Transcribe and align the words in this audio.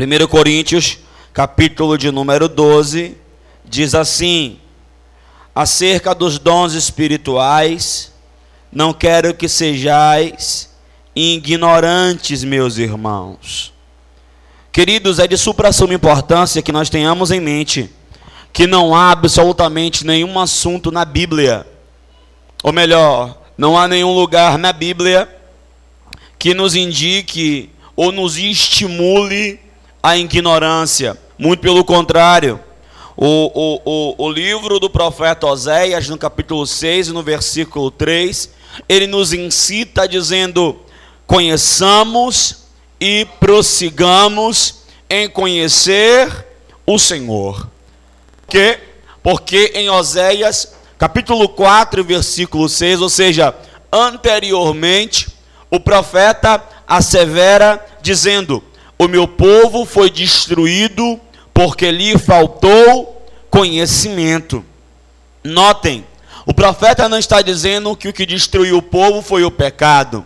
1 0.00 0.26
Coríntios, 0.28 0.98
capítulo 1.30 1.98
de 1.98 2.10
número 2.10 2.48
12, 2.48 3.18
diz 3.62 3.94
assim: 3.94 4.58
acerca 5.54 6.14
dos 6.14 6.38
dons 6.38 6.72
espirituais, 6.72 8.10
não 8.72 8.94
quero 8.94 9.34
que 9.34 9.46
sejais 9.46 10.74
ignorantes, 11.14 12.42
meus 12.42 12.78
irmãos. 12.78 13.74
Queridos, 14.72 15.18
é 15.18 15.26
de 15.26 15.36
supra-suma 15.36 15.92
importância 15.92 16.62
que 16.62 16.72
nós 16.72 16.88
tenhamos 16.88 17.30
em 17.30 17.40
mente 17.40 17.90
que 18.54 18.66
não 18.66 18.94
há 18.94 19.12
absolutamente 19.12 20.06
nenhum 20.06 20.40
assunto 20.40 20.90
na 20.90 21.04
Bíblia, 21.04 21.66
ou 22.62 22.72
melhor, 22.72 23.38
não 23.56 23.78
há 23.78 23.86
nenhum 23.86 24.14
lugar 24.14 24.56
na 24.56 24.72
Bíblia 24.72 25.28
que 26.38 26.54
nos 26.54 26.74
indique 26.74 27.68
ou 27.94 28.10
nos 28.10 28.38
estimule 28.38 29.60
a 30.02 30.16
ignorância. 30.16 31.16
Muito 31.38 31.60
pelo 31.60 31.84
contrário. 31.84 32.60
O, 33.16 33.26
o, 33.54 33.80
o, 33.84 34.24
o 34.26 34.32
livro 34.32 34.78
do 34.78 34.88
profeta 34.88 35.46
Oséias, 35.46 36.08
no 36.08 36.16
capítulo 36.16 36.66
6 36.66 37.08
e 37.08 37.12
no 37.12 37.22
versículo 37.22 37.90
3, 37.90 38.50
ele 38.88 39.06
nos 39.06 39.32
incita 39.32 40.08
dizendo: 40.08 40.78
conheçamos 41.26 42.64
e 43.00 43.26
prossigamos 43.38 44.84
em 45.08 45.28
conhecer 45.28 46.46
o 46.86 46.98
Senhor. 46.98 47.68
Que? 48.48 48.78
Porque 49.22 49.72
em 49.74 49.90
Oséias, 49.90 50.74
capítulo 50.98 51.48
4, 51.48 52.02
versículo 52.02 52.68
6, 52.68 53.00
ou 53.00 53.10
seja, 53.10 53.54
anteriormente, 53.92 55.28
o 55.70 55.78
profeta 55.78 56.62
assevera 56.86 57.84
dizendo: 58.02 58.62
O 59.00 59.08
meu 59.08 59.26
povo 59.26 59.86
foi 59.86 60.10
destruído 60.10 61.18
porque 61.54 61.90
lhe 61.90 62.18
faltou 62.18 63.26
conhecimento. 63.48 64.62
Notem, 65.42 66.04
o 66.44 66.52
profeta 66.52 67.08
não 67.08 67.18
está 67.18 67.40
dizendo 67.40 67.96
que 67.96 68.08
o 68.08 68.12
que 68.12 68.26
destruiu 68.26 68.76
o 68.76 68.82
povo 68.82 69.22
foi 69.22 69.42
o 69.42 69.50
pecado. 69.50 70.22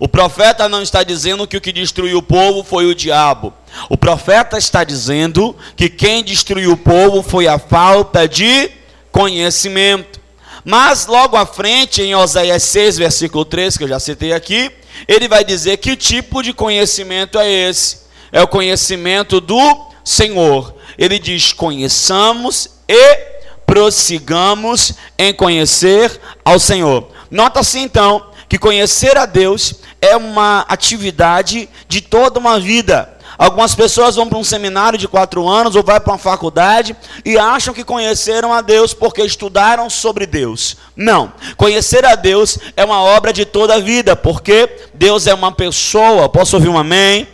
O 0.00 0.08
profeta 0.08 0.70
não 0.70 0.80
está 0.80 1.02
dizendo 1.02 1.46
que 1.46 1.58
o 1.58 1.60
que 1.60 1.70
destruiu 1.70 2.16
o 2.16 2.22
povo 2.22 2.64
foi 2.64 2.86
o 2.86 2.94
diabo. 2.94 3.52
O 3.90 3.96
profeta 3.98 4.56
está 4.56 4.84
dizendo 4.84 5.54
que 5.76 5.90
quem 5.90 6.24
destruiu 6.24 6.72
o 6.72 6.78
povo 6.78 7.22
foi 7.22 7.46
a 7.46 7.58
falta 7.58 8.26
de 8.26 8.70
conhecimento. 9.12 10.18
Mas 10.64 11.06
logo 11.06 11.36
à 11.36 11.44
frente, 11.44 12.00
em 12.00 12.14
Oséias 12.14 12.62
6, 12.62 12.96
versículo 12.96 13.44
3, 13.44 13.76
que 13.76 13.84
eu 13.84 13.88
já 13.88 14.00
citei 14.00 14.32
aqui, 14.32 14.70
ele 15.06 15.28
vai 15.28 15.44
dizer 15.44 15.76
que 15.76 15.94
tipo 15.94 16.42
de 16.42 16.54
conhecimento 16.54 17.38
é 17.38 17.68
esse? 17.68 18.03
É 18.34 18.42
o 18.42 18.48
conhecimento 18.48 19.40
do 19.40 19.86
Senhor. 20.04 20.74
Ele 20.98 21.20
diz: 21.20 21.52
conheçamos 21.52 22.68
e 22.88 23.16
prossigamos 23.64 24.94
em 25.16 25.32
conhecer 25.32 26.20
ao 26.44 26.58
Senhor. 26.58 27.08
Nota-se 27.30 27.78
então 27.78 28.30
que 28.48 28.58
conhecer 28.58 29.16
a 29.16 29.24
Deus 29.24 29.76
é 30.00 30.16
uma 30.16 30.66
atividade 30.68 31.68
de 31.88 32.00
toda 32.00 32.40
uma 32.40 32.58
vida. 32.58 33.14
Algumas 33.38 33.72
pessoas 33.74 34.16
vão 34.16 34.28
para 34.28 34.38
um 34.38 34.44
seminário 34.44 34.98
de 34.98 35.06
quatro 35.06 35.46
anos 35.48 35.76
ou 35.76 35.82
vai 35.84 36.00
para 36.00 36.12
uma 36.12 36.18
faculdade 36.18 36.96
e 37.24 37.38
acham 37.38 37.72
que 37.72 37.84
conheceram 37.84 38.52
a 38.52 38.60
Deus 38.60 38.92
porque 38.92 39.22
estudaram 39.22 39.88
sobre 39.88 40.26
Deus. 40.26 40.76
Não. 40.96 41.32
Conhecer 41.56 42.04
a 42.04 42.16
Deus 42.16 42.58
é 42.76 42.84
uma 42.84 43.00
obra 43.00 43.32
de 43.32 43.44
toda 43.44 43.74
a 43.74 43.80
vida, 43.80 44.16
porque 44.16 44.68
Deus 44.92 45.28
é 45.28 45.34
uma 45.34 45.52
pessoa. 45.52 46.28
Posso 46.28 46.56
ouvir 46.56 46.68
um 46.68 46.78
amém? 46.78 47.28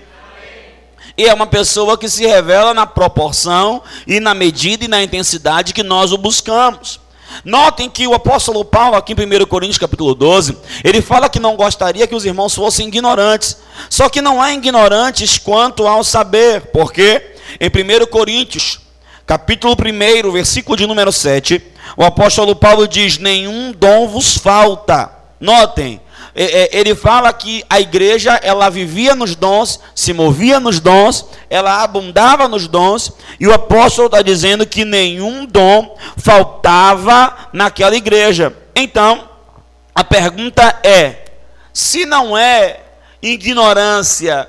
E 1.21 1.27
é 1.27 1.35
uma 1.35 1.47
pessoa 1.47 1.99
que 1.99 2.09
se 2.09 2.27
revela 2.27 2.73
na 2.73 2.87
proporção 2.87 3.83
e 4.07 4.19
na 4.21 4.33
medida 4.33 4.87
e 4.87 4.89
na 4.89 5.03
intensidade 5.03 5.75
que 5.75 5.83
nós 5.83 6.13
o 6.13 6.17
buscamos. 6.17 6.99
Notem 7.45 7.91
que 7.91 8.07
o 8.07 8.15
apóstolo 8.15 8.65
Paulo, 8.65 8.97
aqui 8.97 9.13
em 9.13 9.43
1 9.43 9.45
Coríntios 9.45 9.77
capítulo 9.77 10.15
12, 10.15 10.57
ele 10.83 11.03
fala 11.03 11.29
que 11.29 11.39
não 11.39 11.57
gostaria 11.57 12.07
que 12.07 12.15
os 12.15 12.25
irmãos 12.25 12.55
fossem 12.55 12.89
ignorantes. 12.89 13.59
Só 13.91 14.09
que 14.09 14.23
não 14.23 14.41
há 14.41 14.55
ignorantes 14.55 15.37
quanto 15.37 15.87
ao 15.87 16.03
saber, 16.03 16.63
porque 16.73 17.35
em 17.61 17.69
1 17.69 18.07
Coríntios, 18.07 18.81
capítulo 19.27 19.77
1, 19.77 20.33
versículo 20.33 20.75
de 20.75 20.87
número 20.87 21.13
7, 21.13 21.63
o 21.99 22.03
apóstolo 22.03 22.57
Paulo 22.57 22.89
diz: 22.89 23.19
Nenhum 23.19 23.73
dom 23.73 24.09
vos 24.09 24.39
falta. 24.39 25.11
Notem, 25.39 26.01
ele 26.35 26.95
fala 26.95 27.33
que 27.33 27.65
a 27.69 27.81
igreja 27.81 28.39
ela 28.43 28.71
vivia 28.71 29.15
nos 29.15 29.35
dons, 29.35 29.81
se 29.95 30.13
movia 30.13 30.61
nos 30.61 30.79
dons, 30.79 31.27
ela 31.49 31.83
abundava 31.83 32.47
nos 32.47 32.69
dons, 32.69 33.13
e 33.39 33.47
o 33.47 33.53
apóstolo 33.53 34.07
está 34.07 34.23
dizendo 34.23 34.67
que 34.67 34.85
nenhum 34.85 35.45
dom 35.45 35.97
faltava 36.17 37.49
naquela 37.53 37.97
igreja. 37.97 38.57
Então, 38.75 39.29
a 39.95 40.05
pergunta 40.05 40.79
é: 40.85 41.25
se 41.73 42.07
não 42.07 42.37
é 42.39 42.81
ignorância 43.21 44.49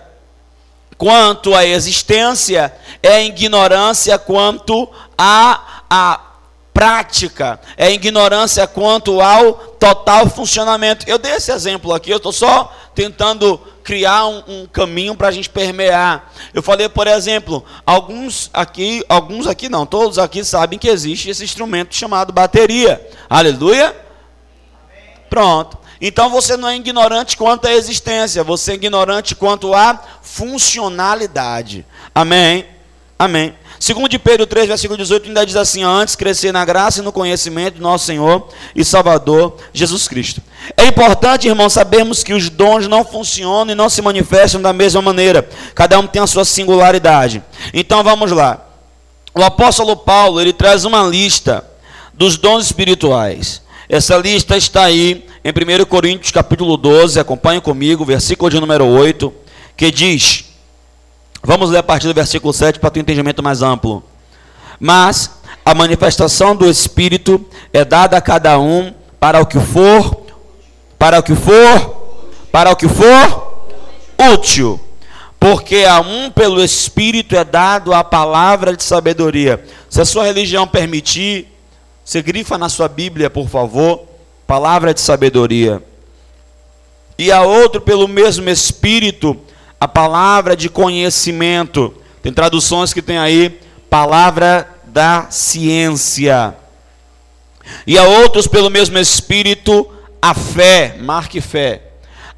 quanto 0.97 1.55
à 1.55 1.65
existência, 1.65 2.73
é 3.01 3.25
ignorância 3.25 4.19
quanto 4.19 4.87
à, 5.17 5.83
à 5.89 6.30
prática, 6.73 7.59
é 7.77 7.91
ignorância 7.91 8.65
quanto 8.65 9.21
ao 9.21 9.53
total 9.53 10.29
funcionamento. 10.29 11.07
Eu 11.07 11.17
dei 11.17 11.33
esse 11.33 11.51
exemplo 11.51 11.93
aqui, 11.93 12.09
eu 12.09 12.17
estou 12.17 12.31
só 12.31 12.73
tentando 12.95 13.59
criar 13.83 14.27
um, 14.27 14.43
um 14.47 14.65
caminho 14.67 15.15
para 15.15 15.27
a 15.27 15.31
gente 15.31 15.49
permear. 15.49 16.31
Eu 16.53 16.61
falei, 16.61 16.87
por 16.87 17.07
exemplo, 17.07 17.63
alguns 17.85 18.49
aqui, 18.53 19.03
alguns 19.09 19.47
aqui 19.47 19.69
não, 19.69 19.85
todos 19.85 20.17
aqui 20.17 20.43
sabem 20.43 20.79
que 20.79 20.87
existe 20.87 21.29
esse 21.29 21.43
instrumento 21.43 21.95
chamado 21.95 22.31
bateria. 22.31 23.05
Aleluia? 23.29 23.95
Pronto. 25.29 25.77
Então 25.99 26.29
você 26.29 26.57
não 26.57 26.67
é 26.67 26.75
ignorante 26.75 27.37
quanto 27.37 27.67
à 27.67 27.73
existência, 27.73 28.43
você 28.43 28.71
é 28.71 28.75
ignorante 28.75 29.35
quanto 29.35 29.73
à 29.73 30.01
funcionalidade. 30.21 31.85
Amém? 32.13 32.65
Amém. 33.19 33.55
Segundo 33.81 34.07
de 34.07 34.19
Pedro 34.19 34.45
3, 34.45 34.67
versículo 34.67 34.95
18, 34.95 35.29
ainda 35.29 35.43
diz 35.43 35.55
assim: 35.55 35.81
Antes 35.81 36.15
crescer 36.15 36.51
na 36.51 36.63
graça 36.63 36.99
e 36.99 37.03
no 37.03 37.11
conhecimento 37.11 37.77
do 37.77 37.81
nosso 37.81 38.05
Senhor 38.05 38.47
e 38.75 38.85
Salvador 38.85 39.57
Jesus 39.73 40.07
Cristo. 40.07 40.39
É 40.77 40.85
importante, 40.85 41.47
irmão, 41.47 41.67
sabermos 41.67 42.23
que 42.23 42.31
os 42.31 42.47
dons 42.47 42.87
não 42.87 43.03
funcionam 43.03 43.71
e 43.71 43.75
não 43.75 43.89
se 43.89 43.99
manifestam 44.03 44.61
da 44.61 44.71
mesma 44.71 45.01
maneira. 45.01 45.49
Cada 45.73 45.99
um 45.99 46.05
tem 46.05 46.21
a 46.21 46.27
sua 46.27 46.45
singularidade. 46.45 47.43
Então 47.73 48.03
vamos 48.03 48.31
lá. 48.31 48.63
O 49.33 49.41
apóstolo 49.41 49.97
Paulo, 49.97 50.39
ele 50.39 50.53
traz 50.53 50.85
uma 50.85 51.01
lista 51.01 51.65
dos 52.13 52.37
dons 52.37 52.65
espirituais. 52.65 53.63
Essa 53.89 54.15
lista 54.15 54.55
está 54.55 54.83
aí 54.83 55.25
em 55.43 55.49
1 55.49 55.85
Coríntios 55.85 56.31
capítulo 56.31 56.77
12, 56.77 57.19
acompanhe 57.19 57.59
comigo, 57.59 58.05
versículo 58.05 58.51
de 58.51 58.59
número 58.59 58.85
8, 58.85 59.33
que 59.75 59.89
diz: 59.89 60.50
Vamos 61.43 61.71
ler 61.71 61.79
a 61.79 61.83
partir 61.83 62.07
do 62.07 62.13
versículo 62.13 62.53
7 62.53 62.79
para 62.79 62.91
ter 62.91 62.99
um 62.99 63.01
entendimento 63.01 63.41
mais 63.41 63.63
amplo. 63.63 64.03
Mas 64.79 65.31
a 65.65 65.73
manifestação 65.73 66.55
do 66.55 66.69
Espírito 66.69 67.43
é 67.73 67.83
dada 67.83 68.17
a 68.17 68.21
cada 68.21 68.59
um 68.59 68.93
para 69.19 69.41
o 69.41 69.45
que 69.45 69.59
for, 69.59 70.21
para 70.99 71.19
o 71.19 71.23
que 71.23 71.33
for, 71.33 72.21
para 72.51 72.71
o 72.71 72.75
que 72.75 72.87
for 72.87 73.65
útil. 74.33 74.79
Porque 75.39 75.83
a 75.87 75.99
um 75.99 76.29
pelo 76.29 76.63
Espírito 76.63 77.35
é 77.35 77.43
dado 77.43 77.91
a 77.91 78.03
palavra 78.03 78.77
de 78.77 78.83
sabedoria. 78.83 79.63
Se 79.89 79.99
a 79.99 80.05
sua 80.05 80.25
religião 80.25 80.67
permitir, 80.67 81.47
você 82.05 82.21
grifa 82.21 82.55
na 82.57 82.69
sua 82.69 82.87
Bíblia, 82.87 83.31
por 83.31 83.49
favor, 83.49 84.03
palavra 84.45 84.93
de 84.93 85.01
sabedoria. 85.01 85.81
E 87.17 87.31
a 87.31 87.41
outro 87.41 87.81
pelo 87.81 88.07
mesmo 88.07 88.47
Espírito 88.47 89.35
a 89.81 89.87
palavra 89.87 90.55
de 90.55 90.69
conhecimento. 90.69 91.91
Tem 92.21 92.31
traduções 92.31 92.93
que 92.93 93.01
tem 93.01 93.17
aí 93.17 93.59
palavra 93.89 94.69
da 94.85 95.25
ciência. 95.31 96.55
E 97.87 97.97
a 97.97 98.03
outros 98.03 98.45
pelo 98.45 98.69
mesmo 98.69 98.99
espírito 98.99 99.91
a 100.21 100.35
fé, 100.35 100.97
marque 100.99 101.41
fé. 101.41 101.81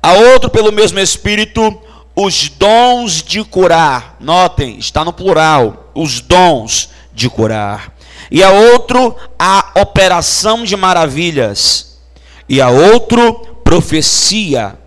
A 0.01 0.13
outro 0.13 0.49
pelo 0.49 0.71
mesmo 0.71 1.01
espírito 1.01 1.81
os 2.15 2.47
dons 2.47 3.21
de 3.21 3.43
curar. 3.43 4.15
Notem, 4.21 4.77
está 4.77 5.03
no 5.03 5.11
plural, 5.11 5.91
os 5.93 6.21
dons 6.21 6.91
de 7.13 7.29
curar. 7.29 7.93
E 8.31 8.41
a 8.41 8.51
outro 8.51 9.17
a 9.37 9.81
operação 9.81 10.63
de 10.63 10.77
maravilhas. 10.77 11.99
E 12.47 12.61
a 12.61 12.69
outro 12.69 13.33
profecia. 13.65 14.79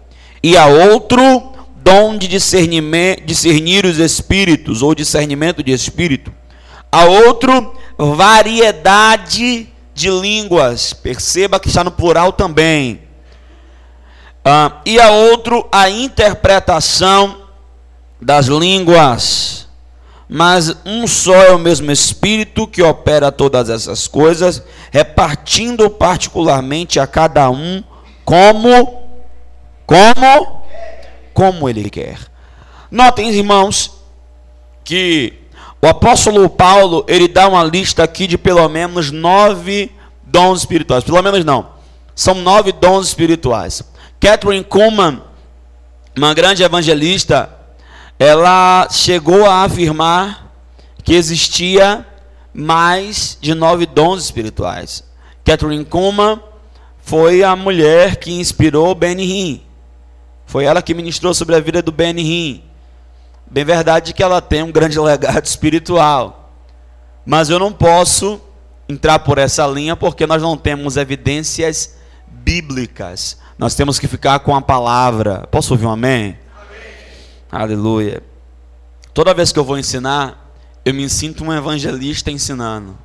E 0.43 0.57
a 0.57 0.65
outro 0.67 1.55
dom 1.87 2.19
de 2.19 2.27
discernir 2.27 3.87
os 3.87 4.01
espíritos, 4.01 4.83
ou 4.83 4.93
discernimento 4.93 5.63
de 5.63 5.71
espírito. 5.71 6.35
A 6.91 7.05
outro, 7.05 7.77
variedade 7.97 9.73
de 9.95 10.11
línguas. 10.11 10.93
Perceba 10.93 11.61
que 11.61 11.69
está 11.69 11.85
no 11.85 11.93
plural 11.93 12.33
também. 12.33 13.03
Ah, 14.45 14.81
e 14.85 14.99
a 14.99 15.11
outro, 15.11 15.69
a 15.71 15.89
interpretação 15.89 17.43
das 18.21 18.47
línguas. 18.47 19.69
mas 20.29 20.75
um 20.85 21.07
só 21.07 21.37
é 21.37 21.53
o 21.53 21.59
mesmo 21.59 21.93
Espírito 21.93 22.67
que 22.67 22.83
opera 22.83 23.31
todas 23.31 23.71
essas 23.71 24.09
coisas, 24.09 24.61
repartindo 24.91 25.89
particularmente 25.89 26.99
a 26.99 27.07
cada 27.07 27.49
um 27.49 27.81
como 28.25 29.07
como 29.87 30.56
como 31.37 31.69
ele 31.69 31.91
quer. 31.91 32.19
Notem, 32.91 33.31
irmãos, 33.31 33.93
que 34.83 35.35
o 35.83 35.87
apóstolo 35.87 36.49
Paulo 36.49 37.05
ele 37.07 37.29
dá 37.29 37.47
uma 37.47 37.63
lista 37.63 38.03
aqui 38.03 38.27
de 38.27 38.39
pelo 38.39 38.67
menos 38.71 39.11
nove 39.11 39.93
dons 40.23 40.61
espirituais. 40.61 41.05
Pelo 41.05 41.23
menos 41.23 41.45
não, 41.45 41.69
são 42.15 42.37
nove 42.37 42.73
dons 42.73 43.09
espirituais. 43.09 43.83
Catherine 44.19 44.65
Kuhlman, 44.65 45.21
uma 46.17 46.33
grande 46.33 46.63
evangelista, 46.63 47.55
ela 48.19 48.89
chegou 48.91 49.45
a 49.45 49.65
afirmar 49.65 50.51
que 51.05 51.13
existia 51.13 52.07
mais 52.55 53.37
de 53.43 53.53
nove 53.53 53.85
dons 53.85 54.25
espirituais. 54.25 55.05
Catherine 55.45 55.85
Kuhlman 55.85 56.41
foi 57.03 57.43
a 57.43 57.55
mulher 57.55 58.17
que 58.17 58.33
inspirou 58.33 58.95
Benny 58.95 59.25
Hinn. 59.25 59.66
Foi 60.47 60.65
ela 60.65 60.81
que 60.81 60.95
ministrou 60.95 61.35
sobre 61.35 61.57
a 61.57 61.61
vida 61.61 61.83
do 61.83 61.93
Benny 61.93 62.23
Hinn. 62.23 62.63
Bem 63.51 63.65
verdade 63.65 64.15
que 64.15 64.23
ela 64.23 64.41
tem 64.41 64.63
um 64.63 64.73
grande 64.73 64.99
legado 65.01 65.45
espiritual. 65.45 66.53
Mas 67.25 67.51
eu 67.51 67.59
não 67.59 67.73
posso 67.73 68.41
entrar 68.89 69.19
por 69.19 69.37
essa 69.37 69.67
linha 69.67 69.97
porque 69.97 70.27
nós 70.27 70.41
não 70.41 70.57
temos 70.57 70.97
evidências 70.97 71.97
bíblicas. 72.27 73.39
Nós 73.59 73.75
temos 73.75 73.99
que 73.99 74.07
ficar 74.07 74.39
com 74.41 74.55
a 74.55 74.63
palavra. 74.63 75.47
Posso 75.51 75.75
ouvir 75.75 75.87
um 75.87 75.91
amém? 75.91 76.39
Aleluia. 77.51 78.23
Toda 79.13 79.35
vez 79.35 79.51
que 79.51 79.59
eu 79.59 79.65
vou 79.65 79.79
ensinar, 79.79 80.53
eu 80.85 80.95
me 80.95 81.09
sinto 81.09 81.43
um 81.43 81.53
evangelista 81.53 82.31
ensinando. 82.31 82.97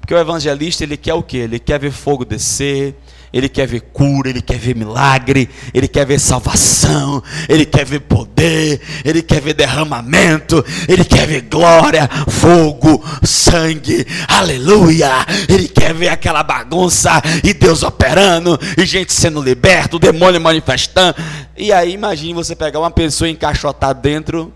Porque 0.00 0.12
o 0.12 0.18
evangelista, 0.18 0.84
ele 0.84 0.96
quer 0.96 1.14
o 1.14 1.22
quê? 1.22 1.38
Ele 1.38 1.58
quer 1.58 1.78
ver 1.78 1.92
fogo 1.92 2.24
descer, 2.24 2.96
ele 3.32 3.48
quer 3.48 3.66
ver 3.66 3.80
cura, 3.80 4.30
ele 4.30 4.40
quer 4.40 4.58
ver 4.58 4.74
milagre, 4.74 5.48
ele 5.74 5.86
quer 5.86 6.06
ver 6.06 6.18
salvação, 6.18 7.22
ele 7.48 7.64
quer 7.66 7.84
ver 7.84 8.00
poder, 8.00 8.80
ele 9.04 9.22
quer 9.22 9.40
ver 9.40 9.54
derramamento, 9.54 10.64
ele 10.88 11.04
quer 11.04 11.26
ver 11.26 11.42
glória, 11.42 12.08
fogo, 12.28 13.04
sangue, 13.22 14.06
aleluia. 14.26 15.26
Ele 15.48 15.68
quer 15.68 15.94
ver 15.94 16.08
aquela 16.08 16.42
bagunça 16.42 17.20
e 17.44 17.52
Deus 17.52 17.82
operando, 17.82 18.58
e 18.76 18.84
gente 18.84 19.12
sendo 19.12 19.42
liberta, 19.42 19.96
o 19.96 20.00
demônio 20.00 20.40
manifestando. 20.40 21.16
E 21.56 21.72
aí, 21.72 21.92
imagine 21.92 22.32
você 22.32 22.54
pegar 22.54 22.78
uma 22.78 22.90
pessoa 22.90 23.28
e 23.28 23.32
encaixotar 23.32 23.94
dentro 23.94 24.52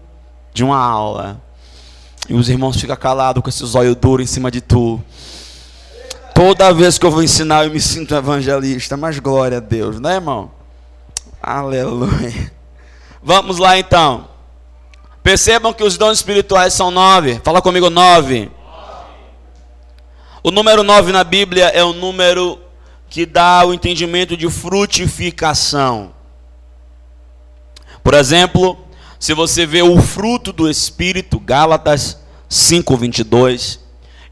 de 0.54 0.62
uma 0.62 0.78
aula. 0.78 1.40
E 2.28 2.34
os 2.34 2.48
irmãos 2.48 2.80
ficam 2.80 2.96
calados 2.96 3.42
com 3.42 3.48
esses 3.48 3.74
olhos 3.74 3.96
duros 3.96 4.24
em 4.24 4.32
cima 4.32 4.50
de 4.50 4.60
tu. 4.60 5.02
Toda 6.34 6.72
vez 6.72 6.98
que 6.98 7.04
eu 7.04 7.10
vou 7.10 7.22
ensinar, 7.22 7.64
eu 7.64 7.70
me 7.70 7.80
sinto 7.80 8.14
evangelista, 8.14 8.96
mas 8.96 9.18
glória 9.18 9.58
a 9.58 9.60
Deus, 9.60 10.00
né, 10.00 10.14
irmão? 10.14 10.50
Aleluia. 11.42 12.52
Vamos 13.22 13.58
lá 13.58 13.78
então. 13.78 14.28
Percebam 15.22 15.72
que 15.72 15.84
os 15.84 15.96
dons 15.96 16.18
espirituais 16.18 16.72
são 16.72 16.90
nove. 16.90 17.40
Fala 17.44 17.60
comigo, 17.60 17.90
nove. 17.90 18.50
O 20.42 20.50
número 20.50 20.82
nove 20.82 21.12
na 21.12 21.22
Bíblia 21.22 21.66
é 21.66 21.84
o 21.84 21.92
número 21.92 22.58
que 23.08 23.26
dá 23.26 23.64
o 23.64 23.74
entendimento 23.74 24.36
de 24.36 24.48
frutificação. 24.50 26.12
Por 28.02 28.14
exemplo, 28.14 28.78
se 29.20 29.34
você 29.34 29.64
vê 29.66 29.82
o 29.82 30.00
fruto 30.00 30.52
do 30.52 30.68
Espírito, 30.68 31.38
Gálatas 31.38 32.18
5, 32.48 32.96
22 32.96 33.81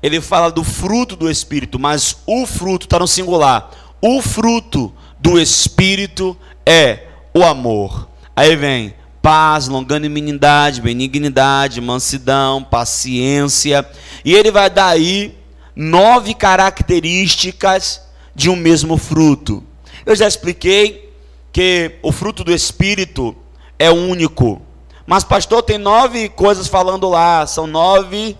ele 0.02 0.20
fala 0.20 0.50
do 0.50 0.64
fruto 0.64 1.14
do 1.17 1.31
Espírito, 1.31 1.79
mas 1.79 2.17
o 2.26 2.47
fruto 2.47 2.87
está 2.87 2.99
no 2.99 3.06
singular. 3.06 3.70
O 4.00 4.23
fruto 4.23 4.93
do 5.19 5.38
Espírito 5.38 6.37
é 6.64 7.06
o 7.35 7.44
amor. 7.44 8.08
Aí 8.35 8.56
vem 8.56 8.94
paz, 9.20 9.69
longanimidade, 9.69 10.81
benignidade, 10.81 11.81
mansidão, 11.81 12.62
paciência. 12.62 13.87
E 14.25 14.35
ele 14.35 14.50
vai 14.50 14.70
dar 14.70 14.88
aí 14.88 15.37
nove 15.76 16.35
características 16.35 18.03
de 18.35 18.49
um 18.49 18.56
mesmo 18.56 18.96
fruto. 18.96 19.62
Eu 20.06 20.17
já 20.17 20.26
expliquei 20.26 21.12
que 21.53 21.99
o 22.03 22.12
fruto 22.12 22.43
do 22.43 22.53
Espírito 22.53 23.37
é 23.79 23.91
único. 23.91 24.62
Mas, 25.06 25.25
pastor, 25.25 25.62
tem 25.62 25.79
nove 25.79 26.29
coisas 26.29 26.69
falando 26.69 27.08
lá. 27.08 27.46
São 27.46 27.67
nove. 27.67 28.37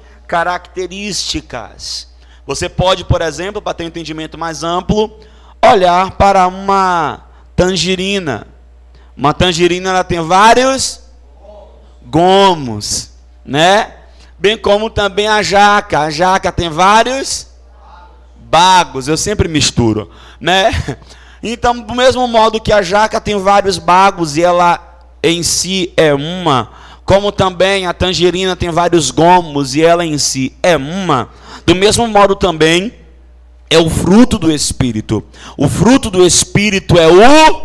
Você 2.47 2.69
pode, 2.69 3.05
por 3.05 3.21
exemplo, 3.23 3.61
para 3.61 3.75
ter 3.75 3.85
um 3.85 3.89
entendimento 3.89 4.39
mais 4.39 4.63
amplo, 4.63 5.19
olhar 5.65 6.13
para 6.13 6.47
uma 6.47 7.27
tangerina. 7.55 8.47
Uma 9.17 9.35
tangerina 9.35 9.91
ela 9.91 10.05
tem 10.05 10.21
vários 10.21 11.01
gomos, 12.03 13.11
né? 13.45 13.95
Bem 14.39 14.57
como 14.57 14.89
também 14.89 15.29
a 15.29 15.43
jaca. 15.43 16.01
A 16.01 16.11
jaca 16.11 16.51
tem 16.51 16.71
vários 16.71 17.49
bagos. 18.37 19.07
Eu 19.07 19.17
sempre 19.17 19.49
misturo, 19.49 20.11
né? 20.41 20.73
Então, 21.43 21.79
do 21.79 21.95
mesmo 21.95 22.27
modo 22.29 22.61
que 22.61 22.73
a 22.73 22.83
jaca 22.83 23.19
tem 23.19 23.39
vários 23.39 23.79
bagos 23.79 24.37
e 24.37 24.43
ela 24.43 24.79
em 25.23 25.43
si 25.43 25.93
é 25.97 26.13
uma, 26.13 26.71
como 27.11 27.33
também 27.33 27.87
a 27.87 27.93
tangerina 27.93 28.55
tem 28.55 28.71
vários 28.71 29.11
gomos 29.11 29.75
e 29.75 29.83
ela 29.83 30.07
em 30.07 30.17
si 30.17 30.53
é 30.63 30.77
uma, 30.77 31.29
do 31.67 31.75
mesmo 31.75 32.07
modo 32.07 32.37
também 32.37 32.93
é 33.69 33.79
o 33.79 33.91
fruto 33.91 34.39
do 34.39 34.49
Espírito. 34.49 35.21
O 35.57 35.69
fruto 35.69 36.09
do 36.09 36.25
Espírito 36.25 36.97
é 36.97 37.09
o 37.09 37.63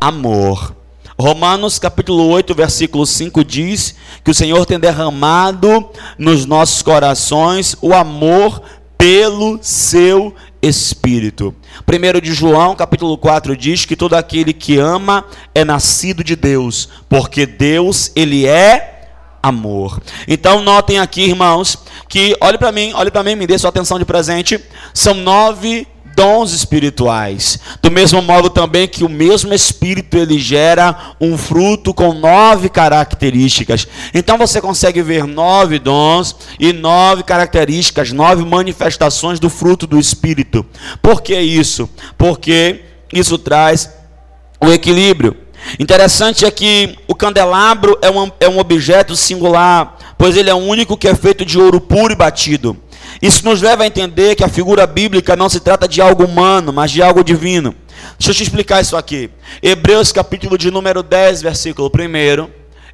amor. 0.00 0.76
Romanos 1.18 1.76
capítulo 1.76 2.28
8, 2.28 2.54
versículo 2.54 3.04
5 3.04 3.44
diz 3.44 3.96
que 4.22 4.30
o 4.30 4.34
Senhor 4.34 4.64
tem 4.64 4.78
derramado 4.78 5.90
nos 6.16 6.46
nossos 6.46 6.80
corações 6.80 7.76
o 7.82 7.92
amor 7.92 8.62
pelo 8.96 9.58
seu 9.60 10.32
espírito. 10.62 11.52
1 11.82 12.20
de 12.20 12.32
João, 12.32 12.74
capítulo 12.74 13.16
4 13.18 13.56
diz 13.56 13.84
que 13.84 13.96
todo 13.96 14.14
aquele 14.14 14.52
que 14.52 14.78
ama 14.78 15.24
é 15.54 15.64
nascido 15.64 16.22
de 16.22 16.36
Deus, 16.36 16.88
porque 17.08 17.46
Deus, 17.46 18.12
ele 18.14 18.46
é 18.46 18.94
amor. 19.42 20.00
Então 20.26 20.62
notem 20.62 20.98
aqui, 20.98 21.22
irmãos, 21.24 21.78
que 22.08 22.36
olhe 22.40 22.56
para 22.56 22.72
mim, 22.72 22.92
olhe 22.94 23.10
para 23.10 23.22
mim, 23.22 23.34
me 23.34 23.46
dê 23.46 23.58
sua 23.58 23.68
atenção 23.68 23.98
de 23.98 24.04
presente. 24.04 24.58
São 24.94 25.14
nove 25.14 25.86
dons 26.14 26.52
espirituais. 26.52 27.58
Do 27.82 27.90
mesmo 27.90 28.22
modo 28.22 28.48
também 28.48 28.88
que 28.88 29.04
o 29.04 29.08
mesmo 29.08 29.52
espírito 29.52 30.16
ele 30.16 30.38
gera 30.38 31.14
um 31.20 31.36
fruto 31.36 31.92
com 31.92 32.12
nove 32.12 32.68
características. 32.68 33.86
Então 34.12 34.38
você 34.38 34.60
consegue 34.60 35.02
ver 35.02 35.26
nove 35.26 35.78
dons 35.78 36.36
e 36.58 36.72
nove 36.72 37.22
características, 37.22 38.12
nove 38.12 38.44
manifestações 38.44 39.40
do 39.40 39.50
fruto 39.50 39.86
do 39.86 39.98
espírito. 39.98 40.64
Por 41.02 41.22
que 41.22 41.38
isso? 41.38 41.88
Porque 42.16 42.82
isso 43.12 43.38
traz 43.38 43.90
o 44.60 44.72
equilíbrio. 44.72 45.36
Interessante 45.78 46.44
é 46.44 46.50
que 46.50 46.96
o 47.08 47.14
candelabro 47.14 47.98
é 48.02 48.10
um, 48.10 48.30
é 48.38 48.48
um 48.48 48.58
objeto 48.58 49.16
singular, 49.16 49.96
pois 50.18 50.36
ele 50.36 50.50
é 50.50 50.54
o 50.54 50.58
único 50.58 50.96
que 50.96 51.08
é 51.08 51.14
feito 51.14 51.44
de 51.44 51.58
ouro 51.58 51.80
puro 51.80 52.12
e 52.12 52.16
batido. 52.16 52.76
Isso 53.20 53.44
nos 53.44 53.62
leva 53.62 53.84
a 53.84 53.86
entender 53.86 54.34
que 54.34 54.44
a 54.44 54.48
figura 54.48 54.86
bíblica 54.86 55.36
não 55.36 55.48
se 55.48 55.60
trata 55.60 55.86
de 55.86 56.00
algo 56.00 56.24
humano, 56.24 56.72
mas 56.72 56.90
de 56.90 57.02
algo 57.02 57.24
divino. 57.24 57.74
Deixa 58.18 58.30
eu 58.30 58.34
te 58.34 58.42
explicar 58.42 58.80
isso 58.80 58.96
aqui. 58.96 59.30
Hebreus 59.62 60.12
capítulo 60.12 60.58
de 60.58 60.70
número 60.70 61.02
10, 61.02 61.42
versículo 61.42 61.90
1. 61.90 62.48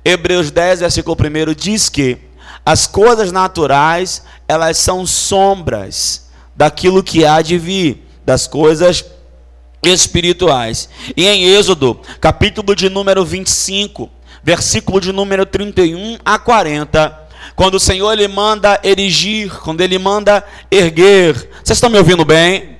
Hebreus 0.04 0.50
10, 0.50 0.80
versículo 0.80 1.16
1 1.16 1.54
diz 1.54 1.88
que 1.88 2.18
as 2.64 2.86
coisas 2.86 3.32
naturais, 3.32 4.22
elas 4.46 4.76
são 4.76 5.06
sombras 5.06 6.28
daquilo 6.54 7.02
que 7.02 7.24
há 7.24 7.40
de 7.40 7.58
vir, 7.58 8.06
das 8.24 8.46
coisas 8.46 9.04
espirituais. 9.82 10.88
E 11.16 11.26
em 11.26 11.44
Êxodo, 11.44 11.98
capítulo 12.20 12.74
de 12.74 12.88
número 12.88 13.24
25, 13.24 14.10
versículo 14.42 15.00
de 15.00 15.12
número 15.12 15.46
31 15.46 16.18
a 16.24 16.38
40, 16.38 17.19
quando 17.54 17.74
o 17.74 17.80
Senhor 17.80 18.12
ele 18.12 18.28
manda 18.28 18.80
erigir, 18.82 19.52
quando 19.60 19.80
ele 19.80 19.98
manda 19.98 20.44
erguer. 20.70 21.34
Vocês 21.62 21.76
estão 21.76 21.90
me 21.90 21.98
ouvindo 21.98 22.24
bem? 22.24 22.78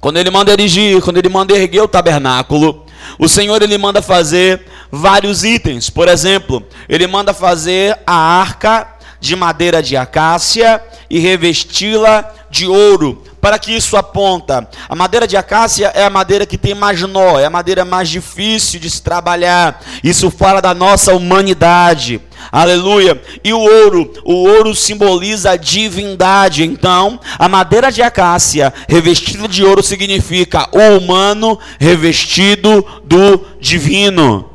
Quando 0.00 0.18
ele 0.18 0.30
manda 0.30 0.52
erigir, 0.52 1.00
quando 1.00 1.16
ele 1.16 1.28
manda 1.28 1.54
erguer 1.54 1.80
o 1.80 1.88
tabernáculo, 1.88 2.84
o 3.18 3.28
Senhor 3.28 3.62
ele 3.62 3.78
manda 3.78 4.02
fazer 4.02 4.66
vários 4.90 5.44
itens. 5.44 5.88
Por 5.88 6.08
exemplo, 6.08 6.62
ele 6.88 7.06
manda 7.06 7.32
fazer 7.32 7.98
a 8.06 8.14
arca 8.14 8.94
de 9.18 9.34
madeira 9.34 9.82
de 9.82 9.96
acácia 9.96 10.82
e 11.08 11.18
revesti-la 11.18 12.34
de 12.50 12.66
ouro. 12.66 13.22
Para 13.44 13.58
que 13.58 13.72
isso 13.72 13.94
aponta? 13.94 14.66
A 14.88 14.94
madeira 14.94 15.26
de 15.26 15.36
acácia 15.36 15.92
é 15.94 16.02
a 16.02 16.08
madeira 16.08 16.46
que 16.46 16.56
tem 16.56 16.74
mais 16.74 17.02
nó, 17.02 17.38
é 17.38 17.44
a 17.44 17.50
madeira 17.50 17.84
mais 17.84 18.08
difícil 18.08 18.80
de 18.80 18.88
se 18.88 19.02
trabalhar. 19.02 19.84
Isso 20.02 20.30
fala 20.30 20.62
da 20.62 20.72
nossa 20.72 21.14
humanidade. 21.14 22.22
Aleluia. 22.50 23.20
E 23.44 23.52
o 23.52 23.58
ouro, 23.58 24.10
o 24.24 24.32
ouro 24.48 24.74
simboliza 24.74 25.50
a 25.50 25.56
divindade. 25.56 26.64
Então, 26.64 27.20
a 27.38 27.46
madeira 27.46 27.92
de 27.92 28.00
acácia 28.00 28.72
revestida 28.88 29.46
de 29.46 29.62
ouro 29.62 29.82
significa 29.82 30.66
o 30.72 30.96
humano 30.96 31.58
revestido 31.78 32.82
do 33.04 33.44
divino. 33.60 34.48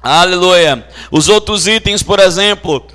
Aleluia. 0.00 0.86
Os 1.10 1.28
outros 1.28 1.66
itens, 1.66 2.00
por 2.00 2.20
exemplo, 2.20 2.86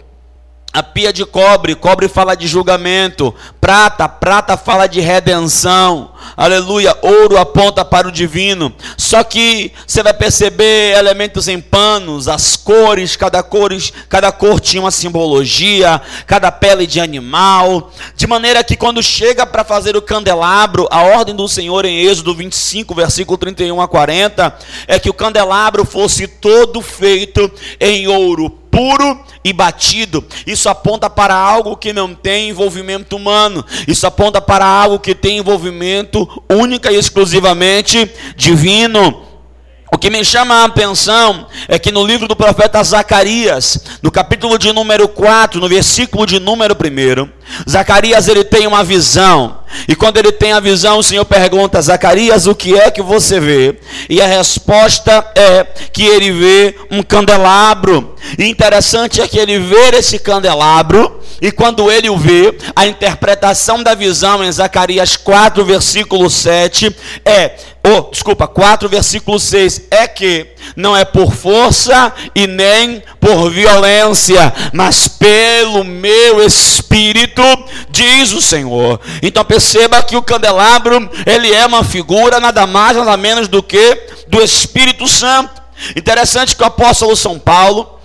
a 0.72 0.84
pia 0.84 1.12
de 1.12 1.26
cobre, 1.26 1.74
cobre 1.74 2.08
fala 2.08 2.36
de 2.36 2.48
julgamento. 2.48 3.34
Prata, 3.60 4.08
prata 4.08 4.56
fala 4.56 4.86
de 4.86 5.00
redenção. 5.00 6.12
Aleluia. 6.38 6.96
Ouro 7.02 7.40
aponta 7.40 7.84
para 7.84 8.08
o 8.08 8.12
divino. 8.12 8.72
Só 8.96 9.24
que 9.24 9.72
você 9.86 10.04
vai 10.04 10.14
perceber 10.14 10.96
elementos 10.96 11.48
em 11.48 11.60
panos, 11.60 12.28
as 12.28 12.56
cores, 12.56 13.16
cada 13.16 13.42
cor, 13.42 13.72
cada 14.08 14.32
cor 14.32 14.60
tinha 14.60 14.82
uma 14.82 14.92
simbologia, 14.92 16.00
cada 16.28 16.52
pele 16.52 16.86
de 16.86 17.00
animal. 17.00 17.92
De 18.16 18.28
maneira 18.28 18.64
que 18.64 18.78
quando 18.78 19.02
chega 19.02 19.48
para 19.48 19.64
fazer 19.64 19.98
o 19.98 20.02
candelabro, 20.04 20.88
a 20.92 21.02
ordem 21.02 21.36
do 21.36 21.48
Senhor 21.48 21.84
em 21.84 22.06
Êxodo 22.06 22.36
25, 22.36 22.94
versículo 22.94 23.40
31 23.40 23.82
a 23.82 23.88
40, 23.88 24.56
é 24.88 25.00
que 25.00 25.10
o 25.10 25.14
candelabro 25.14 25.84
fosse 25.84 26.28
todo 26.28 26.80
feito 26.80 27.52
em 27.80 28.08
ouro 28.08 28.59
puro 28.72 29.20
e 29.44 29.52
batido. 29.54 30.24
Isso 30.46 30.70
aponta 30.70 31.10
para 31.10 31.36
algo 31.36 31.78
que 31.78 31.94
não 31.94 32.14
tem 32.14 32.50
envolvimento 32.50 33.16
humano. 33.16 33.66
Isso 33.88 34.06
aponta 34.06 34.42
para 34.42 34.66
algo 34.66 35.00
que 35.00 35.16
tem 35.16 35.38
envolvimento 35.38 36.28
única 36.50 36.92
e 36.92 36.96
exclusivamente 36.96 38.10
divino. 38.36 39.30
O 39.92 39.98
que 39.98 40.10
me 40.10 40.24
chama 40.24 40.56
a 40.56 40.66
atenção 40.66 41.48
é 41.68 41.80
que 41.80 41.92
no 41.92 42.06
livro 42.06 42.28
do 42.28 42.36
profeta 42.36 42.84
Zacarias, 42.84 43.84
no 44.04 44.12
capítulo 44.12 44.58
de 44.60 44.72
número 44.72 45.08
4, 45.08 45.60
no 45.60 45.68
versículo 45.68 46.28
de 46.28 46.40
número 46.40 46.76
1, 46.76 47.39
Zacarias 47.70 48.28
ele 48.28 48.44
tem 48.44 48.68
uma 48.68 48.84
visão. 48.84 49.60
E 49.88 49.96
quando 49.96 50.18
ele 50.18 50.32
tem 50.32 50.52
a 50.52 50.60
visão, 50.60 50.98
o 50.98 51.04
Senhor 51.04 51.26
pergunta: 51.26 51.82
Zacarias, 51.82 52.48
o 52.48 52.56
que 52.56 52.78
é 52.78 52.90
que 52.90 53.02
você 53.02 53.40
vê? 53.40 53.80
E 54.10 54.22
a 54.22 54.26
resposta 54.28 55.26
é 55.36 55.64
que 55.92 56.06
ele 56.06 56.32
vê 56.32 56.76
um 56.90 57.04
candelabro. 57.04 58.16
E 58.38 58.46
interessante 58.46 59.22
é 59.22 59.28
que 59.28 59.38
ele 59.38 59.60
vê 59.60 59.98
esse 59.98 60.20
candelabro, 60.20 61.20
e 61.42 61.52
quando 61.52 61.90
ele 61.90 62.10
o 62.10 62.18
vê, 62.18 62.56
a 62.76 62.86
interpretação 62.86 63.82
da 63.82 63.96
visão 63.96 64.44
em 64.44 64.52
Zacarias 64.52 65.16
4, 65.16 65.64
versículo 65.64 66.30
7 66.30 66.96
é 67.24 67.56
oh, 67.84 68.02
desculpa, 68.12 68.48
4, 68.48 68.88
versículo 68.90 69.40
6, 69.40 69.84
é 69.90 70.08
que 70.08 70.48
não 70.76 70.96
é 70.96 71.06
por 71.06 71.34
força 71.34 72.14
e 72.36 72.46
nem 72.46 73.02
por 73.20 73.50
violência, 73.50 74.54
mas 74.74 75.08
pelo 75.08 75.84
meu 75.84 76.46
espírito, 76.46 77.39
diz 77.90 78.32
o 78.32 78.42
Senhor. 78.42 79.00
Então 79.22 79.44
perceba 79.44 80.02
que 80.02 80.16
o 80.16 80.22
candelabro, 80.22 81.10
ele 81.26 81.54
é 81.54 81.66
uma 81.66 81.84
figura 81.84 82.40
nada 82.40 82.66
mais 82.66 82.96
nada 82.96 83.18
menos 83.18 83.48
do 83.48 83.62
que 83.62 84.08
do 84.28 84.42
Espírito 84.42 85.08
Santo. 85.08 85.62
Interessante 85.96 86.56
que 86.56 86.64
o 86.64 86.66
apóstolo 86.66 87.16
São 87.16 87.40
Paulo, 87.40 87.99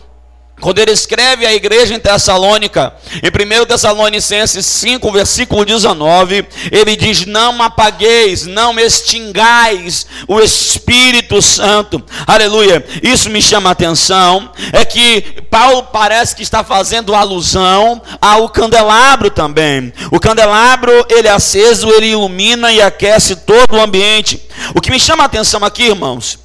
quando 0.60 0.78
ele 0.78 0.92
escreve 0.92 1.44
à 1.44 1.52
igreja 1.52 1.94
em 1.94 1.98
Tessalônica, 1.98 2.94
em 3.22 3.62
1 3.62 3.66
Tessalonicenses 3.66 4.64
5, 4.64 5.10
versículo 5.10 5.64
19, 5.64 6.46
ele 6.70 6.96
diz: 6.96 7.26
Não 7.26 7.60
apagueis, 7.60 8.46
não 8.46 8.78
extingais 8.78 10.06
o 10.28 10.40
Espírito 10.40 11.42
Santo. 11.42 12.02
Aleluia. 12.26 12.84
Isso 13.02 13.28
me 13.30 13.42
chama 13.42 13.68
a 13.68 13.72
atenção. 13.72 14.50
É 14.72 14.84
que 14.84 15.42
Paulo 15.50 15.82
parece 15.92 16.36
que 16.36 16.42
está 16.42 16.62
fazendo 16.62 17.14
alusão 17.14 18.00
ao 18.20 18.48
candelabro 18.48 19.30
também. 19.30 19.92
O 20.12 20.20
candelabro, 20.20 21.04
ele 21.10 21.26
é 21.26 21.32
aceso, 21.32 21.90
ele 21.90 22.06
ilumina 22.06 22.72
e 22.72 22.80
aquece 22.80 23.36
todo 23.36 23.74
o 23.74 23.82
ambiente. 23.82 24.40
O 24.72 24.80
que 24.80 24.90
me 24.90 25.00
chama 25.00 25.24
a 25.24 25.26
atenção 25.26 25.64
aqui, 25.64 25.82
irmãos, 25.82 26.38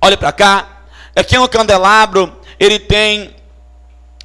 olhe 0.00 0.16
para 0.16 0.30
cá, 0.30 0.68
é 1.16 1.24
que 1.24 1.38
no 1.38 1.48
candelabro 1.48 2.43
ele 2.58 2.78
tem 2.78 3.34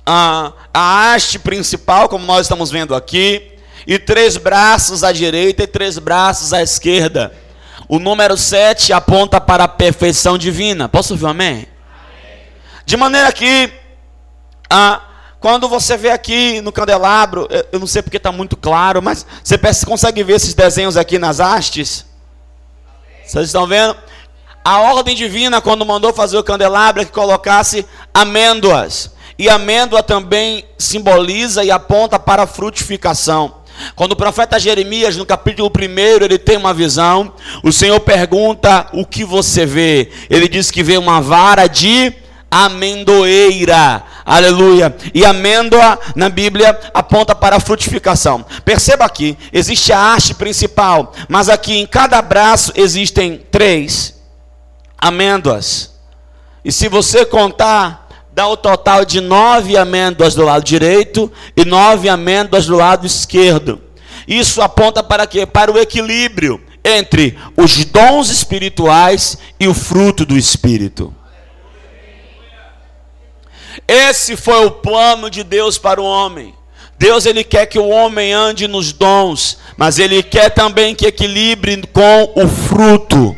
a, 0.06 0.54
a 0.74 1.14
haste 1.14 1.38
principal, 1.38 2.10
como 2.10 2.26
nós 2.26 2.42
estamos 2.42 2.72
vendo 2.72 2.96
aqui, 2.96 3.58
e 3.86 3.98
três 3.98 4.38
braços 4.38 5.04
à 5.04 5.12
direita 5.12 5.64
e 5.64 5.68
três 5.68 5.98
braços 5.98 6.54
à 6.54 6.62
esquerda. 6.62 7.34
O 7.88 7.98
número 7.98 8.38
7 8.38 8.94
aponta 8.94 9.42
para 9.42 9.64
a 9.64 9.68
perfeição 9.68 10.38
divina. 10.38 10.88
Posso 10.88 11.14
ouvir 11.14 11.26
um 11.26 11.30
amém? 11.30 11.50
amém. 11.50 11.68
De 12.86 12.96
maneira 12.96 13.32
que, 13.32 13.72
quando 15.40 15.68
você 15.68 15.98
vê 15.98 16.12
aqui 16.12 16.62
no 16.62 16.72
candelabro, 16.72 17.48
eu 17.72 17.80
não 17.80 17.88
sei 17.88 18.04
porque 18.04 18.18
está 18.18 18.32
muito 18.32 18.56
claro, 18.56 19.02
mas 19.02 19.26
você 19.44 19.58
consegue 19.86 20.24
ver 20.24 20.34
esses 20.34 20.54
desenhos 20.54 20.98
aqui 20.98 21.18
nas 21.18 21.40
hastes? 21.40 22.06
Vocês 23.26 23.48
estão 23.48 23.66
vendo? 23.66 23.96
A 24.64 24.80
ordem 24.80 25.16
divina, 25.16 25.62
quando 25.62 25.86
mandou 25.86 26.14
fazer 26.14 26.38
o 26.38 26.44
candelabro, 26.44 27.02
é 27.02 27.06
que 27.06 27.12
colocasse 27.12 27.86
amêndoas. 28.14 29.12
E 29.38 29.50
amêndoa 29.50 30.04
também 30.04 30.66
simboliza 30.78 31.64
e 31.64 31.72
aponta 31.72 32.20
para 32.20 32.44
a 32.44 32.48
frutificação. 32.48 33.56
Quando 33.96 34.12
o 34.12 34.16
profeta 34.18 34.60
Jeremias, 34.60 35.16
no 35.16 35.26
capítulo 35.26 35.72
1, 35.74 36.26
ele 36.26 36.38
tem 36.38 36.58
uma 36.58 36.74
visão, 36.74 37.32
o 37.64 37.72
Senhor 37.72 37.98
pergunta 38.02 38.88
o 38.92 39.06
que 39.06 39.24
você 39.24 39.66
vê. 39.66 40.12
Ele 40.30 40.50
diz 40.50 40.70
que 40.70 40.84
vê 40.84 40.98
uma 40.98 41.22
vara 41.22 41.66
de 41.68 42.14
amendoeira. 42.52 44.04
Aleluia. 44.26 44.94
E 45.14 45.24
amêndoa 45.24 45.98
na 46.18 46.28
Bíblia 46.28 46.78
aponta 46.94 47.34
para 47.34 47.56
a 47.56 47.60
frutificação. 47.62 48.46
Perceba 48.66 49.06
aqui, 49.06 49.38
existe 49.54 49.94
a 49.94 50.14
haste 50.14 50.36
principal, 50.36 51.14
mas 51.30 51.48
aqui 51.48 51.78
em 51.78 51.86
cada 51.86 52.22
braço 52.22 52.74
existem 52.76 53.42
três 53.50 54.19
amêndoas. 55.00 55.94
E 56.64 56.72
se 56.72 56.88
você 56.88 57.26
contar, 57.26 58.08
dá 58.32 58.48
o 58.48 58.58
total 58.58 59.06
de 59.06 59.22
nove 59.22 59.78
amêndoas 59.78 60.36
do 60.36 60.44
lado 60.44 60.64
direito 60.64 61.32
e 61.56 61.66
nove 61.66 62.10
amêndoas 62.10 62.66
do 62.66 62.76
lado 62.76 63.06
esquerdo. 63.06 63.82
Isso 64.28 64.62
aponta 64.62 65.02
para 65.02 65.26
quê? 65.26 65.46
Para 65.46 65.72
o 65.72 65.78
equilíbrio 65.78 66.62
entre 66.84 67.38
os 67.58 67.84
dons 67.86 68.30
espirituais 68.30 69.38
e 69.60 69.68
o 69.68 69.74
fruto 69.74 70.26
do 70.26 70.38
Espírito. 70.38 71.14
Esse 73.88 74.36
foi 74.36 74.66
o 74.66 74.72
plano 74.72 75.30
de 75.30 75.44
Deus 75.44 75.78
para 75.78 76.02
o 76.02 76.06
homem. 76.06 76.54
Deus 76.98 77.26
ele 77.26 77.44
quer 77.44 77.66
que 77.66 77.80
o 77.80 77.88
homem 77.88 78.34
ande 78.34 78.68
nos 78.68 78.92
dons, 78.92 79.58
mas 79.78 80.00
ele 80.00 80.22
quer 80.22 80.50
também 80.50 80.94
que 80.94 81.08
equilibre 81.08 81.82
com 81.94 82.34
o 82.36 82.48
fruto. 82.48 83.36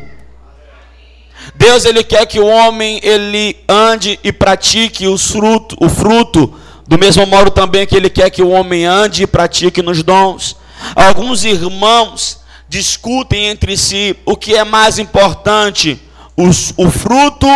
Deus 1.54 1.84
ele 1.84 2.02
quer 2.02 2.26
que 2.26 2.40
o 2.40 2.46
homem 2.46 3.00
ele 3.02 3.56
ande 3.68 4.18
e 4.24 4.32
pratique 4.32 5.06
os 5.06 5.30
fruto, 5.30 5.76
o 5.80 5.88
fruto, 5.88 6.54
do 6.88 6.98
mesmo 6.98 7.26
modo 7.26 7.50
também 7.50 7.86
que 7.86 7.96
ele 7.96 8.10
quer 8.10 8.30
que 8.30 8.42
o 8.42 8.50
homem 8.50 8.84
ande 8.84 9.22
e 9.22 9.26
pratique 9.26 9.82
nos 9.82 10.02
dons. 10.02 10.56
Alguns 10.96 11.44
irmãos 11.44 12.40
discutem 12.68 13.46
entre 13.46 13.76
si 13.76 14.16
o 14.24 14.36
que 14.36 14.54
é 14.54 14.64
mais 14.64 14.98
importante, 14.98 16.00
os, 16.36 16.72
o 16.76 16.90
fruto 16.90 17.46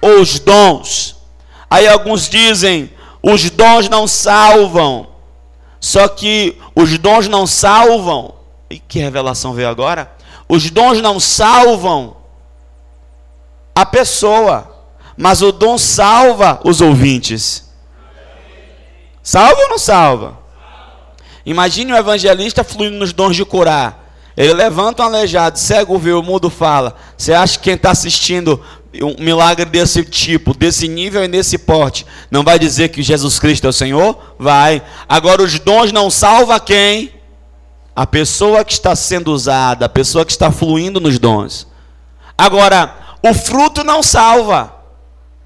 ou 0.00 0.20
os 0.20 0.38
dons. 0.38 1.16
Aí 1.68 1.86
alguns 1.86 2.28
dizem, 2.28 2.90
os 3.22 3.50
dons 3.50 3.88
não 3.88 4.06
salvam. 4.06 5.08
Só 5.80 6.06
que 6.08 6.56
os 6.74 6.96
dons 6.98 7.26
não 7.26 7.46
salvam. 7.46 8.34
E 8.68 8.78
que 8.78 9.00
revelação 9.00 9.52
veio 9.52 9.68
agora? 9.68 10.10
Os 10.48 10.70
dons 10.70 11.00
não 11.00 11.18
salvam 11.18 12.16
a 13.80 13.86
pessoa, 13.86 14.70
mas 15.16 15.40
o 15.40 15.50
dom 15.50 15.78
salva 15.78 16.60
os 16.64 16.80
ouvintes. 16.80 17.70
Salva 19.22 19.62
ou 19.62 19.68
não 19.70 19.78
salva? 19.78 20.38
Imagine 21.46 21.92
o 21.92 21.96
evangelista 21.96 22.62
fluindo 22.62 22.98
nos 22.98 23.12
dons 23.12 23.34
de 23.34 23.44
curar. 23.44 24.12
Ele 24.36 24.52
levanta 24.52 25.02
um 25.02 25.06
aleijado, 25.06 25.58
cego 25.58 25.98
vê, 25.98 26.12
o 26.12 26.22
mudo 26.22 26.50
fala. 26.50 26.94
Você 27.16 27.32
acha 27.32 27.58
que 27.58 27.64
quem 27.64 27.74
está 27.74 27.90
assistindo 27.90 28.62
um 28.94 29.22
milagre 29.22 29.64
desse 29.64 30.04
tipo, 30.04 30.54
desse 30.54 30.88
nível 30.88 31.24
e 31.24 31.28
nesse 31.28 31.56
porte, 31.56 32.04
não 32.30 32.42
vai 32.42 32.58
dizer 32.58 32.88
que 32.88 33.02
Jesus 33.02 33.38
Cristo 33.38 33.66
é 33.66 33.70
o 33.70 33.72
Senhor? 33.72 34.34
Vai. 34.38 34.82
Agora, 35.08 35.42
os 35.42 35.58
dons 35.58 35.90
não 35.92 36.10
salva 36.10 36.60
quem? 36.60 37.14
A 37.96 38.06
pessoa 38.06 38.64
que 38.64 38.72
está 38.72 38.94
sendo 38.94 39.32
usada, 39.32 39.86
a 39.86 39.88
pessoa 39.88 40.24
que 40.24 40.32
está 40.32 40.50
fluindo 40.50 41.00
nos 41.00 41.18
dons. 41.18 41.66
Agora, 42.36 42.99
o 43.22 43.34
fruto 43.34 43.84
não 43.84 44.02
salva. 44.02 44.74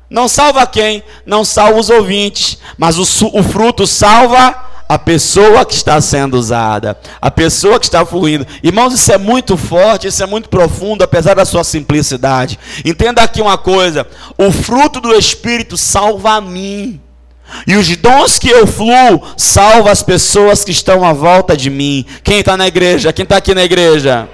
Não 0.09 0.29
salva 0.29 0.67
quem? 0.67 1.03
Não 1.27 1.45
salva 1.45 1.79
os 1.79 1.91
ouvintes. 1.91 2.59
Mas 2.79 2.99
o, 2.99 3.03
o 3.33 3.43
fruto 3.43 3.87
salva 3.87 4.65
a 4.89 4.99
pessoa 4.99 5.65
que 5.65 5.75
está 5.75 6.01
sendo 6.01 6.39
usada, 6.39 6.99
a 7.21 7.31
pessoa 7.31 7.81
que 7.81 7.87
está 7.87 8.05
fluindo. 8.05 8.47
Irmãos, 8.63 8.93
isso 8.93 9.11
é 9.13 9.19
muito 9.19 9.57
forte, 9.57 10.07
isso 10.07 10.23
é 10.23 10.27
muito 10.27 10.49
profundo, 10.49 11.03
apesar 11.03 11.35
da 11.35 11.45
sua 11.45 11.65
simplicidade. 11.65 12.59
Entenda 12.85 13.23
aqui 13.23 13.41
uma 13.41 13.59
coisa: 13.59 14.07
o 14.37 14.53
fruto 14.53 15.01
do 15.01 15.15
Espírito 15.15 15.77
salva 15.77 16.35
a 16.35 16.41
mim. 16.41 17.01
E 17.67 17.77
os 17.77 17.95
dons 17.97 18.39
que 18.39 18.49
eu 18.49 18.67
fluo 18.67 19.23
salva 19.37 19.91
as 19.91 20.03
pessoas 20.03 20.65
que 20.65 20.71
estão 20.71 21.05
à 21.05 21.13
volta 21.13 21.57
de 21.57 21.71
mim. 21.71 22.05
Quem 22.23 22.41
está 22.41 22.57
na 22.57 22.67
igreja? 22.67 23.13
Quem 23.13 23.23
está 23.23 23.37
aqui 23.37 23.55
na 23.55 23.63
igreja? 23.65 24.29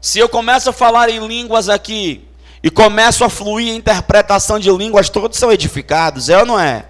Se 0.00 0.18
eu 0.18 0.28
começo 0.28 0.70
a 0.70 0.72
falar 0.72 1.08
em 1.08 1.26
línguas 1.26 1.68
aqui 1.68 2.24
e 2.62 2.70
começo 2.70 3.24
a 3.24 3.28
fluir 3.28 3.68
em 3.68 3.76
interpretação 3.76 4.58
de 4.58 4.70
línguas, 4.70 5.08
todos 5.08 5.38
são 5.38 5.50
edificados, 5.50 6.28
é 6.28 6.38
ou 6.38 6.46
não 6.46 6.58
é? 6.58 6.86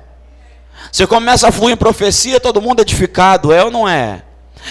Você 0.93 1.07
começa 1.07 1.49
a 1.49 1.53
fluir 1.53 1.75
em 1.75 1.77
profecia, 1.77 2.39
todo 2.39 2.63
mundo 2.63 2.81
é 2.81 2.83
edificado, 2.83 3.53
é 3.53 3.65
ou 3.65 3.71
não 3.71 3.89
é? 3.89 4.23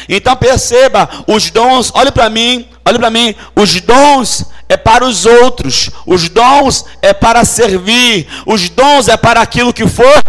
Então 0.08 0.36
perceba, 0.36 1.10
os 1.28 1.50
dons, 1.50 1.92
olhe 1.96 2.12
para 2.12 2.30
mim, 2.30 2.70
olhe 2.86 3.00
para 3.00 3.10
mim, 3.10 3.36
os 3.56 3.80
dons 3.82 4.46
é 4.70 4.76
para 4.76 5.06
os 5.06 5.26
outros, 5.26 5.90
os 6.06 6.28
dons 6.30 6.86
é 7.02 7.14
para 7.14 7.46
servir, 7.46 8.28
os 8.46 8.70
dons 8.70 9.08
é 9.08 9.16
para 9.16 9.42
aquilo 9.42 9.74
que 9.74 9.88
for 9.88 10.24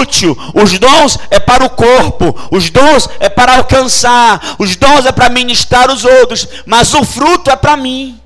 útil, 0.00 0.36
os 0.54 0.78
dons 0.78 1.18
é 1.30 1.40
para 1.40 1.64
o 1.64 1.70
corpo, 1.70 2.34
os 2.50 2.70
dons 2.70 3.08
é 3.18 3.28
para 3.28 3.56
alcançar, 3.56 4.56
os 4.58 4.76
dons 4.76 5.06
é 5.06 5.12
para 5.12 5.28
ministrar 5.28 5.90
os 5.90 6.04
outros, 6.04 6.46
mas 6.64 6.94
o 6.94 7.04
fruto 7.04 7.50
é 7.50 7.56
para 7.56 7.76
mim. 7.76 8.20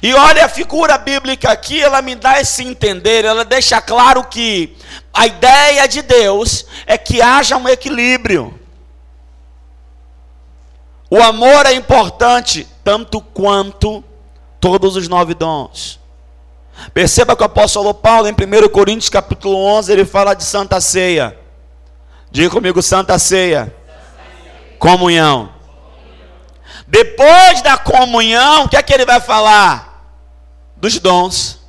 E 0.00 0.14
olha 0.14 0.46
a 0.46 0.48
figura 0.48 0.96
bíblica 0.96 1.50
aqui, 1.50 1.80
ela 1.80 2.00
me 2.00 2.14
dá 2.14 2.40
esse 2.40 2.62
entender, 2.62 3.24
ela 3.24 3.44
deixa 3.44 3.80
claro 3.80 4.24
que 4.24 4.76
a 5.12 5.26
ideia 5.26 5.86
de 5.86 6.00
Deus 6.00 6.64
é 6.86 6.96
que 6.96 7.20
haja 7.20 7.56
um 7.56 7.68
equilíbrio. 7.68 8.61
O 11.12 11.22
amor 11.22 11.66
é 11.66 11.74
importante 11.74 12.66
tanto 12.82 13.20
quanto 13.20 14.02
todos 14.58 14.96
os 14.96 15.08
nove 15.08 15.34
dons. 15.34 16.00
Perceba 16.94 17.36
que 17.36 17.42
o 17.42 17.44
apóstolo 17.44 17.92
Paulo, 17.92 18.26
em 18.28 18.32
1 18.32 18.68
Coríntios 18.70 19.10
capítulo 19.10 19.62
11, 19.62 19.92
ele 19.92 20.06
fala 20.06 20.32
de 20.32 20.42
Santa 20.42 20.80
Ceia. 20.80 21.38
Diga 22.30 22.48
comigo, 22.48 22.80
Santa 22.80 23.18
Ceia. 23.18 23.76
Comunhão. 24.78 25.50
Depois 26.86 27.60
da 27.60 27.76
comunhão, 27.76 28.64
o 28.64 28.68
que 28.70 28.78
é 28.78 28.82
que 28.82 28.94
ele 28.94 29.04
vai 29.04 29.20
falar? 29.20 30.08
dos 30.78 30.98
dons. 30.98 31.60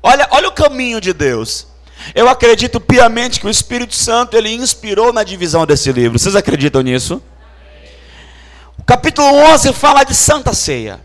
Olha, 0.00 0.28
olha 0.30 0.46
o 0.46 0.52
caminho 0.52 1.00
de 1.00 1.12
Deus. 1.12 1.66
Eu 2.14 2.28
acredito 2.28 2.80
piamente 2.80 3.40
que 3.40 3.46
o 3.48 3.50
Espírito 3.50 3.96
Santo 3.96 4.36
ele 4.36 4.54
inspirou 4.54 5.12
na 5.12 5.24
divisão 5.24 5.66
desse 5.66 5.90
livro. 5.90 6.16
Vocês 6.16 6.36
acreditam 6.36 6.80
nisso? 6.80 7.20
O 8.86 8.92
capítulo 8.94 9.26
11 9.26 9.72
fala 9.72 10.04
de 10.04 10.14
Santa 10.14 10.54
Ceia, 10.54 11.04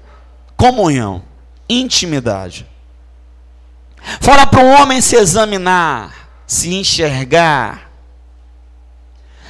comunhão, 0.56 1.24
intimidade. 1.68 2.70
Fala 4.20 4.46
para 4.46 4.60
um 4.60 4.70
homem 4.80 5.02
se 5.02 5.16
examinar, 5.16 6.30
se 6.46 6.76
enxergar. 6.76 7.90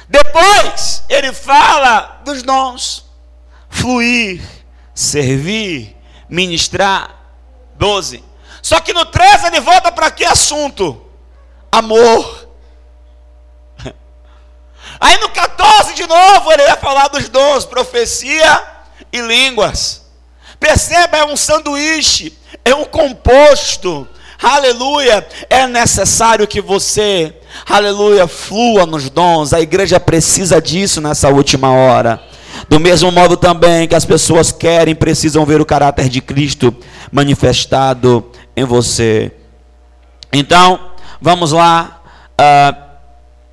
Depois, 0.08 1.04
ele 1.10 1.30
fala 1.34 2.22
dos 2.24 2.42
dons: 2.42 3.04
fluir, 3.68 4.42
servir, 4.94 5.94
ministrar. 6.26 7.14
12. 7.74 8.24
Só 8.62 8.80
que 8.80 8.94
no 8.94 9.04
13 9.04 9.48
ele 9.48 9.60
volta 9.60 9.92
para 9.92 10.10
que 10.10 10.24
assunto? 10.24 11.04
Amor. 11.70 12.41
Aí 15.00 15.18
no 15.18 15.28
14 15.28 15.94
de 15.94 16.06
novo 16.06 16.52
ele 16.52 16.64
vai 16.64 16.76
falar 16.76 17.08
dos 17.08 17.28
dons, 17.28 17.64
profecia 17.64 18.62
e 19.12 19.20
línguas. 19.20 20.02
Perceba, 20.58 21.16
é 21.16 21.24
um 21.24 21.36
sanduíche, 21.36 22.36
é 22.64 22.74
um 22.74 22.84
composto. 22.84 24.08
Aleluia! 24.42 25.26
É 25.48 25.66
necessário 25.66 26.46
que 26.48 26.60
você, 26.60 27.34
aleluia, 27.68 28.26
flua 28.26 28.84
nos 28.84 29.08
dons. 29.08 29.52
A 29.52 29.60
igreja 29.60 30.00
precisa 30.00 30.60
disso 30.60 31.00
nessa 31.00 31.28
última 31.28 31.70
hora. 31.70 32.20
Do 32.68 32.80
mesmo 32.80 33.10
modo 33.10 33.36
também 33.36 33.86
que 33.86 33.94
as 33.94 34.04
pessoas 34.04 34.50
querem, 34.50 34.94
precisam 34.94 35.44
ver 35.44 35.60
o 35.60 35.66
caráter 35.66 36.08
de 36.08 36.20
Cristo 36.20 36.74
manifestado 37.10 38.30
em 38.56 38.64
você. 38.64 39.32
Então, 40.32 40.90
vamos 41.20 41.52
lá. 41.52 42.02
Uh, 42.32 42.82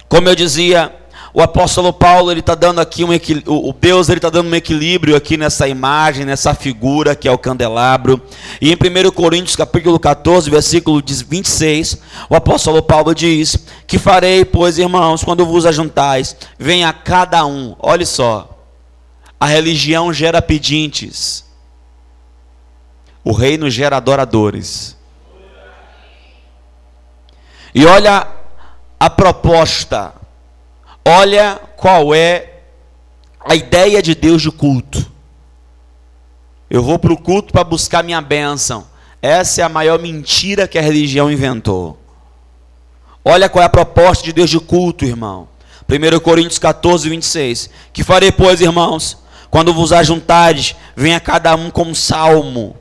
como 0.08 0.28
eu 0.28 0.36
dizia, 0.36 0.96
o 1.34 1.42
apóstolo 1.42 1.94
Paulo 1.94 2.32
ele 2.32 2.40
está 2.40 2.56
dando 2.56 2.82
aqui 2.82 3.04
um 3.04 3.10
o 3.46 3.74
Deus 3.74 4.10
ele 4.10 4.18
está 4.18 4.30
dando 4.30 4.50
um 4.50 4.56
equilíbrio 4.56 5.16
aqui 5.16 5.38
nessa 5.38 5.68
imagem, 5.68 6.26
nessa 6.26 6.56
figura 6.56 7.16
que 7.16 7.28
é 7.28 7.32
o 7.32 7.38
candelabro. 7.38 8.22
E 8.60 8.72
em 8.72 8.76
1 8.76 9.12
Coríntios 9.12 9.56
capítulo 9.56 10.00
14, 10.00 10.50
versículo 10.50 11.02
26, 11.06 12.02
o 12.30 12.36
apóstolo 12.36 12.82
Paulo 12.82 13.14
diz: 13.14 13.58
Que 13.86 14.00
farei, 14.00 14.44
pois, 14.44 14.80
irmãos, 14.80 15.24
quando 15.24 15.46
vos 15.46 15.66
ajuntais, 15.66 16.36
venha 16.58 16.92
cada 16.92 17.46
um. 17.46 17.76
Olhe 17.80 18.06
só, 18.06 18.60
a 19.40 19.46
religião 19.46 20.12
gera 20.12 20.42
pedintes. 20.42 21.46
O 23.24 23.32
reino 23.32 23.70
gera 23.70 23.98
adoradores. 23.98 24.98
E 27.76 27.86
olha 27.86 28.28
a 29.00 29.10
proposta. 29.10 30.19
Olha 31.12 31.60
qual 31.76 32.14
é 32.14 32.60
a 33.44 33.56
ideia 33.56 34.00
de 34.00 34.14
Deus 34.14 34.44
de 34.44 34.52
culto. 34.52 35.12
Eu 36.70 36.84
vou 36.84 37.00
para 37.00 37.12
o 37.12 37.18
culto 37.18 37.52
para 37.52 37.64
buscar 37.64 38.04
minha 38.04 38.22
bênção. 38.22 38.86
Essa 39.20 39.62
é 39.62 39.64
a 39.64 39.70
maior 39.70 39.98
mentira 39.98 40.68
que 40.68 40.78
a 40.78 40.84
religião 40.84 41.32
inventou. 41.32 41.98
Olha 43.26 43.50
qual 43.50 43.64
é 43.64 43.66
a 43.66 43.70
proposta 43.70 44.24
de 44.24 44.32
Deus 44.32 44.52
de 44.52 44.60
culto, 44.60 45.04
irmão. 45.04 45.48
1 45.90 46.20
Coríntios 46.20 46.60
14, 46.60 47.10
26. 47.10 47.72
Que 47.92 48.04
farei, 48.04 48.32
pois, 48.32 48.62
irmãos? 48.62 49.18
Quando 49.50 49.74
vos 49.74 49.92
ajuntares, 49.92 50.76
venha 50.96 51.20
cada 51.20 51.56
um 51.56 51.72
com 51.72 51.86
um 51.86 51.96
salmo, 51.96 52.78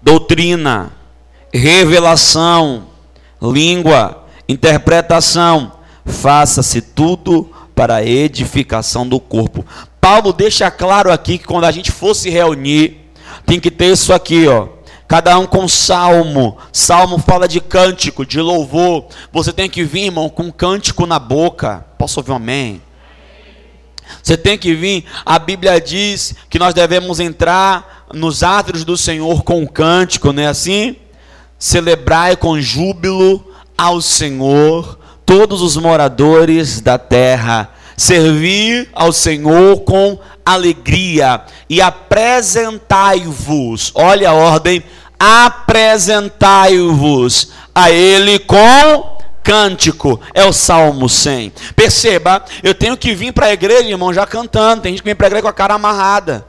doutrina, 0.00 0.92
revelação, 1.52 2.86
língua, 3.42 4.24
interpretação. 4.48 5.77
Faça-se 6.08 6.80
tudo 6.80 7.50
para 7.74 7.96
a 7.96 8.04
edificação 8.04 9.06
do 9.06 9.20
corpo. 9.20 9.64
Paulo 10.00 10.32
deixa 10.32 10.70
claro 10.70 11.12
aqui 11.12 11.38
que 11.38 11.46
quando 11.46 11.64
a 11.64 11.70
gente 11.70 11.92
for 11.92 12.14
se 12.14 12.30
reunir, 12.30 13.08
tem 13.46 13.60
que 13.60 13.70
ter 13.70 13.92
isso 13.92 14.12
aqui, 14.12 14.48
ó. 14.48 14.68
Cada 15.06 15.38
um 15.38 15.46
com 15.46 15.68
salmo. 15.68 16.58
Salmo 16.72 17.18
fala 17.18 17.46
de 17.48 17.60
cântico, 17.60 18.26
de 18.26 18.40
louvor. 18.40 19.06
Você 19.32 19.52
tem 19.52 19.68
que 19.68 19.84
vir, 19.84 20.06
irmão, 20.06 20.28
com 20.28 20.50
cântico 20.50 21.06
na 21.06 21.18
boca. 21.18 21.84
Posso 21.96 22.20
ouvir 22.20 22.32
um 22.32 22.36
amém? 22.36 22.82
Você 24.22 24.36
tem 24.36 24.58
que 24.58 24.74
vir, 24.74 25.04
a 25.24 25.38
Bíblia 25.38 25.80
diz 25.80 26.34
que 26.48 26.58
nós 26.58 26.74
devemos 26.74 27.20
entrar 27.20 28.06
nos 28.12 28.42
átrios 28.42 28.84
do 28.84 28.96
Senhor 28.96 29.42
com 29.42 29.66
cântico, 29.66 30.32
não 30.32 30.42
é 30.42 30.46
assim? 30.46 30.96
Celebrai 31.58 32.36
com 32.36 32.60
júbilo 32.60 33.44
ao 33.76 34.00
Senhor 34.00 34.97
todos 35.28 35.60
os 35.60 35.76
moradores 35.76 36.80
da 36.80 36.96
terra, 36.96 37.68
servir 37.94 38.88
ao 38.94 39.12
Senhor 39.12 39.80
com 39.80 40.18
alegria 40.42 41.42
e 41.68 41.82
apresentai-vos, 41.82 43.92
olha 43.94 44.30
a 44.30 44.32
ordem, 44.32 44.82
apresentai-vos 45.18 47.52
a 47.74 47.90
Ele 47.90 48.38
com 48.38 49.18
cântico, 49.44 50.18
é 50.32 50.46
o 50.46 50.52
Salmo 50.52 51.10
100. 51.10 51.52
Perceba, 51.76 52.42
eu 52.62 52.74
tenho 52.74 52.96
que 52.96 53.14
vir 53.14 53.34
para 53.34 53.48
a 53.48 53.52
igreja, 53.52 53.86
irmão, 53.86 54.14
já 54.14 54.26
cantando. 54.26 54.80
Tem 54.80 54.92
gente 54.92 55.02
que 55.02 55.08
vem 55.08 55.14
para 55.14 55.26
a 55.26 55.28
igreja 55.28 55.42
com 55.42 55.48
a 55.48 55.52
cara 55.52 55.74
amarrada. 55.74 56.46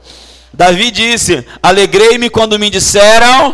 Davi 0.53 0.89
disse: 0.89 1.45
Alegrei-me 1.61 2.29
quando 2.29 2.57
me 2.57 2.69
disseram 2.69 3.53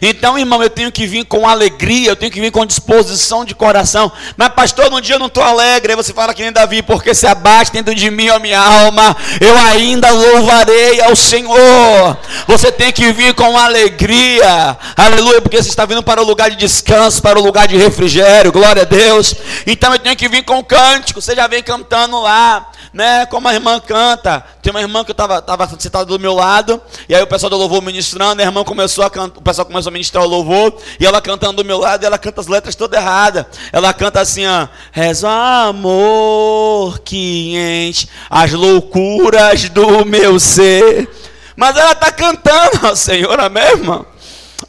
então, 0.00 0.38
irmão, 0.38 0.62
eu 0.62 0.70
tenho 0.70 0.90
que 0.90 1.06
vir 1.06 1.24
com 1.24 1.46
alegria, 1.46 2.10
eu 2.10 2.16
tenho 2.16 2.32
que 2.32 2.40
vir 2.40 2.50
com 2.50 2.64
disposição 2.64 3.44
de 3.44 3.54
coração. 3.54 4.10
Mas, 4.36 4.48
pastor, 4.50 4.90
num 4.90 5.00
dia 5.00 5.16
eu 5.16 5.18
não 5.18 5.26
estou 5.26 5.42
alegre. 5.42 5.92
Aí 5.92 5.96
você 5.96 6.12
fala 6.12 6.34
que 6.34 6.42
nem 6.42 6.52
Davi, 6.52 6.82
porque 6.82 7.14
se 7.14 7.26
abate 7.26 7.72
dentro 7.72 7.94
de 7.94 8.10
mim 8.10 8.28
a 8.28 8.38
minha 8.38 8.60
alma, 8.60 9.16
eu 9.40 9.56
ainda 9.58 10.10
louvarei 10.10 11.00
ao 11.02 11.14
Senhor. 11.14 12.16
Você 12.46 12.72
tem 12.72 12.92
que 12.92 13.12
vir 13.12 13.34
com 13.34 13.56
alegria, 13.56 14.76
aleluia, 14.96 15.40
porque 15.40 15.62
você 15.62 15.68
está 15.68 15.84
vindo 15.84 16.02
para 16.02 16.22
o 16.22 16.24
lugar 16.24 16.50
de 16.50 16.56
descanso, 16.56 17.22
para 17.22 17.38
o 17.38 17.42
lugar 17.42 17.68
de 17.68 17.76
refrigério, 17.76 18.52
glória 18.52 18.82
a 18.82 18.86
Deus. 18.86 19.34
Então 19.66 19.92
eu 19.92 19.98
tenho 19.98 20.16
que 20.16 20.28
vir 20.28 20.44
com 20.44 20.62
cântico, 20.62 21.20
você 21.20 21.34
já 21.34 21.46
vem 21.46 21.62
cantando 21.62 22.20
lá. 22.20 22.70
Né? 22.94 23.26
Como 23.26 23.48
a 23.48 23.52
irmã 23.52 23.80
canta. 23.80 24.44
Tem 24.62 24.70
uma 24.70 24.80
irmã 24.80 25.04
que 25.04 25.10
estava 25.10 25.42
tava 25.42 25.68
sentada 25.78 26.04
do 26.04 26.18
meu 26.18 26.32
lado, 26.32 26.80
e 27.08 27.14
aí 27.14 27.22
o 27.22 27.26
pessoal 27.26 27.50
do 27.50 27.56
louvor 27.56 27.82
ministrando, 27.82 28.40
a 28.40 28.44
irmã 28.44 28.62
começou 28.62 29.04
a 29.04 29.10
cantar, 29.10 29.38
o 29.38 29.42
pessoal 29.42 29.66
começou 29.66 29.90
a 29.90 29.92
ministrar 29.92 30.24
o 30.24 30.28
louvor, 30.28 30.80
e 30.98 31.04
ela 31.04 31.20
cantando 31.20 31.56
do 31.56 31.64
meu 31.64 31.78
lado, 31.78 32.04
e 32.04 32.06
ela 32.06 32.16
canta 32.16 32.40
as 32.40 32.46
letras 32.46 32.76
todas 32.76 32.98
erradas. 32.98 33.44
Ela 33.72 33.92
canta 33.92 34.20
assim, 34.20 34.46
ó, 34.46 34.68
reza 34.92 35.28
amor 35.28 37.00
que 37.00 37.56
enche 37.88 38.08
as 38.30 38.52
loucuras 38.52 39.68
do 39.68 40.04
meu 40.04 40.38
ser. 40.38 41.10
Mas 41.56 41.76
ela 41.76 41.92
está 41.92 42.12
cantando 42.12 42.86
ao 42.86 42.96
Senhor, 42.96 43.38
amém, 43.40 43.64
irmão? 43.64 44.13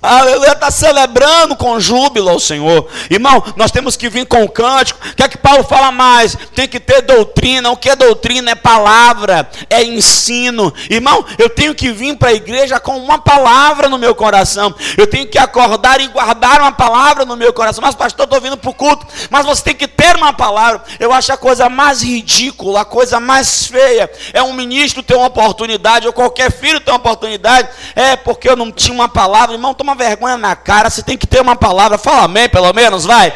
Aleluia, 0.06 0.52
está 0.52 0.70
celebrando 0.70 1.56
com 1.56 1.80
júbilo 1.80 2.30
ao 2.30 2.40
Senhor. 2.40 2.88
Irmão, 3.10 3.44
nós 3.56 3.72
temos 3.72 3.98
que 3.98 4.08
vir 4.08 4.28
com 4.28 4.44
o 4.44 4.50
cântico. 4.50 5.00
O 5.04 5.16
que 5.16 5.24
é 5.24 5.28
que 5.28 5.38
Paulo 5.38 5.64
fala 5.64 5.92
mais? 5.92 6.38
Tem 6.54 6.68
que 6.68 6.80
ter 6.80 7.02
doutrina. 7.02 7.72
O 7.72 7.78
que 7.78 7.90
é 7.90 7.96
doutrina? 7.96 8.52
É 8.52 8.56
palavra, 8.56 9.50
é 9.68 9.84
ensino. 9.84 10.72
Irmão, 10.92 11.26
eu 11.40 11.50
tenho 11.50 11.74
que 11.74 11.92
vir 11.92 12.16
para 12.18 12.30
a 12.30 12.34
igreja 12.34 12.80
com 12.80 12.98
uma 12.98 13.18
palavra 13.18 13.90
no 13.90 13.98
meu 13.98 14.14
coração. 14.14 14.76
Eu 14.96 15.08
tenho 15.08 15.26
que 15.26 15.40
acordar 15.40 16.00
e 16.00 16.08
guardar 16.08 16.62
uma 16.62 16.72
palavra 16.72 17.26
no 17.26 17.36
meu 17.36 17.52
coração. 17.52 17.82
Mas, 17.82 17.96
pastor, 17.96 18.26
estou 18.26 18.40
vindo 18.40 18.58
para 18.58 18.70
o 18.70 18.74
culto. 18.76 19.08
Mas 19.32 19.44
você 19.44 19.64
tem 19.64 19.76
que 19.76 19.88
ter 19.88 20.16
uma 20.16 20.34
palavra. 20.34 20.84
Eu 21.00 21.12
acho 21.12 21.34
a 21.34 21.38
coisa 21.38 21.68
mais 21.68 22.04
ridícula, 22.04 22.82
a 22.82 22.86
coisa 22.86 23.20
mais 23.20 23.66
feia. 23.66 24.12
É 24.34 24.44
um 24.44 24.54
ministro 24.54 25.02
ter 25.02 25.16
uma 25.16 25.28
oportunidade, 25.28 26.06
ou 26.06 26.14
qualquer 26.14 26.52
filho 26.52 26.80
ter 26.80 26.92
uma 26.92 26.98
oportunidade. 26.98 27.70
É 27.96 28.16
porque 28.16 28.48
eu 28.48 28.56
não 28.56 28.72
tinha 28.72 28.94
uma 28.94 29.10
palavra. 29.10 29.56
Irmão, 29.56 29.74
toma 29.74 29.95
vergonha 29.96 30.38
na 30.38 30.56
cara, 30.56 30.90
você 30.90 31.02
tem 31.02 31.18
que 31.18 31.28
ter 31.28 31.42
uma 31.42 31.56
palavra. 31.56 31.98
Fala 31.98 32.24
amém, 32.24 32.48
pelo 32.50 32.72
menos, 32.74 33.06
vai. 33.06 33.34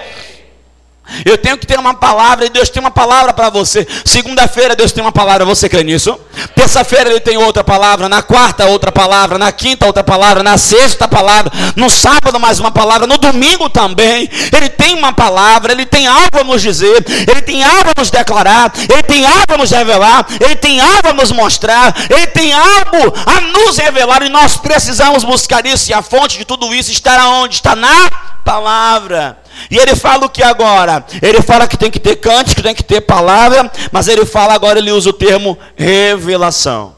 Eu 1.25 1.37
tenho 1.37 1.57
que 1.57 1.65
ter 1.65 1.79
uma 1.79 1.93
palavra 1.93 2.45
e 2.45 2.49
Deus 2.49 2.69
tem 2.69 2.79
uma 2.81 2.91
palavra 2.91 3.33
para 3.33 3.49
você. 3.49 3.87
Segunda-feira 4.05 4.75
Deus 4.75 4.91
tem 4.91 5.03
uma 5.03 5.11
palavra, 5.11 5.45
você 5.45 5.67
crê 5.67 5.83
nisso? 5.83 6.19
Terça-feira 6.55 7.09
Ele 7.09 7.19
tem 7.19 7.37
outra 7.37 7.63
palavra, 7.63 8.09
na 8.09 8.21
quarta 8.21 8.65
outra 8.65 8.91
palavra, 8.91 9.37
na 9.37 9.51
quinta 9.51 9.85
outra 9.85 10.03
palavra, 10.03 10.43
na 10.43 10.57
sexta 10.57 11.07
palavra, 11.07 11.51
no 11.75 11.89
sábado 11.89 12.39
mais 12.39 12.59
uma 12.59 12.71
palavra, 12.71 13.07
no 13.07 13.17
domingo 13.17 13.69
também. 13.69 14.29
Ele 14.55 14.69
tem 14.69 14.95
uma 14.95 15.13
palavra, 15.13 15.71
Ele 15.71 15.85
tem 15.85 16.07
algo 16.07 16.39
a 16.39 16.43
nos 16.43 16.61
dizer, 16.61 17.05
Ele 17.29 17.41
tem 17.41 17.63
algo 17.63 17.91
a 17.95 17.99
nos 17.99 18.09
declarar, 18.09 18.71
Ele 18.89 19.03
tem 19.03 19.25
algo 19.25 19.53
a 19.53 19.57
nos 19.57 19.71
revelar, 19.71 20.25
Ele 20.39 20.55
tem 20.55 20.79
algo 20.79 21.09
a 21.09 21.13
nos 21.13 21.31
mostrar, 21.31 21.95
Ele 22.09 22.27
tem 22.27 22.53
algo 22.53 23.13
a 23.25 23.41
nos 23.41 23.77
revelar. 23.77 24.23
E 24.23 24.29
nós 24.29 24.57
precisamos 24.57 25.23
buscar 25.23 25.65
isso. 25.65 25.89
E 25.89 25.93
a 25.93 26.01
fonte 26.01 26.37
de 26.37 26.45
tudo 26.45 26.73
isso 26.73 26.91
está 26.91 27.27
onde? 27.29 27.55
Está 27.55 27.75
na 27.75 28.28
palavra. 28.49 29.37
E 29.69 29.77
ele 29.77 29.95
fala 29.95 30.25
o 30.25 30.29
que 30.29 30.41
agora? 30.41 31.05
Ele 31.21 31.39
fala 31.41 31.67
que 31.67 31.77
tem 31.77 31.91
que 31.91 31.99
ter 31.99 32.15
cântico, 32.15 32.63
tem 32.63 32.73
que 32.73 32.83
ter 32.83 33.01
palavra, 33.01 33.71
mas 33.91 34.07
ele 34.07 34.25
fala 34.25 34.55
agora, 34.55 34.79
ele 34.79 34.91
usa 34.91 35.11
o 35.11 35.13
termo 35.13 35.55
revelação. 35.75 36.95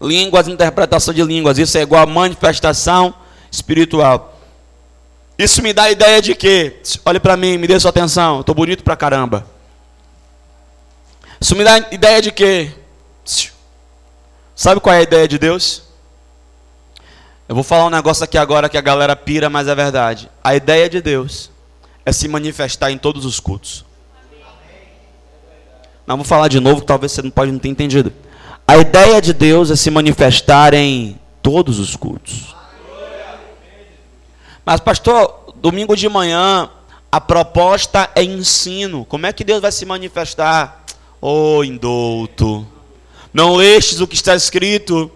Línguas, 0.00 0.48
interpretação 0.48 1.14
de 1.14 1.22
línguas, 1.22 1.56
isso 1.56 1.78
é 1.78 1.82
igual 1.82 2.02
a 2.02 2.06
manifestação 2.06 3.14
espiritual. 3.48 4.36
Isso 5.38 5.62
me 5.62 5.72
dá 5.72 5.84
a 5.84 5.90
ideia 5.92 6.20
de 6.20 6.34
que, 6.34 6.80
olhe 7.04 7.20
para 7.20 7.36
mim, 7.36 7.56
me 7.56 7.68
dê 7.68 7.78
sua 7.78 7.90
atenção, 7.90 8.40
estou 8.40 8.56
bonito 8.56 8.82
pra 8.82 8.96
caramba. 8.96 9.46
Isso 11.40 11.54
me 11.54 11.62
dá 11.62 11.74
a 11.74 11.94
ideia 11.94 12.20
de 12.20 12.32
que, 12.32 12.72
sabe 14.56 14.80
qual 14.80 14.94
é 14.94 14.98
a 14.98 15.02
ideia 15.02 15.28
de 15.28 15.38
Deus? 15.38 15.91
Eu 17.48 17.54
vou 17.54 17.64
falar 17.64 17.86
um 17.86 17.90
negócio 17.90 18.24
aqui 18.24 18.38
agora 18.38 18.68
que 18.68 18.78
a 18.78 18.80
galera 18.80 19.16
pira, 19.16 19.50
mas 19.50 19.68
é 19.68 19.74
verdade. 19.74 20.30
A 20.42 20.54
ideia 20.54 20.88
de 20.88 21.00
Deus 21.00 21.50
é 22.04 22.12
se 22.12 22.28
manifestar 22.28 22.90
em 22.90 22.98
todos 22.98 23.24
os 23.24 23.40
cultos. 23.40 23.84
Não 26.06 26.16
vou 26.16 26.24
falar 26.24 26.48
de 26.48 26.60
novo, 26.60 26.82
talvez 26.82 27.12
você 27.12 27.22
não 27.22 27.30
pode 27.30 27.52
não 27.52 27.58
ter 27.58 27.68
entendido. 27.68 28.12
A 28.66 28.76
ideia 28.76 29.20
de 29.20 29.32
Deus 29.32 29.70
é 29.70 29.76
se 29.76 29.90
manifestar 29.90 30.74
em 30.74 31.18
todos 31.42 31.78
os 31.78 31.96
cultos. 31.96 32.54
Mas 34.64 34.80
pastor, 34.80 35.54
domingo 35.56 35.96
de 35.96 36.08
manhã 36.08 36.70
a 37.10 37.20
proposta 37.20 38.08
é 38.14 38.22
ensino. 38.22 39.04
Como 39.04 39.26
é 39.26 39.32
que 39.32 39.44
Deus 39.44 39.60
vai 39.60 39.70
se 39.70 39.84
manifestar? 39.84 40.84
Oh, 41.20 41.62
indouto. 41.62 42.66
Não 43.34 43.54
lestes 43.54 44.00
o 44.00 44.06
que 44.06 44.14
está 44.14 44.34
escrito? 44.34 45.10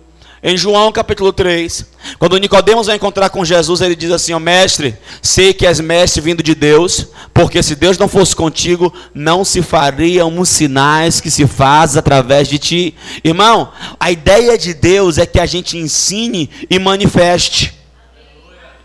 Em 0.48 0.56
João 0.56 0.92
capítulo 0.92 1.32
3, 1.32 1.84
quando 2.20 2.38
Nicodemos 2.38 2.86
vai 2.86 2.94
encontrar 2.94 3.30
com 3.30 3.44
Jesus, 3.44 3.80
ele 3.80 3.96
diz 3.96 4.12
assim: 4.12 4.32
ó, 4.32 4.38
mestre, 4.38 4.96
sei 5.20 5.52
que 5.52 5.66
és 5.66 5.80
mestre 5.80 6.20
vindo 6.20 6.40
de 6.40 6.54
Deus, 6.54 7.08
porque 7.34 7.60
se 7.64 7.74
Deus 7.74 7.98
não 7.98 8.06
fosse 8.06 8.36
contigo, 8.36 8.94
não 9.12 9.44
se 9.44 9.60
fariam 9.60 10.38
os 10.38 10.48
sinais 10.48 11.20
que 11.20 11.32
se 11.32 11.48
faz 11.48 11.96
através 11.96 12.46
de 12.46 12.60
ti. 12.60 12.94
Irmão, 13.24 13.72
a 13.98 14.12
ideia 14.12 14.56
de 14.56 14.72
Deus 14.72 15.18
é 15.18 15.26
que 15.26 15.40
a 15.40 15.46
gente 15.46 15.76
ensine 15.78 16.48
e 16.70 16.78
manifeste. 16.78 17.74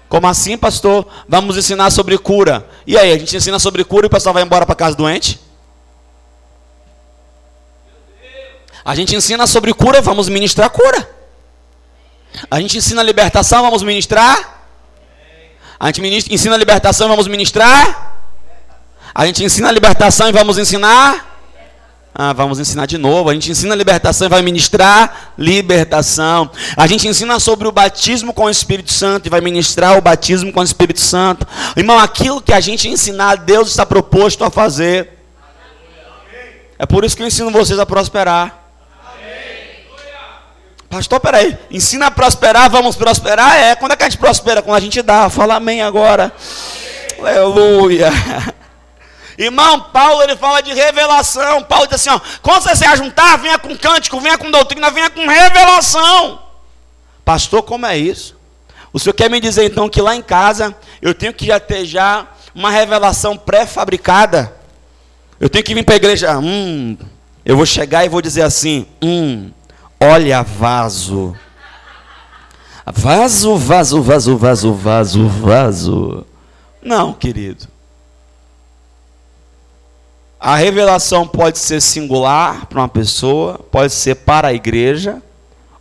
Como 0.09 0.25
assim, 0.25 0.57
pastor? 0.57 1.05
Vamos 1.29 1.57
ensinar 1.57 1.91
sobre 1.91 2.17
cura. 2.17 2.67
E 2.87 2.97
aí, 2.97 3.11
a 3.11 3.17
gente 3.19 3.37
ensina 3.37 3.59
sobre 3.59 3.83
cura 3.83 4.07
e 4.07 4.07
o 4.07 4.09
pessoal 4.09 4.33
vai 4.33 4.41
embora 4.41 4.65
para 4.65 4.73
casa 4.73 4.97
doente? 4.97 5.39
A 8.83 8.95
gente 8.95 9.15
ensina 9.15 9.45
sobre 9.45 9.75
cura, 9.75 10.01
vamos 10.01 10.27
ministrar 10.27 10.67
cura. 10.71 11.20
A 12.49 12.59
gente 12.59 12.77
ensina 12.77 13.01
a 13.01 13.03
libertação, 13.03 13.61
vamos 13.61 13.83
ministrar? 13.83 14.61
A 15.79 15.87
gente 15.87 16.01
ministra, 16.01 16.33
ensina 16.33 16.55
a 16.55 16.57
libertação, 16.57 17.07
vamos 17.07 17.27
ministrar? 17.27 18.15
A 19.13 19.25
gente 19.25 19.43
ensina 19.43 19.69
a 19.69 19.71
libertação 19.71 20.29
e 20.29 20.31
vamos 20.31 20.57
ensinar? 20.57 21.31
Ah, 22.13 22.33
vamos 22.33 22.59
ensinar 22.59 22.85
de 22.85 22.97
novo. 22.97 23.29
A 23.29 23.33
gente 23.33 23.49
ensina 23.49 23.73
a 23.73 23.77
libertação 23.77 24.27
e 24.27 24.29
vai 24.29 24.41
ministrar 24.41 25.33
libertação. 25.37 26.51
A 26.75 26.85
gente 26.85 27.07
ensina 27.07 27.39
sobre 27.39 27.67
o 27.67 27.71
batismo 27.71 28.33
com 28.33 28.43
o 28.43 28.49
Espírito 28.49 28.91
Santo 28.91 29.27
e 29.27 29.29
vai 29.29 29.41
ministrar 29.41 29.97
o 29.97 30.01
batismo 30.01 30.51
com 30.51 30.59
o 30.59 30.63
Espírito 30.63 30.99
Santo. 30.99 31.47
Irmão, 31.75 31.97
aquilo 31.97 32.41
que 32.41 32.53
a 32.53 32.59
gente 32.59 32.87
ensinar, 32.87 33.37
Deus 33.37 33.69
está 33.69 33.85
proposto 33.85 34.43
a 34.43 34.51
fazer. 34.51 35.17
É 36.77 36.85
por 36.85 37.05
isso 37.05 37.15
que 37.15 37.23
eu 37.23 37.27
ensino 37.27 37.49
vocês 37.49 37.79
a 37.79 37.85
prosperar. 37.85 38.60
Pastor, 40.91 41.21
peraí, 41.21 41.57
ensina 41.71 42.07
a 42.07 42.11
prosperar, 42.11 42.69
vamos 42.69 42.97
prosperar? 42.97 43.55
É, 43.55 43.75
quando 43.75 43.93
é 43.93 43.95
que 43.95 44.03
a 44.03 44.09
gente 44.09 44.19
prospera? 44.19 44.61
Quando 44.61 44.75
a 44.75 44.81
gente 44.81 45.01
dá, 45.01 45.29
fala 45.29 45.55
amém 45.55 45.81
agora. 45.81 46.33
Amém. 47.17 47.31
Aleluia. 47.31 48.09
Irmão, 49.39 49.79
Paulo 49.93 50.21
ele 50.21 50.35
fala 50.35 50.59
de 50.59 50.73
revelação. 50.73 51.63
Paulo 51.63 51.87
diz 51.87 51.95
assim: 51.95 52.09
ó, 52.09 52.19
quando 52.41 52.63
você 52.63 52.75
se 52.75 52.83
ajuntar, 52.83 53.37
venha 53.37 53.57
com 53.57 53.73
cântico, 53.77 54.19
venha 54.19 54.37
com 54.37 54.51
doutrina, 54.51 54.91
venha 54.91 55.09
com 55.09 55.25
revelação. 55.25 56.41
Pastor, 57.23 57.63
como 57.63 57.85
é 57.85 57.97
isso? 57.97 58.35
O 58.91 58.99
senhor 58.99 59.13
quer 59.13 59.29
me 59.29 59.39
dizer 59.39 59.63
então 59.63 59.87
que 59.87 60.01
lá 60.01 60.13
em 60.13 60.21
casa 60.21 60.75
eu 61.01 61.13
tenho 61.13 61.33
que 61.33 61.45
já 61.45 61.57
ter 61.57 61.85
já 61.85 62.27
uma 62.53 62.69
revelação 62.69 63.37
pré-fabricada? 63.37 64.53
Eu 65.39 65.49
tenho 65.49 65.63
que 65.63 65.73
vir 65.73 65.85
para 65.85 65.95
a 65.95 65.97
igreja, 65.97 66.37
hum, 66.37 66.97
eu 67.45 67.55
vou 67.55 67.65
chegar 67.65 68.05
e 68.05 68.09
vou 68.09 68.21
dizer 68.21 68.41
assim, 68.41 68.85
hum, 69.01 69.49
Olha 70.03 70.41
vaso. 70.41 71.37
Vaso, 72.87 73.55
vaso, 73.55 74.01
vaso, 74.01 74.35
vaso, 74.35 74.73
vaso, 74.73 75.27
vaso. 75.27 76.25
Não, 76.81 77.13
querido. 77.13 77.67
A 80.39 80.55
revelação 80.55 81.27
pode 81.27 81.59
ser 81.59 81.79
singular 81.79 82.65
para 82.65 82.79
uma 82.81 82.89
pessoa, 82.89 83.59
pode 83.59 83.93
ser 83.93 84.15
para 84.15 84.47
a 84.47 84.53
igreja, 84.53 85.21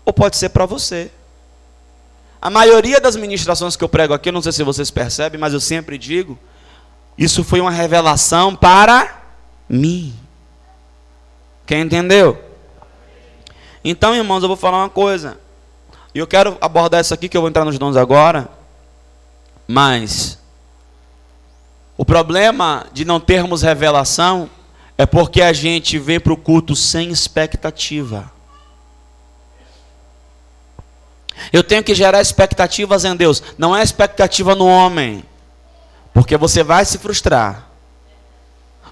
ou 0.04 0.12
pode 0.12 0.37
ser 0.37 0.50
para 0.50 0.66
você. 0.66 1.11
A 2.42 2.50
maioria 2.50 3.00
das 3.00 3.16
ministrações 3.16 3.74
que 3.74 3.83
eu 3.83 3.88
prego 3.88 4.12
aqui, 4.12 4.30
não 4.30 4.42
sei 4.42 4.52
se 4.52 4.62
vocês 4.62 4.90
percebem, 4.90 5.40
mas 5.40 5.54
eu 5.54 5.61
sempre 5.61 5.96
digo, 5.96 6.38
isso 7.16 7.42
foi 7.42 7.59
uma 7.62 7.70
revelação 7.70 8.54
para 8.54 9.22
mim. 9.66 10.14
Quem 11.64 11.80
entendeu? 11.80 12.49
Então, 13.84 14.14
irmãos, 14.14 14.42
eu 14.42 14.48
vou 14.48 14.56
falar 14.56 14.78
uma 14.78 14.90
coisa. 14.90 15.38
E 16.14 16.18
eu 16.18 16.26
quero 16.26 16.56
abordar 16.60 17.00
isso 17.00 17.14
aqui, 17.14 17.28
que 17.28 17.36
eu 17.36 17.40
vou 17.40 17.48
entrar 17.48 17.64
nos 17.64 17.78
dons 17.78 17.96
agora. 17.96 18.48
Mas, 19.66 20.38
o 21.96 22.04
problema 22.04 22.86
de 22.92 23.04
não 23.04 23.20
termos 23.20 23.62
revelação 23.62 24.50
é 24.98 25.06
porque 25.06 25.40
a 25.40 25.52
gente 25.52 25.98
vem 25.98 26.20
para 26.20 26.32
o 26.32 26.36
culto 26.36 26.74
sem 26.74 27.10
expectativa. 27.10 28.30
Eu 31.52 31.64
tenho 31.64 31.82
que 31.82 31.94
gerar 31.94 32.20
expectativas 32.20 33.04
em 33.04 33.16
Deus, 33.16 33.42
não 33.56 33.74
é 33.74 33.82
expectativa 33.82 34.54
no 34.54 34.66
homem, 34.66 35.24
porque 36.12 36.36
você 36.36 36.62
vai 36.62 36.84
se 36.84 36.98
frustrar. 36.98 37.66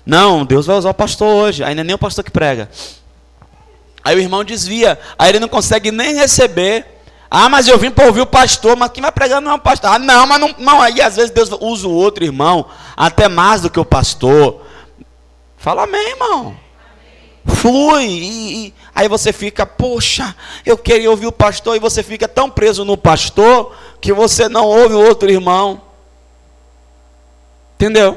Não, 0.04 0.46
Deus 0.46 0.64
vai 0.64 0.76
usar 0.76 0.90
o 0.90 0.94
pastor 0.94 1.28
hoje, 1.28 1.62
ainda 1.62 1.84
nem 1.84 1.94
o 1.94 1.98
pastor 1.98 2.24
que 2.24 2.30
prega. 2.30 2.70
Aí 4.08 4.16
o 4.16 4.20
irmão 4.20 4.42
desvia, 4.42 4.98
aí 5.18 5.28
ele 5.28 5.38
não 5.38 5.48
consegue 5.48 5.90
nem 5.90 6.14
receber. 6.14 7.02
Ah, 7.30 7.46
mas 7.46 7.68
eu 7.68 7.76
vim 7.76 7.90
para 7.90 8.06
ouvir 8.06 8.22
o 8.22 8.26
pastor, 8.26 8.74
mas 8.74 8.90
quem 8.90 9.02
vai 9.02 9.12
pregar 9.12 9.38
não 9.38 9.50
é 9.52 9.54
o 9.54 9.58
pastor. 9.58 9.90
Ah, 9.90 9.98
não, 9.98 10.26
mas 10.26 10.40
não, 10.40 10.54
não. 10.56 10.80
Aí 10.80 10.98
às 11.02 11.16
vezes 11.16 11.30
Deus 11.30 11.50
usa 11.60 11.86
o 11.86 11.92
outro 11.92 12.24
irmão, 12.24 12.64
até 12.96 13.28
mais 13.28 13.60
do 13.60 13.68
que 13.68 13.78
o 13.78 13.84
pastor. 13.84 14.62
Fala 15.58 15.82
amém, 15.82 16.08
irmão. 16.08 16.56
Flui. 17.44 18.06
E, 18.06 18.66
e, 18.68 18.74
aí 18.94 19.08
você 19.08 19.30
fica, 19.30 19.66
poxa, 19.66 20.34
eu 20.64 20.78
queria 20.78 21.10
ouvir 21.10 21.26
o 21.26 21.32
pastor, 21.32 21.76
e 21.76 21.78
você 21.78 22.02
fica 22.02 22.26
tão 22.26 22.48
preso 22.48 22.86
no 22.86 22.96
pastor 22.96 23.76
que 24.00 24.10
você 24.10 24.48
não 24.48 24.64
ouve 24.64 24.94
o 24.94 25.06
outro 25.06 25.28
irmão. 25.30 25.82
Entendeu? 27.74 28.16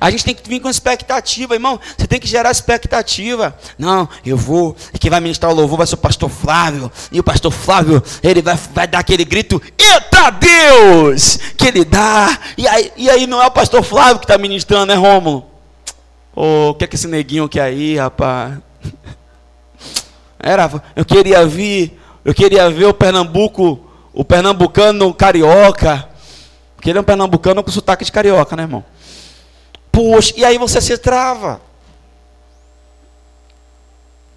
A 0.00 0.10
gente 0.10 0.24
tem 0.24 0.34
que 0.34 0.48
vir 0.48 0.60
com 0.60 0.68
expectativa, 0.68 1.54
irmão. 1.54 1.78
Você 1.96 2.06
tem 2.06 2.20
que 2.20 2.26
gerar 2.26 2.50
expectativa. 2.50 3.56
Não, 3.78 4.08
eu 4.24 4.36
vou. 4.36 4.76
E 4.92 4.98
quem 4.98 5.10
vai 5.10 5.20
ministrar 5.20 5.50
o 5.52 5.54
louvor 5.54 5.78
vai 5.78 5.86
ser 5.86 5.94
o 5.94 5.98
pastor 5.98 6.30
Flávio. 6.30 6.90
E 7.10 7.20
o 7.20 7.22
pastor 7.22 7.52
Flávio, 7.52 8.02
ele 8.22 8.42
vai, 8.42 8.58
vai 8.72 8.86
dar 8.86 8.98
aquele 8.98 9.24
grito: 9.24 9.60
Eita 9.78 10.30
Deus! 10.30 11.38
Que 11.56 11.68
ele 11.68 11.84
dá. 11.84 12.38
E 12.56 12.66
aí, 12.66 12.92
e 12.96 13.10
aí 13.10 13.26
não 13.26 13.42
é 13.42 13.46
o 13.46 13.50
pastor 13.50 13.82
Flávio 13.82 14.18
que 14.18 14.24
está 14.24 14.38
ministrando, 14.38 14.92
é 14.92 14.96
Rômulo. 14.96 15.46
Oh, 16.36 16.70
o 16.70 16.74
que 16.74 16.84
é 16.84 16.86
que 16.86 16.96
esse 16.96 17.06
neguinho 17.06 17.48
quer 17.48 17.62
aí, 17.62 17.96
rapaz? 17.96 18.58
Era, 20.38 20.70
eu 20.96 21.04
queria 21.04 21.46
vir, 21.46 21.98
eu 22.24 22.34
queria 22.34 22.68
ver 22.68 22.86
o 22.86 22.92
Pernambuco, 22.92 23.88
o 24.12 24.24
pernambucano 24.24 25.14
carioca. 25.14 26.08
Queria 26.80 27.00
um 27.00 27.04
pernambucano 27.04 27.62
com 27.62 27.70
sotaque 27.70 28.04
de 28.04 28.12
carioca, 28.12 28.54
né, 28.54 28.64
irmão? 28.64 28.84
Puxa, 29.94 30.34
e 30.36 30.44
aí 30.44 30.58
você 30.58 30.80
se 30.80 30.98
trava. 30.98 31.60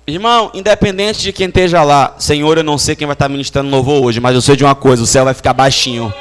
Irmão, 0.05 0.51
independente 0.53 1.19
de 1.19 1.33
quem 1.33 1.47
esteja 1.47 1.83
lá, 1.83 2.15
Senhor, 2.19 2.57
eu 2.57 2.63
não 2.63 2.77
sei 2.77 2.95
quem 2.95 3.07
vai 3.07 3.15
estar 3.15 3.27
ministrando 3.27 3.69
louvor 3.69 4.05
hoje, 4.05 4.19
mas 4.19 4.35
eu 4.35 4.41
sei 4.41 4.55
de 4.55 4.63
uma 4.63 4.75
coisa: 4.75 5.01
o 5.01 5.07
céu 5.07 5.25
vai 5.25 5.33
ficar 5.33 5.53
baixinho 5.53 6.13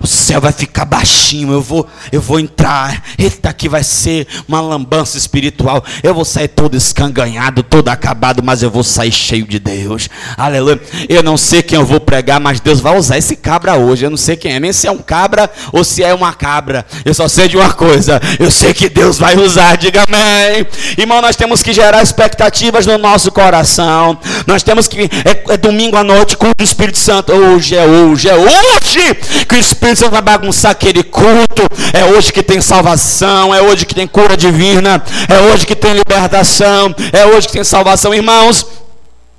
o 0.00 0.06
céu 0.06 0.40
vai 0.40 0.52
ficar 0.52 0.84
baixinho, 0.84 1.52
eu 1.52 1.60
vou, 1.60 1.86
eu 2.12 2.20
vou 2.20 2.38
entrar, 2.38 3.02
eita 3.18 3.48
aqui 3.48 3.68
vai 3.68 3.82
ser 3.82 4.26
uma 4.46 4.60
lambança 4.60 5.16
espiritual, 5.16 5.84
eu 6.02 6.14
vou 6.14 6.24
sair 6.24 6.48
todo 6.48 6.76
escanganhado, 6.76 7.62
todo 7.62 7.88
acabado, 7.88 8.42
mas 8.42 8.62
eu 8.62 8.70
vou 8.70 8.84
sair 8.84 9.12
cheio 9.12 9.46
de 9.46 9.58
Deus, 9.58 10.08
aleluia, 10.36 10.80
eu 11.08 11.22
não 11.22 11.36
sei 11.36 11.62
quem 11.62 11.78
eu 11.78 11.84
vou 11.84 12.00
pregar, 12.00 12.40
mas 12.40 12.60
Deus 12.60 12.80
vai 12.80 12.96
usar 12.96 13.18
esse 13.18 13.36
cabra 13.36 13.76
hoje, 13.76 14.04
eu 14.04 14.10
não 14.10 14.16
sei 14.16 14.36
quem 14.36 14.52
é, 14.52 14.60
nem 14.60 14.72
se 14.72 14.86
é 14.86 14.90
um 14.90 14.98
cabra 14.98 15.50
ou 15.72 15.82
se 15.82 16.02
é 16.02 16.12
uma 16.14 16.32
cabra, 16.32 16.86
eu 17.04 17.14
só 17.14 17.28
sei 17.28 17.48
de 17.48 17.56
uma 17.56 17.72
coisa, 17.72 18.20
eu 18.38 18.50
sei 18.50 18.74
que 18.74 18.88
Deus 18.88 19.18
vai 19.18 19.36
usar, 19.36 19.76
diga 19.76 20.04
amém, 20.04 20.66
irmão, 20.96 21.20
nós 21.20 21.36
temos 21.36 21.62
que 21.62 21.72
gerar 21.72 22.02
expectativas 22.02 22.86
no 22.86 22.98
nosso 22.98 23.32
coração, 23.32 24.18
nós 24.46 24.62
temos 24.62 24.86
que, 24.86 25.02
é, 25.02 25.54
é 25.54 25.56
domingo 25.56 25.96
à 25.96 26.04
noite, 26.04 26.36
com 26.36 26.48
o 26.48 26.62
Espírito 26.62 26.98
Santo, 26.98 27.32
hoje 27.32 27.76
é 27.76 27.84
hoje, 27.84 28.28
é 28.28 28.34
hoje, 28.34 29.14
que 29.46 29.54
o 29.54 29.58
Espírito 29.58 29.77
Espírito 29.78 30.00
Santo 30.00 30.10
vai 30.10 30.22
bagunçar 30.22 30.72
aquele 30.72 31.04
culto. 31.04 31.62
É 31.92 32.04
hoje 32.04 32.32
que 32.32 32.42
tem 32.42 32.60
salvação, 32.60 33.54
é 33.54 33.62
hoje 33.62 33.86
que 33.86 33.94
tem 33.94 34.08
cura 34.08 34.36
divina, 34.36 35.02
é 35.28 35.52
hoje 35.52 35.64
que 35.64 35.76
tem 35.76 35.92
libertação, 35.92 36.92
é 37.12 37.24
hoje 37.26 37.46
que 37.46 37.52
tem 37.52 37.62
salvação. 37.62 38.12
Irmãos, 38.12 38.66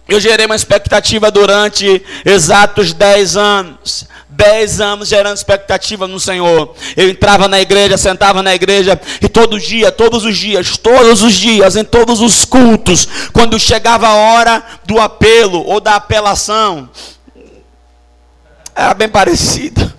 eu 0.08 0.18
gerei 0.20 0.46
uma 0.46 0.56
expectativa 0.56 1.30
durante 1.30 2.02
exatos 2.24 2.94
10 2.94 3.36
anos. 3.36 4.08
10 4.30 4.80
anos 4.80 5.10
gerando 5.10 5.36
expectativa 5.36 6.08
no 6.08 6.22
Senhor. 6.22 6.74
Eu 6.96 7.10
entrava 7.10 7.50
na 7.50 7.60
igreja, 7.60 7.98
sentava 7.98 8.42
na 8.42 8.56
igreja, 8.56 9.00
e 9.22 9.28
todo 9.28 9.60
dia, 9.60 9.92
todos 9.92 10.24
os 10.24 10.38
dias, 10.38 10.78
todos 10.78 11.22
os 11.22 11.34
dias, 11.34 11.76
em 11.76 11.84
todos 11.84 12.22
os 12.22 12.46
cultos, 12.46 13.06
quando 13.34 13.60
chegava 13.60 14.08
a 14.08 14.14
hora 14.14 14.64
do 14.86 15.02
apelo 15.02 15.62
ou 15.66 15.82
da 15.82 15.96
apelação, 15.96 16.90
era 18.74 18.94
bem 18.94 19.10
parecido. 19.10 19.99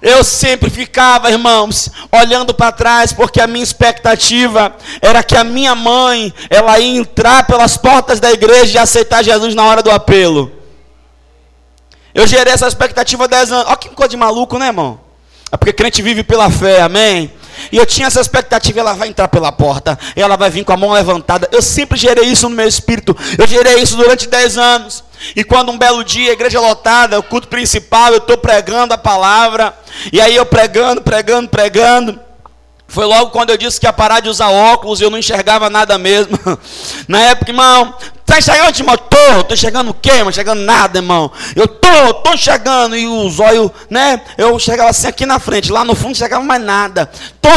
Eu 0.00 0.22
sempre 0.24 0.70
ficava, 0.70 1.30
irmãos, 1.30 1.90
olhando 2.10 2.54
para 2.54 2.72
trás, 2.72 3.12
porque 3.12 3.40
a 3.40 3.46
minha 3.46 3.62
expectativa 3.62 4.74
era 5.00 5.22
que 5.22 5.36
a 5.36 5.44
minha 5.44 5.74
mãe, 5.74 6.32
ela 6.48 6.78
ia 6.78 6.98
entrar 6.98 7.46
pelas 7.46 7.76
portas 7.76 8.20
da 8.20 8.32
igreja 8.32 8.78
e 8.78 8.80
aceitar 8.80 9.22
Jesus 9.22 9.54
na 9.54 9.64
hora 9.64 9.82
do 9.82 9.90
apelo. 9.90 10.52
Eu 12.14 12.26
gerei 12.26 12.52
essa 12.52 12.66
expectativa 12.66 13.24
há 13.24 13.28
10 13.28 13.52
anos. 13.52 13.66
Olha 13.66 13.76
que 13.76 13.88
coisa 13.90 14.10
de 14.10 14.16
maluco, 14.16 14.58
né, 14.58 14.66
irmão? 14.66 15.00
É 15.50 15.56
porque 15.56 15.72
crente 15.72 16.02
vive 16.02 16.22
pela 16.22 16.50
fé, 16.50 16.80
amém? 16.80 17.32
E 17.72 17.76
eu 17.76 17.86
tinha 17.86 18.06
essa 18.06 18.20
expectativa, 18.20 18.80
ela 18.80 18.92
vai 18.92 19.08
entrar 19.08 19.28
pela 19.28 19.50
porta, 19.50 19.98
ela 20.14 20.36
vai 20.36 20.48
vir 20.50 20.64
com 20.64 20.72
a 20.72 20.76
mão 20.76 20.92
levantada. 20.92 21.48
Eu 21.50 21.60
sempre 21.60 21.98
gerei 21.98 22.24
isso 22.24 22.48
no 22.48 22.54
meu 22.54 22.68
espírito. 22.68 23.16
Eu 23.36 23.46
gerei 23.46 23.82
isso 23.82 23.96
durante 23.96 24.28
10 24.28 24.58
anos. 24.58 25.04
E 25.34 25.44
quando 25.44 25.70
um 25.70 25.78
belo 25.78 26.04
dia, 26.04 26.30
a 26.30 26.34
igreja 26.34 26.60
lotada, 26.60 27.18
o 27.18 27.22
culto 27.22 27.48
principal, 27.48 28.12
eu 28.12 28.18
estou 28.18 28.38
pregando 28.38 28.94
a 28.94 28.98
palavra, 28.98 29.76
e 30.12 30.20
aí 30.20 30.36
eu 30.36 30.46
pregando, 30.46 31.02
pregando, 31.02 31.48
pregando. 31.48 32.20
Foi 32.86 33.04
logo 33.04 33.30
quando 33.30 33.50
eu 33.50 33.56
disse 33.56 33.78
que 33.78 33.86
ia 33.86 33.92
parar 33.92 34.20
de 34.20 34.30
usar 34.30 34.48
óculos 34.48 35.00
e 35.00 35.04
eu 35.04 35.10
não 35.10 35.18
enxergava 35.18 35.68
nada 35.68 35.98
mesmo. 35.98 36.38
Na 37.06 37.20
época, 37.20 37.50
irmão, 37.50 37.94
Está 38.28 38.38
enxergando, 38.38 38.78
irmão? 38.78 38.96
Tô, 38.98 39.44
tô 39.44 39.54
enxergando 39.54 39.90
o 39.90 39.94
quê, 39.94 40.10
irmão? 40.10 40.28
Enxergando 40.28 40.60
nada, 40.60 40.98
irmão. 40.98 41.32
Eu 41.56 41.66
tô, 41.66 42.12
tô 42.12 42.34
enxergando. 42.34 42.94
E 42.94 43.06
os 43.06 43.40
olhos, 43.40 43.70
né? 43.88 44.20
Eu 44.36 44.54
enxergava 44.54 44.90
assim 44.90 45.06
aqui 45.06 45.24
na 45.24 45.38
frente, 45.38 45.72
lá 45.72 45.82
no 45.82 45.94
fundo 45.94 46.08
não 46.08 46.12
enxergava 46.12 46.44
mais 46.44 46.62
nada. 46.62 47.10
Tô, 47.40 47.48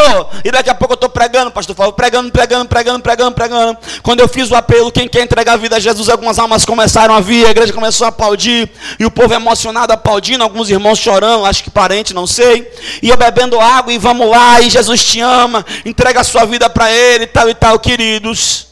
e 0.45 0.49
daqui 0.49 0.69
a 0.69 0.75
pouco 0.75 0.93
eu 0.93 0.97
tô 0.97 1.10
pregando, 1.10 1.51
pastor 1.51 1.75
Fábio, 1.75 1.91
pregando, 1.91 2.31
pregando, 2.31 2.69
pregando, 2.69 3.01
pregando, 3.01 3.36
pregando. 3.36 3.77
Quando 4.01 4.21
eu 4.21 4.29
fiz 4.29 4.49
o 4.49 4.55
apelo, 4.55 4.89
quem 4.93 5.10
quer 5.10 5.23
entregar 5.23 5.53
a 5.53 5.57
vida 5.57 5.75
a 5.75 5.79
Jesus, 5.79 6.07
algumas 6.07 6.39
almas 6.39 6.63
começaram 6.63 7.13
a 7.13 7.19
vir, 7.19 7.45
a 7.45 7.51
igreja 7.51 7.73
começou 7.73 8.05
a 8.05 8.07
aplaudir, 8.07 8.71
e 8.97 9.05
o 9.05 9.12
povo 9.12 9.34
emocionado 9.34 9.91
aplaudindo, 9.91 10.41
alguns 10.41 10.69
irmãos 10.69 10.97
chorando, 10.97 11.45
acho 11.45 11.65
que 11.65 11.69
parente, 11.69 12.13
não 12.13 12.25
sei. 12.25 12.71
E 13.03 13.10
eu 13.10 13.17
bebendo 13.17 13.60
água, 13.60 13.91
e 13.91 13.97
vamos 13.97 14.29
lá, 14.29 14.62
e 14.62 14.69
Jesus 14.69 15.03
te 15.03 15.19
ama, 15.19 15.65
entrega 15.84 16.21
a 16.21 16.23
sua 16.23 16.45
vida 16.45 16.69
para 16.69 16.89
Ele, 16.89 17.27
tal 17.27 17.49
e 17.49 17.53
tal, 17.53 17.77
queridos. 17.77 18.70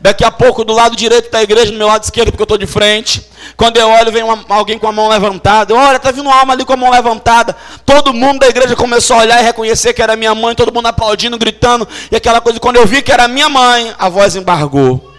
Daqui 0.00 0.24
a 0.24 0.30
pouco, 0.30 0.64
do 0.64 0.72
lado 0.72 0.96
direito 0.96 1.30
da 1.30 1.42
igreja, 1.42 1.72
do 1.72 1.78
meu 1.78 1.86
lado 1.86 2.04
esquerdo, 2.04 2.30
porque 2.30 2.42
eu 2.42 2.44
estou 2.44 2.58
de 2.58 2.66
frente. 2.66 3.26
Quando 3.56 3.76
eu 3.76 3.88
olho, 3.88 4.12
vem 4.12 4.22
uma, 4.22 4.44
alguém 4.48 4.78
com 4.78 4.86
a 4.86 4.92
mão 4.92 5.08
levantada. 5.08 5.74
Olha, 5.74 5.96
está 5.96 6.10
vindo 6.10 6.26
uma 6.26 6.38
alma 6.38 6.52
ali 6.52 6.64
com 6.64 6.72
a 6.72 6.76
mão 6.76 6.90
levantada. 6.90 7.56
Todo 7.84 8.12
mundo 8.12 8.40
da 8.40 8.48
igreja 8.48 8.76
começou 8.76 9.16
a 9.16 9.20
olhar 9.20 9.40
e 9.40 9.44
reconhecer 9.44 9.92
que 9.92 10.02
era 10.02 10.16
minha 10.16 10.34
mãe. 10.34 10.54
Todo 10.54 10.72
mundo 10.72 10.86
aplaudindo, 10.86 11.36
gritando. 11.38 11.86
E 12.10 12.16
aquela 12.16 12.40
coisa, 12.40 12.58
quando 12.60 12.76
eu 12.76 12.86
vi 12.86 13.02
que 13.02 13.12
era 13.12 13.28
minha 13.28 13.48
mãe, 13.48 13.94
a 13.98 14.08
voz 14.08 14.36
embargou. 14.36 15.12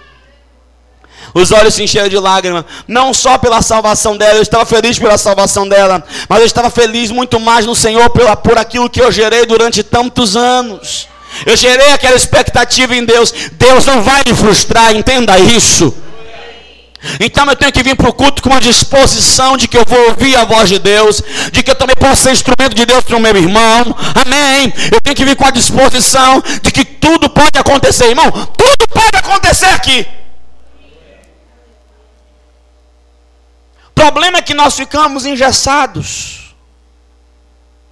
Os 1.33 1.51
olhos 1.51 1.73
se 1.73 1.83
encheram 1.83 2.09
de 2.09 2.17
lágrimas. 2.17 2.63
Não 2.87 3.13
só 3.13 3.37
pela 3.37 3.61
salvação 3.61 4.15
dela, 4.15 4.35
eu 4.35 4.41
estava 4.41 4.65
feliz 4.65 4.99
pela 4.99 5.17
salvação 5.17 5.67
dela. 5.67 6.03
Mas 6.29 6.39
eu 6.39 6.45
estava 6.45 6.69
feliz 6.69 7.11
muito 7.11 7.39
mais 7.39 7.65
no 7.65 7.75
Senhor 7.75 8.09
pela, 8.11 8.35
por 8.35 8.57
aquilo 8.57 8.89
que 8.89 9.01
eu 9.01 9.11
gerei 9.11 9.45
durante 9.45 9.83
tantos 9.83 10.35
anos. 10.35 11.07
Eu 11.45 11.57
gerei 11.57 11.91
aquela 11.91 12.15
expectativa 12.15 12.95
em 12.95 13.05
Deus. 13.05 13.33
Deus 13.53 13.85
não 13.85 14.01
vai 14.01 14.21
me 14.25 14.33
frustrar, 14.33 14.95
entenda 14.95 15.37
isso. 15.39 15.95
Então 17.19 17.45
eu 17.47 17.55
tenho 17.55 17.71
que 17.71 17.83
vir 17.83 17.95
para 17.95 18.09
o 18.09 18.13
culto 18.13 18.41
com 18.41 18.49
uma 18.49 18.61
disposição 18.61 19.57
de 19.57 19.67
que 19.67 19.77
eu 19.77 19.83
vou 19.85 20.09
ouvir 20.09 20.35
a 20.37 20.45
voz 20.45 20.69
de 20.69 20.79
Deus, 20.79 21.21
de 21.51 21.61
que 21.61 21.71
eu 21.71 21.75
também 21.75 21.95
posso 21.97 22.23
ser 22.23 22.31
instrumento 22.31 22.73
de 22.73 22.85
Deus 22.85 23.03
para 23.03 23.17
o 23.17 23.19
meu 23.19 23.35
irmão. 23.35 23.95
Amém. 24.15 24.73
Eu 24.91 25.01
tenho 25.01 25.15
que 25.15 25.25
vir 25.25 25.35
com 25.35 25.45
a 25.45 25.51
disposição 25.51 26.41
de 26.61 26.71
que 26.71 26.85
tudo 26.85 27.29
pode 27.29 27.59
acontecer, 27.59 28.07
irmão. 28.07 28.31
Tudo 28.31 28.87
pode 28.87 29.17
acontecer 29.17 29.67
aqui. 29.67 30.07
O 33.89 33.93
problema 33.93 34.37
é 34.37 34.41
que 34.41 34.53
nós 34.53 34.75
ficamos 34.75 35.25
engessados. 35.25 36.55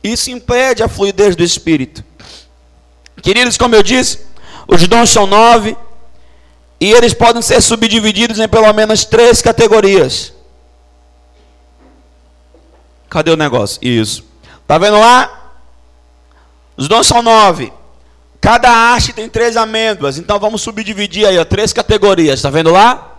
Isso 0.04 0.32
impede 0.32 0.82
a 0.82 0.88
fluidez 0.88 1.36
do 1.36 1.43
Espírito. 1.43 2.04
Queridos, 3.21 3.57
como 3.57 3.75
eu 3.75 3.84
disse, 3.84 4.19
os 4.67 4.88
dons 4.88 5.10
são 5.10 5.25
nove 5.25 5.77
e 6.79 6.91
eles 6.91 7.13
podem 7.13 7.41
ser 7.41 7.62
subdivididos 7.62 8.39
em 8.39 8.47
pelo 8.47 8.71
menos 8.73 9.05
três 9.05 9.41
categorias. 9.41 10.34
Cadê 13.10 13.29
o 13.31 13.38
negócio? 13.38 13.77
Isso. 13.81 14.23
Tá 14.65 14.77
vendo 14.77 14.97
lá? 14.99 15.51
Os 16.77 16.88
dons 16.88 17.05
são 17.05 17.21
nove. 17.21 17.71
Cada 18.39 18.93
haste 18.93 19.13
tem 19.13 19.29
três 19.29 19.55
amêndoas. 19.55 20.17
Então 20.17 20.39
vamos 20.39 20.62
subdividir 20.62 21.27
aí, 21.27 21.38
ó, 21.38 21.45
três 21.45 21.71
categorias. 21.71 22.39
Está 22.39 22.49
vendo 22.49 22.71
lá? 22.71 23.17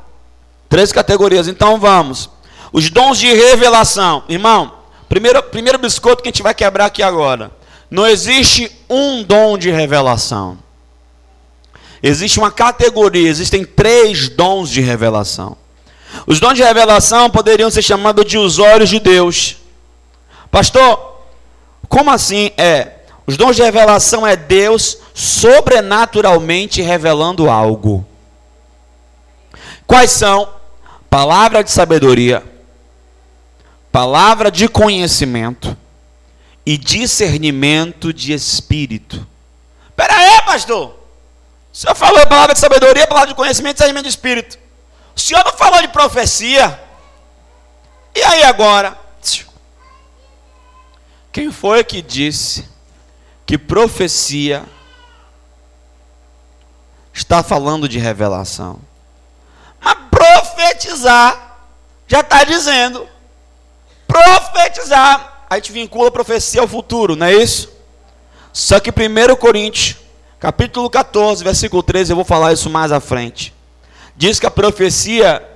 Três 0.68 0.90
categorias. 0.90 1.46
Então 1.46 1.78
vamos. 1.78 2.28
Os 2.72 2.90
dons 2.90 3.18
de 3.18 3.32
revelação. 3.32 4.24
Irmão, 4.28 4.72
primeiro, 5.08 5.40
primeiro 5.44 5.78
biscoito 5.78 6.22
que 6.22 6.28
a 6.28 6.32
gente 6.32 6.42
vai 6.42 6.54
quebrar 6.54 6.86
aqui 6.86 7.02
agora. 7.02 7.52
Não 7.92 8.06
existe 8.06 8.72
um 8.88 9.22
dom 9.22 9.58
de 9.58 9.70
revelação. 9.70 10.56
Existe 12.02 12.38
uma 12.38 12.50
categoria, 12.50 13.28
existem 13.28 13.66
três 13.66 14.30
dons 14.30 14.70
de 14.70 14.80
revelação. 14.80 15.58
Os 16.26 16.40
dons 16.40 16.54
de 16.54 16.62
revelação 16.62 17.28
poderiam 17.28 17.70
ser 17.70 17.82
chamados 17.82 18.24
de 18.24 18.38
os 18.38 18.58
olhos 18.58 18.88
de 18.88 18.98
Deus. 18.98 19.58
Pastor, 20.50 21.18
como 21.86 22.10
assim 22.10 22.50
é? 22.56 22.92
Os 23.26 23.36
dons 23.36 23.56
de 23.56 23.62
revelação 23.62 24.26
é 24.26 24.36
Deus 24.36 24.96
sobrenaturalmente 25.12 26.80
revelando 26.80 27.50
algo. 27.50 28.06
Quais 29.86 30.12
são? 30.12 30.48
Palavra 31.10 31.62
de 31.62 31.70
sabedoria, 31.70 32.42
palavra 33.92 34.50
de 34.50 34.66
conhecimento, 34.66 35.76
e 36.64 36.78
discernimento 36.78 38.12
de 38.12 38.32
espírito. 38.32 39.26
Espera 39.88 40.14
aí, 40.14 40.42
pastor. 40.42 40.90
O 41.72 41.76
Senhor 41.76 41.94
falou 41.94 42.20
a 42.20 42.26
palavra 42.26 42.54
de 42.54 42.60
sabedoria, 42.60 43.04
a 43.04 43.06
palavra 43.06 43.28
de 43.28 43.34
conhecimento 43.34 43.72
e 43.72 43.74
discernimento 43.74 44.04
de 44.04 44.10
espírito. 44.10 44.58
O 45.16 45.20
Senhor 45.20 45.44
não 45.44 45.52
falou 45.52 45.80
de 45.80 45.88
profecia. 45.88 46.80
E 48.14 48.22
aí 48.22 48.42
agora? 48.44 49.02
Quem 51.32 51.50
foi 51.50 51.82
que 51.82 52.02
disse 52.02 52.68
que 53.46 53.56
profecia 53.56 54.64
está 57.12 57.42
falando 57.42 57.88
de 57.88 57.98
revelação? 57.98 58.78
Mas 59.80 59.96
profetizar 60.10 61.56
já 62.06 62.20
está 62.20 62.44
dizendo. 62.44 63.08
Profetizar. 64.06 65.31
A 65.52 65.56
gente 65.56 65.70
vincula 65.70 66.08
a 66.08 66.10
profecia 66.10 66.62
ao 66.62 66.66
futuro, 66.66 67.14
não 67.14 67.26
é 67.26 67.34
isso? 67.34 67.70
Só 68.54 68.80
que 68.80 68.88
1 68.88 69.36
Coríntios, 69.36 69.98
capítulo 70.40 70.88
14, 70.88 71.44
versículo 71.44 71.82
13, 71.82 72.10
eu 72.10 72.16
vou 72.16 72.24
falar 72.24 72.54
isso 72.54 72.70
mais 72.70 72.90
à 72.90 73.00
frente. 73.00 73.52
Diz 74.16 74.40
que 74.40 74.46
a 74.46 74.50
profecia 74.50 75.46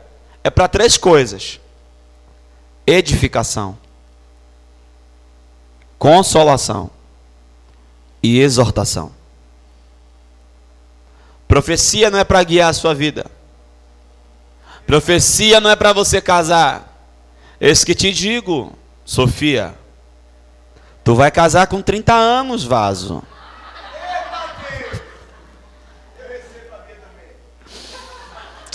é 0.44 0.50
para 0.50 0.68
três 0.68 0.98
coisas: 0.98 1.58
edificação, 2.86 3.78
consolação 5.98 6.90
e 8.22 8.38
exortação. 8.38 9.12
Profecia 11.48 12.10
não 12.10 12.18
é 12.18 12.24
para 12.24 12.44
guiar 12.44 12.68
a 12.68 12.74
sua 12.74 12.92
vida. 12.92 13.24
Profecia 14.86 15.58
não 15.58 15.70
é 15.70 15.74
para 15.74 15.94
você 15.94 16.20
casar. 16.20 17.16
Esse 17.58 17.86
que 17.86 17.94
te 17.94 18.12
digo, 18.12 18.76
Sofia. 19.02 19.85
Tu 21.06 21.14
vai 21.14 21.30
casar 21.30 21.68
com 21.68 21.80
30 21.80 22.12
anos, 22.12 22.64
vaso. 22.64 23.22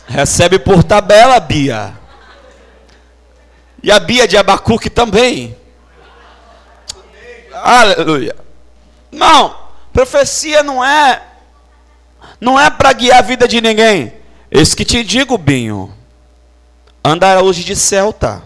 Recebe 0.07 0.57
por 0.57 0.81
tabela, 0.81 1.41
Bia. 1.41 1.93
E 3.83 3.91
a 3.91 3.99
Bia 3.99 4.25
de 4.29 4.37
Abacuque 4.37 4.89
também. 4.89 5.57
Aleluia. 7.53 8.33
Não, 9.11 9.53
profecia 9.91 10.63
não 10.63 10.81
é 10.81 11.21
não 12.39 12.57
é 12.57 12.69
para 12.69 12.93
guiar 12.93 13.19
a 13.19 13.23
vida 13.23 13.45
de 13.45 13.59
ninguém. 13.59 14.13
Esse 14.49 14.73
que 14.73 14.85
te 14.85 15.03
digo, 15.03 15.37
Binho. 15.37 15.93
Andar 17.03 17.43
hoje 17.43 17.65
de 17.65 17.75
Celta. 17.75 18.41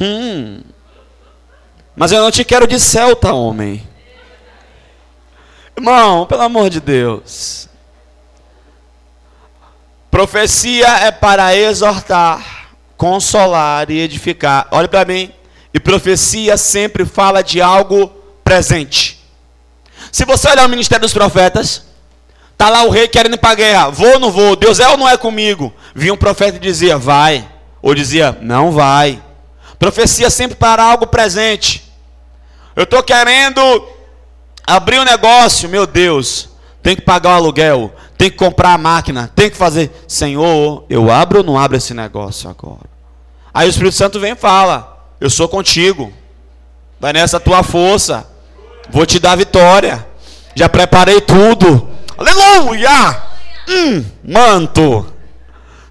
Hum. 0.00 0.62
Mas 1.98 2.12
eu 2.12 2.22
não 2.22 2.30
te 2.30 2.44
quero 2.44 2.64
de 2.64 2.78
Celta, 2.78 3.32
homem. 3.32 3.84
Irmão, 5.76 6.26
pelo 6.26 6.42
amor 6.42 6.70
de 6.70 6.78
Deus. 6.78 7.68
Profecia 10.08 10.86
é 10.86 11.10
para 11.10 11.56
exortar, 11.56 12.70
consolar 12.96 13.90
e 13.90 13.98
edificar. 13.98 14.68
Olha 14.70 14.86
para 14.86 15.04
mim. 15.04 15.32
E 15.74 15.80
profecia 15.80 16.56
sempre 16.56 17.04
fala 17.04 17.42
de 17.42 17.60
algo 17.60 18.06
presente. 18.44 19.18
Se 20.12 20.24
você 20.24 20.48
olhar 20.50 20.66
o 20.66 20.70
ministério 20.70 21.02
dos 21.02 21.12
profetas, 21.12 21.82
tá 22.56 22.70
lá 22.70 22.84
o 22.84 22.90
rei 22.90 23.08
querendo 23.08 23.34
ir 23.34 23.38
para 23.38 23.56
guerra. 23.56 23.90
Vou 23.90 24.14
ou 24.14 24.20
não 24.20 24.30
vou? 24.30 24.54
Deus 24.54 24.78
é 24.78 24.88
ou 24.88 24.96
não 24.96 25.08
é 25.08 25.16
comigo? 25.16 25.74
Vinha 25.96 26.14
um 26.14 26.16
profeta 26.16 26.58
e 26.58 26.60
dizia, 26.60 26.96
vai. 26.96 27.46
Ou 27.82 27.92
dizia, 27.92 28.38
não 28.40 28.70
vai. 28.70 29.20
Profecia 29.80 30.30
sempre 30.30 30.56
para 30.56 30.84
algo 30.84 31.08
presente. 31.08 31.87
Eu 32.78 32.84
estou 32.84 33.02
querendo 33.02 33.60
abrir 34.64 35.00
um 35.00 35.04
negócio, 35.04 35.68
meu 35.68 35.84
Deus. 35.84 36.48
Tem 36.80 36.94
que 36.94 37.02
pagar 37.02 37.30
o 37.30 37.34
aluguel, 37.34 37.92
tem 38.16 38.30
que 38.30 38.36
comprar 38.36 38.72
a 38.72 38.78
máquina, 38.78 39.28
tem 39.34 39.50
que 39.50 39.56
fazer. 39.56 39.90
Senhor, 40.06 40.84
eu 40.88 41.10
abro 41.10 41.38
ou 41.38 41.44
não 41.44 41.58
abro 41.58 41.76
esse 41.76 41.92
negócio 41.92 42.48
agora? 42.48 42.88
Aí 43.52 43.66
o 43.66 43.70
Espírito 43.70 43.96
Santo 43.96 44.20
vem 44.20 44.34
e 44.34 44.36
fala: 44.36 44.96
Eu 45.20 45.28
sou 45.28 45.48
contigo. 45.48 46.12
Vai 47.00 47.12
nessa 47.12 47.40
tua 47.40 47.64
força. 47.64 48.24
Vou 48.90 49.04
te 49.04 49.18
dar 49.18 49.36
vitória. 49.36 50.06
Já 50.54 50.68
preparei 50.68 51.20
tudo. 51.20 51.90
Aleluia! 52.16 53.22
Hum, 53.68 54.04
manto. 54.22 55.04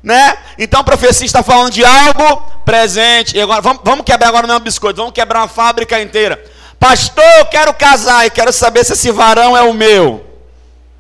Né? 0.02 0.38
Então 0.58 0.80
a 0.80 0.86
profecia 0.86 1.26
está 1.26 1.44
falando 1.44 1.70
de 1.70 1.84
algo 1.84 2.44
presente. 2.64 3.36
E 3.36 3.42
agora 3.42 3.60
vamos, 3.60 3.82
vamos 3.84 4.06
quebrar 4.06 4.30
agora 4.30 4.48
não 4.48 4.58
biscoito, 4.58 4.96
vamos 4.96 5.12
quebrar 5.12 5.42
uma 5.42 5.50
fábrica 5.50 6.02
inteira. 6.02 6.42
Pastor, 6.80 7.24
eu 7.40 7.46
quero 7.46 7.74
casar 7.74 8.26
e 8.26 8.30
quero 8.30 8.54
saber 8.54 8.86
se 8.86 8.94
esse 8.94 9.12
varão 9.12 9.58
é 9.58 9.62
o 9.62 9.74
meu. 9.74 10.26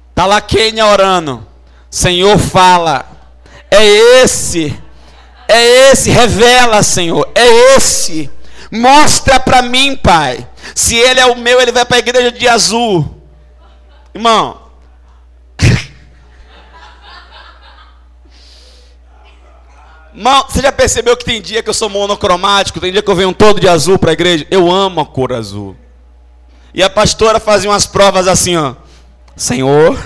Está 0.10 0.26
lá 0.26 0.42
Kenia 0.42 0.86
orando. 0.86 1.46
Senhor, 1.90 2.38
fala. 2.38 3.06
É 3.70 3.86
esse. 4.24 4.76
É 5.48 5.92
esse. 5.92 6.10
Revela, 6.10 6.82
Senhor. 6.84 7.30
É 7.36 7.76
esse. 7.76 8.30
Mostra 8.72 9.40
para 9.40 9.62
mim, 9.62 9.96
Pai. 9.96 10.48
Se 10.76 10.96
ele 10.96 11.20
é 11.20 11.26
o 11.26 11.38
meu, 11.38 11.62
ele 11.62 11.72
vai 11.72 11.86
para 11.86 11.98
a 11.98 12.00
igreja 12.00 12.32
de 12.32 12.48
azul. 12.48 13.22
Irmão. 14.14 14.67
Irmão, 20.18 20.46
você 20.50 20.64
já 20.64 20.72
percebeu 20.72 21.16
que 21.16 21.24
tem 21.24 21.40
dia 21.40 21.62
que 21.62 21.70
eu 21.70 21.74
sou 21.76 21.88
monocromático, 21.90 22.80
tem 22.80 22.92
dia 22.92 23.04
que 23.04 23.10
eu 23.10 23.16
venho 23.16 23.32
todo 23.36 23.60
de 23.60 23.70
azul 23.70 24.00
para 24.00 24.10
a 24.10 24.14
igreja? 24.14 24.48
Eu 24.50 24.72
amo 24.72 25.00
a 25.00 25.06
cor 25.06 25.32
azul. 25.32 25.78
E 26.74 26.82
a 26.82 26.90
pastora 26.90 27.40
fazia 27.40 27.70
umas 27.70 27.86
provas 27.86 28.28
assim, 28.28 28.58
ó. 28.58 28.74
Senhor, 29.36 30.04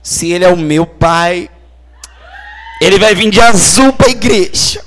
se 0.00 0.30
ele 0.30 0.44
é 0.44 0.48
o 0.48 0.56
meu 0.56 0.86
pai, 0.86 1.50
ele 2.80 3.00
vai 3.00 3.16
vir 3.16 3.30
de 3.30 3.40
azul 3.40 3.92
para 3.94 4.06
a 4.06 4.10
igreja. 4.10 4.84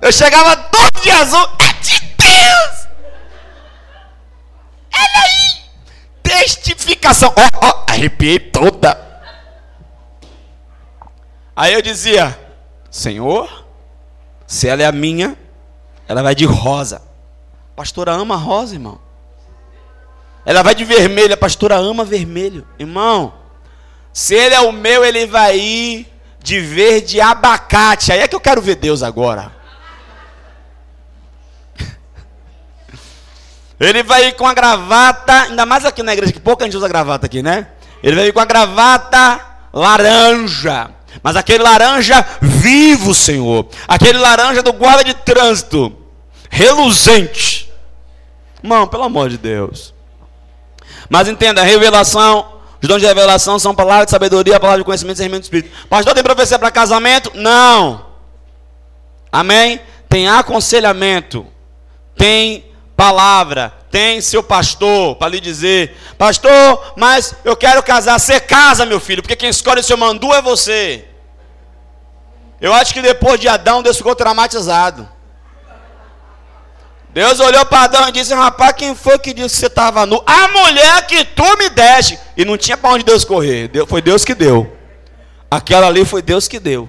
Eu 0.00 0.10
chegava 0.10 0.56
todo 0.56 1.02
de 1.02 1.10
azul, 1.10 1.46
é 1.58 1.82
de 1.82 2.00
Deus! 2.16 2.88
Olha 4.94 5.22
aí! 5.22 5.60
Testificação, 6.22 7.30
ó, 7.36 7.42
oh, 7.42 7.66
ó, 7.66 7.68
oh, 7.68 7.90
arrepiei 7.90 8.38
toda. 8.38 9.05
Aí 11.56 11.72
eu 11.72 11.80
dizia, 11.80 12.38
Senhor, 12.90 13.64
se 14.46 14.68
ela 14.68 14.82
é 14.82 14.84
a 14.86 14.92
minha, 14.92 15.34
ela 16.06 16.22
vai 16.22 16.34
de 16.34 16.44
rosa. 16.44 17.00
A 17.72 17.76
pastora 17.76 18.12
ama 18.12 18.36
rosa, 18.36 18.74
irmão. 18.74 19.00
Ela 20.44 20.62
vai 20.62 20.74
de 20.74 20.84
vermelho, 20.84 21.32
a 21.32 21.36
pastora 21.36 21.76
ama 21.76 22.04
vermelho. 22.04 22.68
Irmão, 22.78 23.32
se 24.12 24.34
ele 24.34 24.54
é 24.54 24.60
o 24.60 24.70
meu, 24.70 25.02
ele 25.02 25.26
vai 25.26 25.58
ir 25.58 26.06
de 26.38 26.60
verde 26.60 27.20
abacate. 27.20 28.12
Aí 28.12 28.20
é 28.20 28.28
que 28.28 28.36
eu 28.36 28.40
quero 28.40 28.60
ver 28.62 28.76
Deus 28.76 29.02
agora. 29.02 29.50
Ele 33.80 34.04
vai 34.04 34.28
ir 34.28 34.36
com 34.36 34.46
a 34.46 34.54
gravata, 34.54 35.42
ainda 35.42 35.66
mais 35.66 35.84
aqui 35.84 36.02
na 36.04 36.12
igreja, 36.12 36.32
que 36.32 36.38
pouca 36.38 36.64
gente 36.64 36.76
usa 36.76 36.86
gravata 36.86 37.26
aqui, 37.26 37.42
né? 37.42 37.66
Ele 38.00 38.14
vai 38.14 38.28
ir 38.28 38.32
com 38.32 38.38
a 38.38 38.44
gravata 38.44 39.40
laranja. 39.72 40.95
Mas 41.22 41.36
aquele 41.36 41.62
laranja 41.62 42.24
vivo, 42.40 43.14
Senhor. 43.14 43.66
Aquele 43.86 44.18
laranja 44.18 44.62
do 44.62 44.72
guarda 44.72 45.04
de 45.04 45.14
trânsito. 45.14 45.96
Reluzente. 46.50 47.72
Irmão, 48.62 48.86
pelo 48.86 49.04
amor 49.04 49.28
de 49.28 49.38
Deus. 49.38 49.94
Mas 51.08 51.28
entenda, 51.28 51.62
revelação, 51.62 52.56
os 52.82 52.88
dons 52.88 53.00
de 53.00 53.06
revelação 53.06 53.58
são 53.58 53.74
palavras 53.74 54.06
de 54.06 54.10
sabedoria, 54.10 54.58
palavras 54.60 54.80
de 54.80 54.84
conhecimento 54.84 55.12
e 55.12 55.16
discernimento 55.16 55.42
do 55.42 55.44
Espírito. 55.44 55.88
Pastor, 55.88 56.14
tem 56.14 56.22
profecia 56.22 56.58
para 56.58 56.70
casamento? 56.70 57.30
Não. 57.34 58.06
Amém? 59.30 59.80
Tem 60.08 60.28
aconselhamento. 60.28 61.46
Tem 62.16 62.64
palavra, 62.96 63.74
tem 63.90 64.20
seu 64.20 64.42
pastor 64.42 65.16
para 65.16 65.28
lhe 65.28 65.40
dizer: 65.40 65.96
Pastor, 66.18 66.94
mas 66.96 67.34
eu 67.44 67.56
quero 67.56 67.82
casar. 67.82 68.18
Você 68.18 68.40
casa, 68.40 68.84
meu 68.84 69.00
filho, 69.00 69.22
porque 69.22 69.36
quem 69.36 69.48
escolhe 69.48 69.80
o 69.80 69.84
seu 69.84 69.96
mandu 69.96 70.32
é 70.32 70.42
você. 70.42 71.04
Eu 72.60 72.72
acho 72.72 72.94
que 72.94 73.02
depois 73.02 73.38
de 73.38 73.48
Adão, 73.48 73.82
Deus 73.82 73.96
ficou 73.96 74.14
traumatizado. 74.14 75.08
Deus 77.10 77.40
olhou 77.40 77.64
para 77.64 77.84
Adão 77.84 78.08
e 78.08 78.12
disse: 78.12 78.34
Rapaz, 78.34 78.72
quem 78.76 78.94
foi 78.94 79.18
que 79.18 79.32
disse 79.32 79.54
que 79.54 79.60
você 79.60 79.66
estava 79.66 80.04
nu? 80.04 80.22
A 80.26 80.48
mulher 80.48 81.06
que 81.06 81.24
tu 81.24 81.56
me 81.56 81.70
deste. 81.70 82.18
E 82.36 82.44
não 82.44 82.58
tinha 82.58 82.76
para 82.76 82.90
onde 82.90 83.04
Deus 83.04 83.24
correr. 83.24 83.70
Foi 83.88 84.02
Deus 84.02 84.24
que 84.24 84.34
deu. 84.34 84.76
Aquela 85.50 85.86
ali 85.86 86.04
foi 86.04 86.20
Deus 86.20 86.46
que 86.46 86.58
deu. 86.58 86.88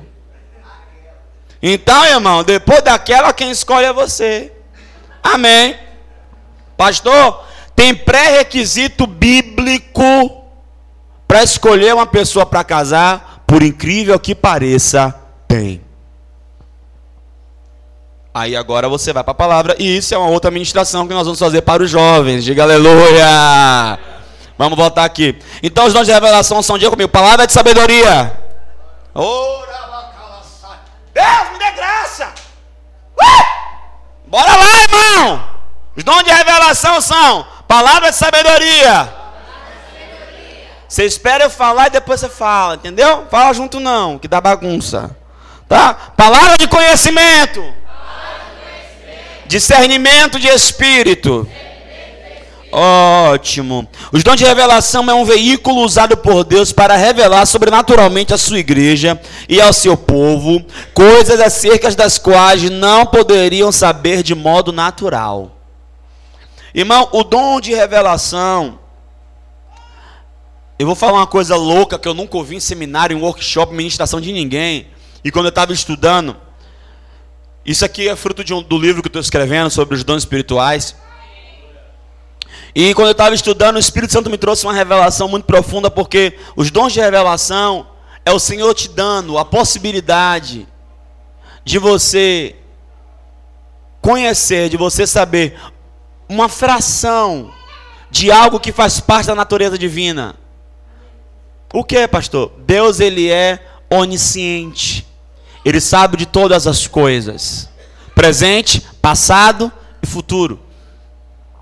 Então, 1.62 2.06
irmão, 2.06 2.44
depois 2.44 2.82
daquela, 2.82 3.32
quem 3.34 3.52
escolhe 3.52 3.86
é 3.86 3.94
você. 3.94 4.52
Amém. 5.24 5.87
Pastor, 6.78 7.44
tem 7.76 7.94
pré-requisito 7.94 9.08
bíblico 9.08 10.46
para 11.28 11.44
escolher 11.44 11.94
uma 11.94 12.06
pessoa 12.06 12.46
para 12.46 12.64
casar, 12.64 13.44
por 13.46 13.64
incrível 13.64 14.18
que 14.20 14.34
pareça, 14.34 15.14
tem. 15.48 15.82
Aí 18.34 18.56
agora 18.56 18.88
você 18.88 19.12
vai 19.12 19.24
para 19.24 19.32
a 19.32 19.36
palavra, 19.36 19.76
e 19.80 19.98
isso 19.98 20.14
é 20.14 20.18
uma 20.18 20.30
outra 20.30 20.52
ministração 20.52 21.08
que 21.08 21.14
nós 21.14 21.26
vamos 21.26 21.40
fazer 21.40 21.64
para 21.64 21.82
os 21.82 21.90
jovens. 21.90 22.44
Diga 22.44 22.64
aleluia! 22.64 24.00
Vamos 24.58 24.78
voltar 24.78 25.06
aqui. 25.06 25.38
Então 25.62 25.86
os 25.86 25.94
dons 25.94 26.06
de 26.06 26.14
revelação 26.14 26.62
são, 26.62 26.78
dia 26.78 26.90
comigo, 26.90 27.10
palavra 27.10 27.48
de 27.48 27.54
sabedoria. 27.54 28.40
Deus 31.14 31.52
me 31.52 31.58
dê 31.58 31.72
graça. 31.72 32.32
Uh! 33.20 34.30
Bora 34.30 34.56
lá, 34.56 34.82
irmão. 34.84 35.57
Os 35.98 36.04
dons 36.04 36.24
de 36.24 36.30
revelação 36.30 37.02
são 37.02 37.44
palavra 37.68 38.12
de 38.12 38.18
sabedoria. 38.18 39.12
Você 40.88 41.04
espera 41.06 41.46
eu 41.46 41.50
falar 41.50 41.88
e 41.88 41.90
depois 41.90 42.20
você 42.20 42.30
fala, 42.30 42.76
entendeu? 42.76 43.26
Fala 43.32 43.52
junto 43.52 43.80
não, 43.80 44.20
que 44.20 44.28
dá 44.28 44.40
bagunça. 44.40 45.18
Tá? 45.68 45.96
Palavra 46.16 46.56
de 46.60 46.68
conhecimento. 46.68 47.64
Discernimento 49.48 50.40
de 50.40 50.48
espírito. 50.48 51.50
Ótimo. 52.72 53.88
Os 54.12 54.24
dons 54.24 54.36
de 54.36 54.46
revelação 54.46 55.10
é 55.10 55.14
um 55.16 55.26
veículo 55.26 55.82
usado 55.82 56.16
por 56.16 56.44
Deus 56.44 56.72
para 56.72 56.96
revelar 56.96 57.48
sobrenaturalmente 57.48 58.36
à 58.36 58.38
sua 58.38 58.60
igreja 58.60 59.20
e 59.50 59.60
ao 59.60 59.74
seu 59.74 59.98
povo 59.98 60.64
coisas 60.94 61.42
acerca 61.42 61.90
das 61.90 62.20
quais 62.20 62.70
não 62.70 63.04
poderiam 63.04 63.72
saber 63.72 64.22
de 64.22 64.36
modo 64.36 64.72
natural. 64.72 65.57
Irmão, 66.74 67.10
o 67.12 67.24
dom 67.24 67.60
de 67.62 67.74
revelação. 67.74 68.80
Eu 70.78 70.86
vou 70.86 70.96
falar 70.96 71.14
uma 71.14 71.28
coisa 71.28 71.56
louca 71.56 71.98
que 71.98 72.08
eu 72.08 72.14
nunca 72.14 72.38
ouvi 72.38 72.56
em 72.56 72.60
seminário, 72.60 73.18
em 73.18 73.22
workshop, 73.22 73.74
ministração 73.74 74.22
de 74.22 74.32
ninguém. 74.32 74.88
E 75.24 75.32
quando 75.32 75.46
eu 75.46 75.50
estava 75.50 75.74
estudando, 75.74 76.38
isso 77.66 77.84
aqui 77.84 78.08
é 78.08 78.16
fruto 78.16 78.42
um, 78.54 78.62
do 78.62 78.78
livro 78.78 79.02
que 79.02 79.08
eu 79.08 79.10
estou 79.10 79.22
escrevendo 79.22 79.70
sobre 79.70 79.96
os 79.96 80.04
dons 80.04 80.24
espirituais. 80.24 80.96
E 82.76 82.94
quando 82.94 83.08
eu 83.08 83.14
estava 83.14 83.34
estudando, 83.34 83.78
o 83.78 83.80
Espírito 83.80 84.14
Santo 84.14 84.30
me 84.30 84.38
trouxe 84.38 84.66
uma 84.66 84.74
revelação 84.74 85.28
muito 85.28 85.46
profunda, 85.46 85.90
porque 85.90 86.38
os 86.56 86.70
dons 86.70 86.94
de 86.94 87.00
revelação 87.00 87.88
é 88.24 88.32
o 88.32 88.40
Senhor 88.40 88.74
te 88.76 88.88
dando 88.88 89.38
a 89.38 89.44
possibilidade 89.44 90.68
de 91.66 91.80
você 91.80 92.56
conhecer, 94.02 94.70
de 94.70 94.78
você 94.78 95.08
saber 95.08 95.60
uma 96.30 96.50
fração 96.50 97.54
de 98.10 98.32
algo 98.32 98.60
que 98.60 98.72
faz 98.72 99.00
parte 99.00 99.28
da 99.28 99.36
natureza 99.36 99.78
divina. 99.78 100.36
O 101.74 101.84
que 101.84 101.98
é, 101.98 102.08
pastor? 102.08 102.52
Deus 102.66 103.00
ele 103.00 103.30
é 103.30 103.66
onisciente. 103.90 105.06
Ele 105.64 105.82
sabe 105.82 106.16
de 106.16 106.26
todas 106.26 106.66
as 106.66 106.88
coisas, 106.88 107.70
presente, 108.16 108.82
passado 109.02 109.72
e 110.02 110.08
futuro. 110.08 110.60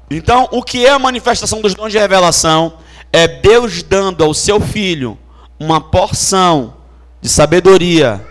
Então, 0.09 0.47
o 0.51 0.61
que 0.61 0.86
é 0.86 0.91
a 0.91 0.99
manifestação 0.99 1.61
dos 1.61 1.74
dons 1.74 1.91
de 1.91 1.97
revelação? 1.97 2.78
É 3.11 3.28
Deus 3.28 3.82
dando 3.82 4.24
ao 4.24 4.34
seu 4.34 4.59
filho 4.59 5.18
uma 5.59 5.82
porção 5.82 6.76
de 7.20 7.30
sabedoria 7.30 8.24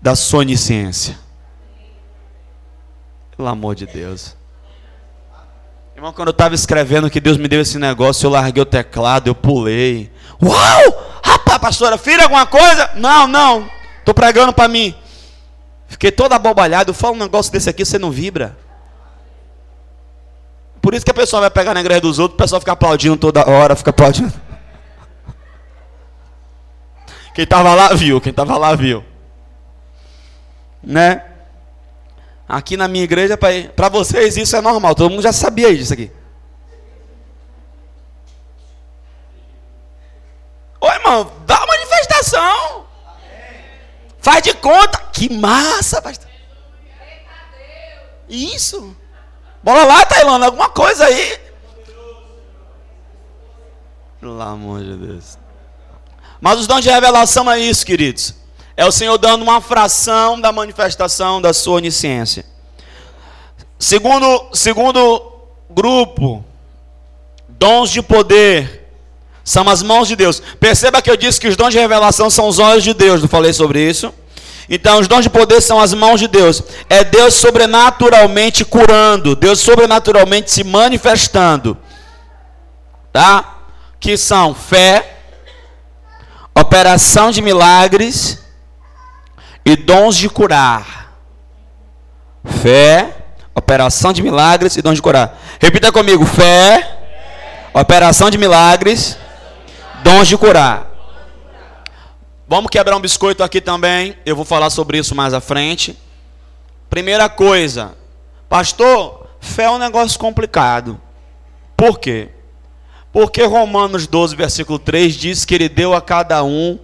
da 0.00 0.16
sua 0.16 0.40
onisciência. 0.40 1.18
Pelo 3.36 3.48
amor 3.48 3.74
de 3.74 3.86
Deus. 3.86 4.37
Irmão, 5.98 6.12
quando 6.12 6.28
eu 6.28 6.30
estava 6.30 6.54
escrevendo 6.54 7.10
que 7.10 7.20
Deus 7.20 7.36
me 7.36 7.48
deu 7.48 7.60
esse 7.60 7.76
negócio, 7.76 8.24
eu 8.24 8.30
larguei 8.30 8.62
o 8.62 8.64
teclado, 8.64 9.26
eu 9.26 9.34
pulei. 9.34 10.08
Uau! 10.40 11.20
Rapaz, 11.24 11.58
pastora, 11.58 11.98
filha 11.98 12.22
alguma 12.22 12.46
coisa? 12.46 12.90
Não, 12.94 13.26
não. 13.26 13.68
Estou 13.98 14.14
pregando 14.14 14.52
para 14.52 14.68
mim. 14.68 14.94
Fiquei 15.88 16.12
todo 16.12 16.32
abobalhado. 16.34 16.94
Fala 16.94 17.14
um 17.14 17.18
negócio 17.18 17.50
desse 17.50 17.68
aqui, 17.68 17.84
você 17.84 17.98
não 17.98 18.12
vibra. 18.12 18.56
Por 20.80 20.94
isso 20.94 21.04
que 21.04 21.10
a 21.10 21.14
pessoa 21.14 21.40
vai 21.40 21.50
pegar 21.50 21.74
na 21.74 21.80
igreja 21.80 22.00
dos 22.00 22.20
outros, 22.20 22.36
o 22.36 22.38
pessoal 22.44 22.60
fica 22.60 22.74
aplaudindo 22.74 23.16
toda 23.16 23.50
hora, 23.50 23.74
fica 23.74 23.90
aplaudindo. 23.90 24.32
Quem 27.34 27.42
estava 27.42 27.74
lá 27.74 27.88
viu, 27.88 28.20
quem 28.20 28.30
estava 28.30 28.56
lá 28.56 28.72
viu. 28.76 29.04
Né? 30.80 31.27
Aqui 32.48 32.76
na 32.76 32.88
minha 32.88 33.04
igreja, 33.04 33.36
para 33.36 33.88
vocês 33.90 34.36
isso 34.38 34.56
é 34.56 34.60
normal, 34.62 34.94
todo 34.94 35.10
mundo 35.10 35.22
já 35.22 35.32
sabia 35.32 35.76
disso 35.76 35.92
aqui. 35.92 36.10
Ô 40.80 40.86
irmão, 40.88 41.32
dá 41.46 41.66
manifestação. 41.66 42.86
Faz 44.18 44.42
de 44.42 44.54
conta. 44.54 44.98
Que 45.12 45.32
massa, 45.32 46.00
pastor. 46.00 46.28
Isso. 48.28 48.96
Bora 49.62 49.84
lá, 49.84 50.04
Tailândia, 50.06 50.46
alguma 50.46 50.70
coisa 50.70 51.04
aí. 51.04 51.40
Pelo 54.20 54.40
amor 54.40 54.82
de 54.82 54.96
Deus. 54.96 55.38
Mas 56.40 56.60
os 56.60 56.66
dons 56.66 56.82
de 56.82 56.90
revelação 56.90 57.50
é 57.50 57.58
isso, 57.58 57.84
queridos. 57.84 58.37
É 58.78 58.86
o 58.86 58.92
Senhor 58.92 59.18
dando 59.18 59.42
uma 59.42 59.60
fração 59.60 60.40
da 60.40 60.52
manifestação 60.52 61.42
da 61.42 61.52
sua 61.52 61.78
onisciência. 61.78 62.44
Segundo, 63.76 64.50
segundo 64.52 65.20
grupo, 65.68 66.44
dons 67.48 67.90
de 67.90 68.00
poder 68.00 68.88
são 69.42 69.68
as 69.68 69.82
mãos 69.82 70.06
de 70.06 70.14
Deus. 70.14 70.40
Perceba 70.60 71.02
que 71.02 71.10
eu 71.10 71.16
disse 71.16 71.40
que 71.40 71.48
os 71.48 71.56
dons 71.56 71.72
de 71.72 71.78
revelação 71.80 72.30
são 72.30 72.46
os 72.46 72.60
olhos 72.60 72.84
de 72.84 72.94
Deus, 72.94 73.20
não 73.20 73.28
falei 73.28 73.52
sobre 73.52 73.82
isso? 73.82 74.14
Então, 74.68 75.00
os 75.00 75.08
dons 75.08 75.24
de 75.24 75.30
poder 75.30 75.60
são 75.60 75.80
as 75.80 75.92
mãos 75.92 76.20
de 76.20 76.28
Deus. 76.28 76.62
É 76.88 77.02
Deus 77.02 77.34
sobrenaturalmente 77.34 78.64
curando, 78.64 79.34
Deus 79.34 79.58
sobrenaturalmente 79.58 80.52
se 80.52 80.62
manifestando. 80.62 81.76
Tá? 83.12 83.58
Que 83.98 84.16
são 84.16 84.54
fé, 84.54 85.16
operação 86.54 87.32
de 87.32 87.42
milagres 87.42 88.46
e 89.68 89.76
dons 89.76 90.16
de 90.16 90.30
curar. 90.30 91.12
Fé, 92.62 93.14
operação 93.54 94.14
de 94.14 94.22
milagres 94.22 94.76
e 94.76 94.82
dons 94.82 94.94
de 94.94 95.02
curar. 95.02 95.38
Repita 95.60 95.92
comigo: 95.92 96.24
fé, 96.24 96.98
operação 97.74 98.30
de 98.30 98.38
milagres, 98.38 99.18
dons 100.02 100.26
de 100.26 100.38
curar. 100.38 100.88
Vamos 102.48 102.70
quebrar 102.70 102.96
um 102.96 103.00
biscoito 103.00 103.42
aqui 103.42 103.60
também. 103.60 104.16
Eu 104.24 104.34
vou 104.34 104.44
falar 104.46 104.70
sobre 104.70 104.96
isso 104.96 105.14
mais 105.14 105.34
à 105.34 105.40
frente. 105.40 105.98
Primeira 106.88 107.28
coisa, 107.28 107.92
pastor, 108.48 109.26
fé 109.38 109.64
é 109.64 109.70
um 109.70 109.76
negócio 109.76 110.18
complicado. 110.18 110.98
Por 111.76 111.98
quê? 111.98 112.30
Porque 113.12 113.44
Romanos 113.44 114.06
12, 114.06 114.34
versículo 114.34 114.78
3 114.78 115.14
diz 115.14 115.44
que 115.44 115.54
ele 115.54 115.68
deu 115.68 115.92
a 115.92 116.00
cada 116.00 116.42
um 116.42 116.78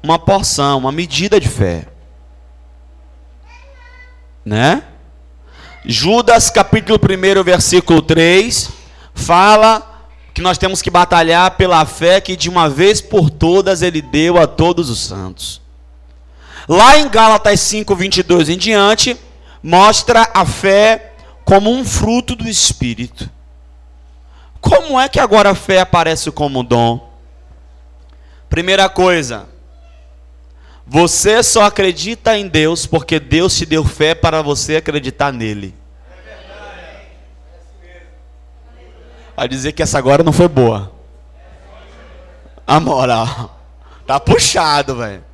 uma 0.00 0.20
porção, 0.20 0.78
uma 0.78 0.92
medida 0.92 1.40
de 1.40 1.48
fé. 1.48 1.91
Né? 4.44 4.82
Judas 5.84 6.50
capítulo 6.50 6.98
1, 6.98 7.42
versículo 7.42 8.02
3 8.02 8.70
fala 9.14 10.06
que 10.32 10.40
nós 10.40 10.56
temos 10.56 10.80
que 10.80 10.90
batalhar 10.90 11.52
pela 11.52 11.84
fé 11.84 12.20
que 12.20 12.36
de 12.36 12.48
uma 12.48 12.68
vez 12.68 13.00
por 13.00 13.28
todas 13.28 13.82
ele 13.82 14.00
deu 14.00 14.38
a 14.38 14.46
todos 14.46 14.88
os 14.88 15.00
santos. 15.00 15.60
Lá 16.68 16.98
em 16.98 17.08
Gálatas 17.08 17.60
5, 17.60 17.94
22 17.94 18.48
em 18.48 18.56
diante, 18.56 19.16
mostra 19.62 20.30
a 20.32 20.46
fé 20.46 21.12
como 21.44 21.70
um 21.70 21.84
fruto 21.84 22.34
do 22.34 22.48
Espírito. 22.48 23.28
Como 24.60 24.98
é 24.98 25.08
que 25.08 25.18
agora 25.18 25.50
a 25.50 25.54
fé 25.54 25.80
aparece 25.80 26.30
como 26.30 26.62
dom? 26.62 27.10
Primeira 28.48 28.88
coisa, 28.88 29.48
você 30.86 31.42
só 31.42 31.62
acredita 31.62 32.36
em 32.36 32.48
Deus 32.48 32.86
porque 32.86 33.20
Deus 33.20 33.56
te 33.56 33.64
deu 33.64 33.84
fé 33.84 34.14
para 34.14 34.42
você 34.42 34.76
acreditar 34.76 35.32
nele. 35.32 35.82
a 39.36 39.46
dizer 39.46 39.72
que 39.72 39.82
essa 39.82 39.98
agora 39.98 40.22
não 40.22 40.32
foi 40.32 40.48
boa. 40.48 40.92
A 42.66 42.78
moral. 42.78 43.58
Tá 44.06 44.20
puxado, 44.20 44.96
velho. 44.96 45.24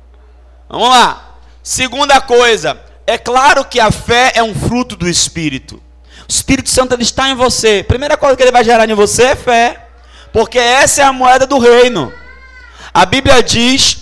Vamos 0.67 0.89
lá. 0.89 1.35
Segunda 1.61 2.19
coisa. 2.21 2.79
É 3.05 3.17
claro 3.17 3.65
que 3.65 3.79
a 3.79 3.91
fé 3.91 4.31
é 4.35 4.43
um 4.43 4.55
fruto 4.55 4.95
do 4.95 5.07
Espírito. 5.07 5.75
O 5.75 6.31
Espírito 6.31 6.69
Santo 6.69 6.93
ele 6.93 7.03
está 7.03 7.29
em 7.29 7.35
você. 7.35 7.83
Primeira 7.83 8.17
coisa 8.17 8.35
que 8.35 8.43
ele 8.43 8.51
vai 8.51 8.63
gerar 8.63 8.89
em 8.89 8.93
você 8.93 9.23
é 9.23 9.35
fé. 9.35 9.87
Porque 10.31 10.57
essa 10.57 11.01
é 11.01 11.05
a 11.05 11.13
moeda 11.13 11.45
do 11.45 11.57
reino. 11.57 12.13
A 12.93 13.05
Bíblia 13.05 13.41
diz 13.41 13.98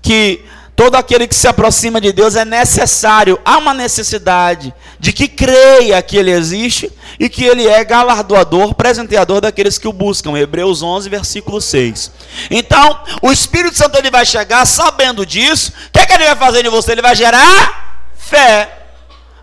que 0.00 0.44
Todo 0.76 0.96
aquele 0.96 1.26
que 1.26 1.34
se 1.34 1.48
aproxima 1.48 1.98
de 2.02 2.12
Deus 2.12 2.36
é 2.36 2.44
necessário, 2.44 3.40
há 3.46 3.56
uma 3.56 3.72
necessidade 3.72 4.74
de 5.00 5.10
que 5.10 5.26
creia 5.26 6.02
que 6.02 6.18
Ele 6.18 6.30
existe 6.30 6.92
e 7.18 7.30
que 7.30 7.44
Ele 7.44 7.66
é 7.66 7.82
galardoador, 7.82 8.74
presenteador 8.74 9.40
daqueles 9.40 9.78
que 9.78 9.88
o 9.88 9.92
buscam. 9.92 10.36
Hebreus 10.36 10.82
11, 10.82 11.08
versículo 11.08 11.62
6. 11.62 12.12
Então, 12.50 13.00
o 13.22 13.32
Espírito 13.32 13.74
Santo 13.74 13.96
ele 13.96 14.10
vai 14.10 14.26
chegar 14.26 14.66
sabendo 14.66 15.24
disso. 15.24 15.72
O 15.88 15.92
que, 15.92 16.00
é 16.00 16.04
que 16.04 16.12
ele 16.12 16.26
vai 16.26 16.36
fazer 16.36 16.66
em 16.66 16.68
você? 16.68 16.92
Ele 16.92 17.00
vai 17.00 17.16
gerar 17.16 18.10
fé. 18.14 18.88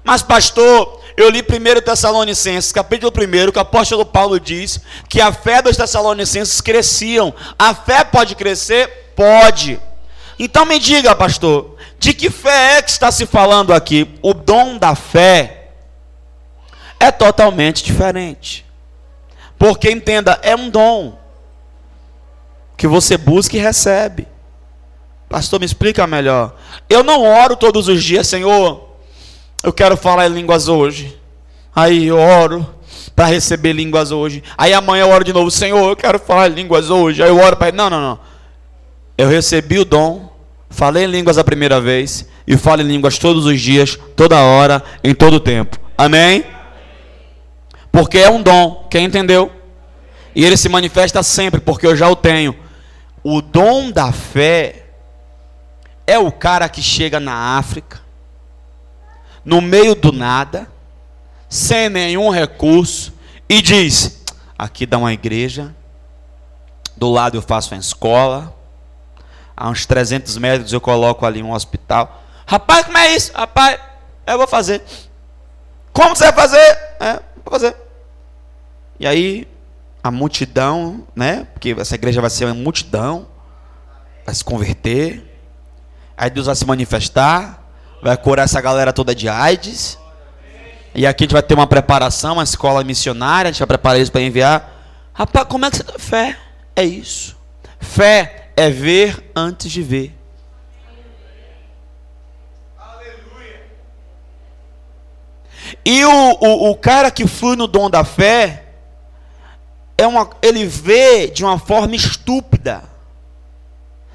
Mas, 0.04 0.22
pastor, 0.22 1.02
eu 1.18 1.32
li 1.32 1.42
1 1.42 1.82
Tessalonicenses, 1.82 2.72
capítulo 2.72 3.12
1, 3.12 3.52
que 3.52 3.58
o 3.58 3.62
apóstolo 3.62 4.06
Paulo 4.06 4.40
diz 4.40 4.80
que 5.10 5.20
a 5.20 5.34
fé 5.34 5.64
dos 5.64 5.78
Tessalonicenses 5.78 6.62
cresciam. 6.62 7.34
A 7.58 7.74
fé 7.74 8.04
pode 8.04 8.36
crescer? 8.36 9.14
Pode. 9.16 9.80
Então 10.38 10.66
me 10.66 10.80
diga, 10.80 11.16
pastor, 11.16 11.76
de 12.00 12.14
que 12.14 12.30
fé 12.30 12.78
é 12.78 12.82
que 12.82 12.90
está 12.90 13.12
se 13.12 13.26
falando 13.26 13.74
aqui? 13.74 14.10
O 14.22 14.34
dom 14.34 14.78
da 14.78 14.96
fé 14.96 15.70
é 17.00 17.12
totalmente 17.12 17.84
diferente. 17.84 18.66
Porque 19.58 19.92
entenda, 19.92 20.40
é 20.42 20.56
um 20.56 20.70
dom 20.70 21.18
que 22.76 22.88
você 22.88 23.18
busca 23.18 23.56
e 23.56 23.60
recebe. 23.60 24.28
Pastor, 25.30 25.60
me 25.60 25.66
explica 25.66 26.06
melhor. 26.06 26.56
Eu 26.90 27.04
não 27.04 27.24
oro 27.24 27.56
todos 27.56 27.88
os 27.88 28.04
dias, 28.04 28.28
Senhor, 28.28 28.90
eu 29.64 29.72
quero 29.72 29.96
falar 29.96 30.28
em 30.28 30.34
línguas 30.34 30.68
hoje. 30.68 31.18
Aí 31.76 32.08
eu 32.08 32.20
oro 32.20 32.68
para 33.16 33.28
receber 33.28 33.74
línguas 33.74 34.12
hoje. 34.12 34.44
Aí 34.58 34.74
amanhã 34.74 35.04
eu 35.04 35.10
oro 35.10 35.24
de 35.24 35.34
novo, 35.34 35.50
Senhor, 35.50 35.90
eu 35.90 35.96
quero 35.96 36.20
falar 36.20 36.50
em 36.50 36.54
línguas 36.54 36.90
hoje. 36.90 37.24
Aí 37.24 37.30
eu 37.30 37.38
oro 37.38 37.56
para. 37.56 37.72
Não, 37.72 37.90
não, 37.90 38.02
não. 38.02 38.20
Eu 39.18 39.30
recebi 39.30 39.78
o 39.80 39.86
dom, 39.86 40.32
falei 40.70 41.06
em 41.06 41.08
línguas 41.08 41.38
a 41.38 41.44
primeira 41.44 41.80
vez 41.80 42.28
e 42.48 42.58
falo 42.58 42.82
em 42.82 42.88
línguas 42.88 43.18
todos 43.18 43.46
os 43.46 43.62
dias, 43.62 43.98
toda 44.16 44.42
hora, 44.42 44.84
em 45.04 45.14
todo 45.14 45.40
tempo. 45.40 45.80
Amém? 45.98 46.46
Porque 47.92 48.18
é 48.18 48.30
um 48.30 48.42
dom, 48.42 48.88
quem 48.90 49.06
entendeu? 49.06 49.52
E 50.36 50.44
ele 50.44 50.58
se 50.58 50.68
manifesta 50.68 51.22
sempre, 51.22 51.62
porque 51.62 51.86
eu 51.86 51.96
já 51.96 52.10
o 52.10 52.16
tenho. 52.16 52.56
O 53.24 53.42
dom 53.42 53.92
da 53.92 54.12
fé 54.12 54.88
é 56.08 56.18
o 56.18 56.32
cara 56.32 56.68
que 56.68 56.82
chega 56.82 57.20
na 57.20 57.58
África, 57.58 58.02
no 59.46 59.62
meio 59.62 59.94
do 59.94 60.12
nada, 60.12 60.68
sem 61.48 61.88
nenhum 61.88 62.30
recurso, 62.30 63.14
e 63.48 63.62
diz: 63.62 64.24
aqui 64.58 64.86
dá 64.86 64.98
uma 64.98 65.14
igreja, 65.14 65.74
do 66.98 67.12
lado 67.12 67.38
eu 67.38 67.42
faço 67.42 67.74
uma 67.74 67.80
escola, 67.80 68.56
a 69.56 69.70
uns 69.70 69.86
300 69.86 70.38
metros 70.38 70.74
eu 70.74 70.82
coloco 70.82 71.26
ali 71.26 71.42
um 71.42 71.52
hospital. 71.52 72.24
Rapaz, 72.46 72.86
como 72.86 72.98
é 72.98 73.16
isso? 73.16 73.32
Rapaz, 73.34 73.80
eu 74.26 74.38
vou 74.38 74.48
fazer. 74.48 74.82
Como 75.92 76.16
você 76.16 76.26
vai 76.26 76.34
fazer? 76.34 76.78
É, 77.00 77.14
vou 77.44 77.52
fazer. 77.52 77.76
E 79.00 79.08
aí, 79.08 79.48
a 80.04 80.12
multidão, 80.12 81.08
né? 81.16 81.48
Porque 81.54 81.76
essa 81.78 81.96
igreja 81.96 82.22
vai 82.22 82.30
ser 82.30 82.46
uma 82.46 82.54
multidão, 82.54 83.28
vai 84.26 84.34
se 84.34 84.44
converter. 84.44 85.30
Aí 86.18 86.30
Deus 86.30 86.46
vai 86.46 86.56
se 86.56 86.66
manifestar 86.66 87.64
vai 88.04 88.18
curar 88.18 88.44
essa 88.44 88.60
galera 88.60 88.92
toda 88.92 89.16
de 89.16 89.30
AIDS. 89.30 89.98
E 90.94 91.08
aqui 91.08 91.24
a 91.24 91.26
gente 91.26 91.34
vai 91.34 91.42
ter 91.42 91.56
uma 91.56 91.66
preparação, 91.66 92.34
uma 92.34 92.44
escola 92.44 92.84
missionária, 92.84 93.50
a 93.50 93.52
gente 93.52 93.60
vai 93.60 93.68
preparar 93.68 94.00
isso 94.00 94.12
para 94.12 94.22
enviar. 94.22 94.72
Rapaz, 95.14 95.48
como 95.48 95.66
é 95.66 95.72
que 95.72 95.78
você 95.78 95.98
fé? 95.98 96.38
É 96.76 96.84
isso. 96.84 97.36
Fé 97.80 98.43
é 98.56 98.70
ver 98.70 99.32
antes 99.36 99.72
de 99.72 99.82
ver. 99.82 100.16
E 105.86 106.06
o, 106.06 106.38
o, 106.40 106.72
o 106.72 106.76
cara 106.76 107.12
que 107.12 107.28
flui 107.28 107.56
no 107.56 107.68
dom 107.68 107.90
da 107.90 108.04
fé, 108.04 108.64
é 109.98 110.08
uma, 110.08 110.30
ele 110.42 110.66
vê 110.66 111.28
de 111.28 111.44
uma 111.44 111.60
forma 111.60 111.96
estúpida, 111.96 112.84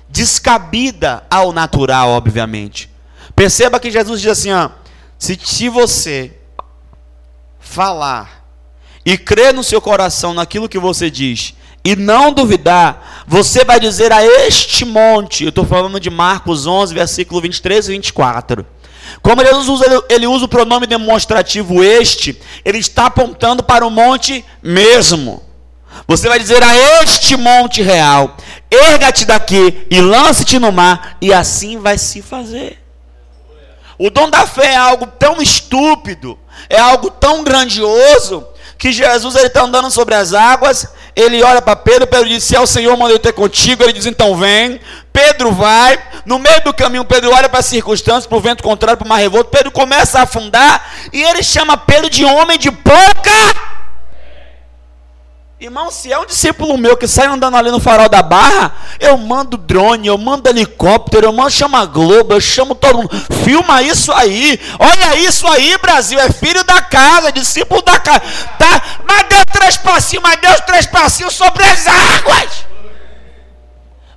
descabida 0.09 1.25
ao 1.31 1.53
natural, 1.53 2.11
obviamente. 2.11 2.91
Perceba 3.35 3.81
que 3.81 3.91
Jesus 3.91 4.21
diz 4.21 4.31
assim: 4.31 4.53
ó, 4.53 4.71
se, 5.19 5.39
se 5.43 5.69
você 5.69 6.37
falar 7.59 8.45
e 9.05 9.17
crer 9.17 9.53
no 9.53 9.63
seu 9.63 9.81
coração 9.81 10.35
naquilo 10.35 10.69
que 10.69 10.79
você 10.79 11.11
diz 11.11 11.55
e 11.89 11.97
não 11.97 12.33
duvidar, 12.33 13.25
você 13.27 13.65
vai 13.65 13.81
dizer 13.81 14.13
a 14.13 14.23
este 14.23 14.85
monte, 14.85 15.45
eu 15.45 15.49
estou 15.49 15.65
falando 15.65 15.99
de 15.99 16.11
Marcos 16.11 16.67
11, 16.67 16.93
versículo 16.93 17.41
23 17.41 17.89
e 17.89 17.93
24. 17.93 18.67
Como 19.23 19.43
Jesus 19.43 19.69
usa, 19.69 20.05
ele, 20.11 20.27
usa 20.27 20.45
o 20.45 20.49
pronome 20.49 20.87
demonstrativo 20.87 21.83
este, 21.83 22.39
ele 22.63 22.77
está 22.77 23.07
apontando 23.07 23.63
para 23.63 23.87
o 23.87 23.91
monte 23.91 24.45
mesmo. 24.63 25.43
Você 26.07 26.29
vai 26.29 26.39
dizer 26.39 26.63
a 26.63 26.77
este 27.03 27.39
monte 27.39 27.81
real: 27.81 28.37
erga-te 28.71 29.25
daqui 29.25 29.87
e 29.91 29.99
lance-te 29.99 30.59
no 30.59 30.71
mar, 30.71 31.17
e 31.23 31.33
assim 31.33 31.79
vai 31.79 31.97
se 31.97 32.21
fazer. 32.21 32.85
O 33.99 34.11
dom 34.11 34.29
da 34.29 34.47
fé 34.47 34.75
é 34.75 34.77
algo 34.77 35.07
tão 35.07 35.41
estúpido, 35.41 36.39
é 36.69 36.79
algo 36.79 37.11
tão 37.11 37.43
grandioso, 37.43 38.47
que 38.79 38.93
Jesus 38.93 39.35
está 39.35 39.63
andando 39.63 39.91
sobre 39.91 40.15
as 40.15 40.33
águas, 40.33 40.87
ele 41.17 41.43
olha 41.43 41.61
para 41.61 41.75
Pedro, 41.75 42.07
Pedro 42.07 42.29
diz, 42.29 42.45
se 42.45 42.55
é 42.55 42.61
o 42.61 42.67
Senhor 42.67 42.97
mandou 42.97 43.19
ter 43.19 43.33
contigo, 43.33 43.83
ele 43.83 43.93
diz, 43.93 44.07
então 44.07 44.37
vem, 44.37 44.81
Pedro 45.13 45.51
vai, 45.51 45.99
no 46.25 46.39
meio 46.39 46.63
do 46.63 46.73
caminho 46.73 47.05
Pedro 47.05 47.35
olha 47.35 47.49
para 47.49 47.59
as 47.59 47.67
circunstâncias, 47.67 48.27
para 48.27 48.39
o 48.39 48.41
vento 48.41 48.63
contrário, 48.63 48.97
para 48.97 49.05
o 49.05 49.09
mar 49.09 49.19
revolto, 49.19 49.51
Pedro 49.51 49.73
começa 49.73 50.21
a 50.21 50.23
afundar, 50.23 51.09
e 51.13 51.21
ele 51.21 51.43
chama 51.43 51.77
Pedro 51.77 52.09
de 52.09 52.25
homem 52.25 52.57
de 52.57 52.71
pouca 52.71 53.78
Irmão, 55.61 55.91
se 55.91 56.13
é 56.13 56.17
um 56.17 56.25
discípulo 56.25 56.79
meu 56.79 56.97
que 56.97 57.09
sai 57.09 57.27
andando 57.27 57.57
ali 57.57 57.69
no 57.73 57.81
farol 57.81 58.09
da 58.09 58.23
barra, 58.23 58.73
eu 59.01 59.19
mando 59.19 59.57
drone, 59.57 60.07
eu 60.07 60.17
mando 60.17 60.49
helicóptero, 60.49 61.27
eu 61.27 61.33
mando 61.33 61.51
chama 61.51 61.85
Globo, 61.85 62.33
eu 62.33 62.41
chamo 62.41 62.77
todo 62.77 62.99
mundo. 62.99 63.11
Filma 63.45 63.83
isso 63.83 64.13
aí. 64.13 64.61
Olha 64.79 65.17
isso 65.17 65.49
aí, 65.49 65.77
Brasil. 65.79 66.17
É 66.21 66.31
filho 66.31 66.63
da 66.63 66.81
casa, 66.81 67.33
discípulo 67.33 67.83
da 67.83 67.99
casa. 67.99 68.21
Tá? 68.57 69.01
Mas 69.05 69.29
Deus 69.29 69.45
três 69.51 69.77
passinhos, 69.77 70.23
mas 70.23 70.41
Deus 70.41 70.61
três 70.61 70.87
passinhos 70.87 71.35
sobre 71.35 71.65
as 71.65 71.89
águas. 71.89 72.65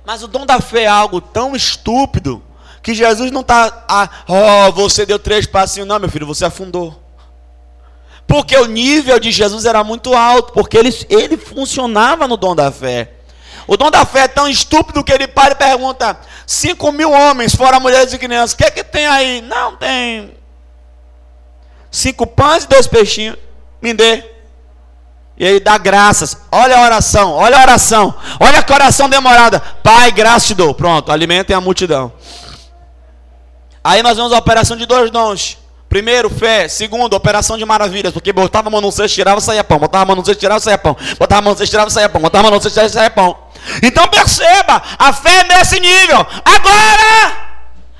Mas 0.04 0.22
o 0.22 0.28
dom 0.28 0.46
da 0.46 0.60
fé 0.60 0.84
é 0.84 0.86
algo 0.86 1.20
tão 1.20 1.56
estúpido 1.56 2.40
que 2.84 2.94
Jesus 2.94 3.32
não 3.32 3.40
está. 3.40 3.84
Ah, 3.88 4.08
oh, 4.28 4.70
você 4.70 5.04
deu 5.04 5.18
três 5.18 5.44
passinhos. 5.44 5.88
Não, 5.88 5.98
meu 5.98 6.08
filho, 6.08 6.26
você 6.26 6.44
afundou. 6.44 7.01
Porque 8.26 8.56
o 8.56 8.66
nível 8.66 9.18
de 9.18 9.30
Jesus 9.30 9.64
era 9.64 9.84
muito 9.84 10.14
alto, 10.14 10.52
porque 10.52 10.76
ele, 10.78 10.94
ele 11.08 11.36
funcionava 11.36 12.26
no 12.26 12.36
dom 12.36 12.54
da 12.54 12.70
fé. 12.70 13.12
O 13.66 13.76
dom 13.76 13.90
da 13.90 14.04
fé 14.04 14.20
é 14.20 14.28
tão 14.28 14.48
estúpido 14.48 15.04
que 15.04 15.12
ele 15.12 15.28
para 15.28 15.52
e 15.52 15.56
pergunta: 15.56 16.18
5 16.46 16.92
mil 16.92 17.10
homens, 17.10 17.54
fora 17.54 17.78
mulheres 17.78 18.12
e 18.12 18.18
crianças, 18.18 18.52
o 18.52 18.56
que 18.56 18.64
é 18.64 18.70
que 18.70 18.82
tem 18.82 19.06
aí? 19.06 19.40
Não, 19.42 19.76
tem 19.76 20.42
cinco 21.92 22.26
pães 22.26 22.64
e 22.64 22.68
dois 22.68 22.86
peixinhos. 22.86 23.36
Me 23.80 23.92
dê. 23.92 24.24
E 25.36 25.44
ele 25.44 25.60
dá 25.60 25.76
graças. 25.76 26.36
Olha 26.50 26.78
a 26.78 26.82
oração, 26.82 27.32
olha 27.32 27.58
a 27.58 27.62
oração. 27.62 28.14
Olha 28.40 28.64
a 28.66 28.74
oração 28.74 29.08
demorada. 29.08 29.60
Pai, 29.60 30.10
graça 30.10 30.46
te 30.46 30.54
dou. 30.54 30.74
Pronto, 30.74 31.12
alimentem 31.12 31.54
a 31.54 31.60
multidão. 31.60 32.12
Aí 33.84 34.02
nós 34.02 34.16
vemos 34.16 34.32
a 34.32 34.38
operação 34.38 34.76
de 34.76 34.86
dois 34.86 35.10
dons. 35.10 35.58
Primeiro, 35.92 36.30
fé. 36.30 36.68
Segundo, 36.68 37.12
operação 37.12 37.58
de 37.58 37.66
maravilhas. 37.66 38.14
Porque 38.14 38.32
botava 38.32 38.68
a 38.68 38.70
mão 38.70 38.80
no 38.80 38.90
cesto, 38.90 39.14
tirava, 39.14 39.42
saía 39.42 39.62
pão. 39.62 39.78
Botava 39.78 40.04
a 40.04 40.06
mão 40.06 40.16
no 40.16 40.24
cesto, 40.24 40.40
tirava, 40.40 40.58
saía 40.58 40.78
pão. 40.78 40.96
Botava 41.18 41.38
a 41.38 41.42
mão 41.42 41.52
no 41.52 41.58
cesto, 41.58 41.70
tirava, 41.70 41.90
saía 41.90 42.08
pão. 42.08 42.22
Botava 42.22 42.48
a 42.48 42.50
mão 42.50 42.56
no 42.56 42.62
cesto, 42.62 42.74
tirava, 42.74 42.88
saía 42.88 43.10
pão. 43.10 43.38
Então 43.82 44.08
perceba, 44.08 44.82
a 44.98 45.12
fé 45.12 45.40
é 45.40 45.44
nesse 45.44 45.78
nível. 45.78 46.26
Agora, 46.46 47.36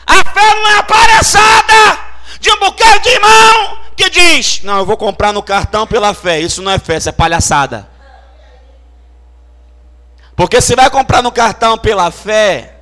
a 0.07 0.25
fé 0.25 0.55
não 0.55 0.71
é 0.71 0.79
a 0.79 0.83
palhaçada 0.85 1.99
de 2.41 2.51
um 2.51 2.61
bocado 2.61 3.01
de 3.01 3.11
irmão 3.11 3.79
que 3.95 4.09
diz: 4.09 4.63
Não, 4.63 4.79
eu 4.79 4.87
vou 4.87 4.97
comprar 4.97 5.31
no 5.31 5.43
cartão 5.43 5.87
pela 5.87 6.15
fé. 6.15 6.41
Isso 6.41 6.63
não 6.63 6.73
é 6.73 6.79
fé, 6.79 6.97
isso 6.97 7.11
é 7.11 7.13
palhaçada. 7.13 7.87
Porque 10.35 10.63
se 10.63 10.75
vai 10.75 10.89
comprar 10.89 11.23
no 11.23 11.31
cartão 11.31 11.77
pela 11.77 12.11
fé, 12.11 12.75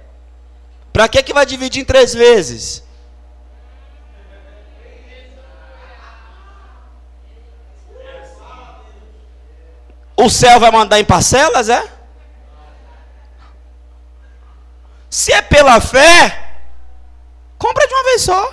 para 0.93 1.09
que, 1.09 1.21
que 1.21 1.35
vai 1.35 1.45
dividir 1.45 1.83
em 1.83 1.85
três 1.85 2.15
vezes? 2.15 2.89
O 10.21 10.29
céu 10.29 10.61
vai 10.61 10.71
mandar 10.71 11.01
em 11.01 11.05
parcelas, 11.05 11.71
é? 11.71 11.83
Se 15.09 15.33
é 15.33 15.41
pela 15.41 15.81
fé, 15.81 16.59
compra 17.59 17.87
de 17.87 17.95
uma 17.95 18.05
vez 18.05 18.23
só. 18.23 18.53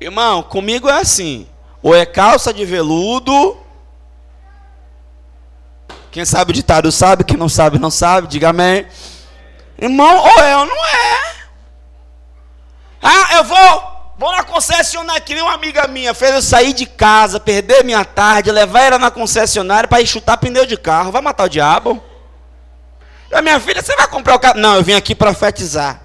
Irmão, 0.00 0.42
comigo 0.42 0.88
é 0.88 1.00
assim: 1.00 1.48
ou 1.80 1.94
é 1.94 2.04
calça 2.04 2.52
de 2.52 2.64
veludo. 2.64 3.56
Quem 6.10 6.24
sabe 6.24 6.50
o 6.50 6.54
ditado 6.54 6.90
sabe, 6.90 7.22
quem 7.22 7.36
não 7.36 7.48
sabe, 7.48 7.78
não 7.78 7.90
sabe, 7.90 8.26
diga 8.26 8.48
amém. 8.48 8.84
Irmão, 9.78 10.18
ou 10.18 10.42
é 10.42 10.56
ou 10.56 10.66
não 10.66 10.86
é. 10.86 11.20
Ah, 13.00 13.36
eu 13.36 13.44
vou 13.44 13.89
Vou 14.20 14.30
na 14.32 14.44
concessionária, 14.44 15.18
que 15.18 15.32
nem 15.32 15.42
uma 15.42 15.54
amiga 15.54 15.88
minha 15.88 16.12
fez 16.12 16.34
eu 16.34 16.42
sair 16.42 16.74
de 16.74 16.84
casa, 16.84 17.40
perder 17.40 17.82
minha 17.82 18.04
tarde, 18.04 18.52
levar 18.52 18.82
ela 18.82 18.98
na 18.98 19.10
concessionária 19.10 19.88
para 19.88 20.02
ir 20.02 20.06
chutar 20.06 20.36
pneu 20.36 20.66
de 20.66 20.76
carro. 20.76 21.10
Vai 21.10 21.22
matar 21.22 21.44
o 21.44 21.48
diabo? 21.48 22.04
A 23.32 23.40
minha 23.40 23.58
filha, 23.58 23.80
você 23.80 23.96
vai 23.96 24.06
comprar 24.08 24.34
o 24.34 24.38
carro? 24.38 24.58
Não, 24.58 24.76
eu 24.76 24.82
vim 24.82 24.92
aqui 24.92 25.14
profetizar. 25.14 26.02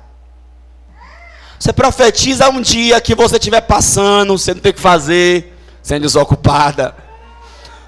Você 1.59 1.73
profetiza 1.73 2.47
um 2.47 2.61
dia 2.61 3.01
que 3.01 3.13
você 3.13 3.35
estiver 3.35 3.59
passando, 3.59 4.37
você 4.37 4.53
não 4.53 4.61
tem 4.61 4.69
o 4.69 4.75
que 4.75 4.79
fazer, 4.79 5.53
sendo 5.83 6.03
desocupada. 6.03 6.95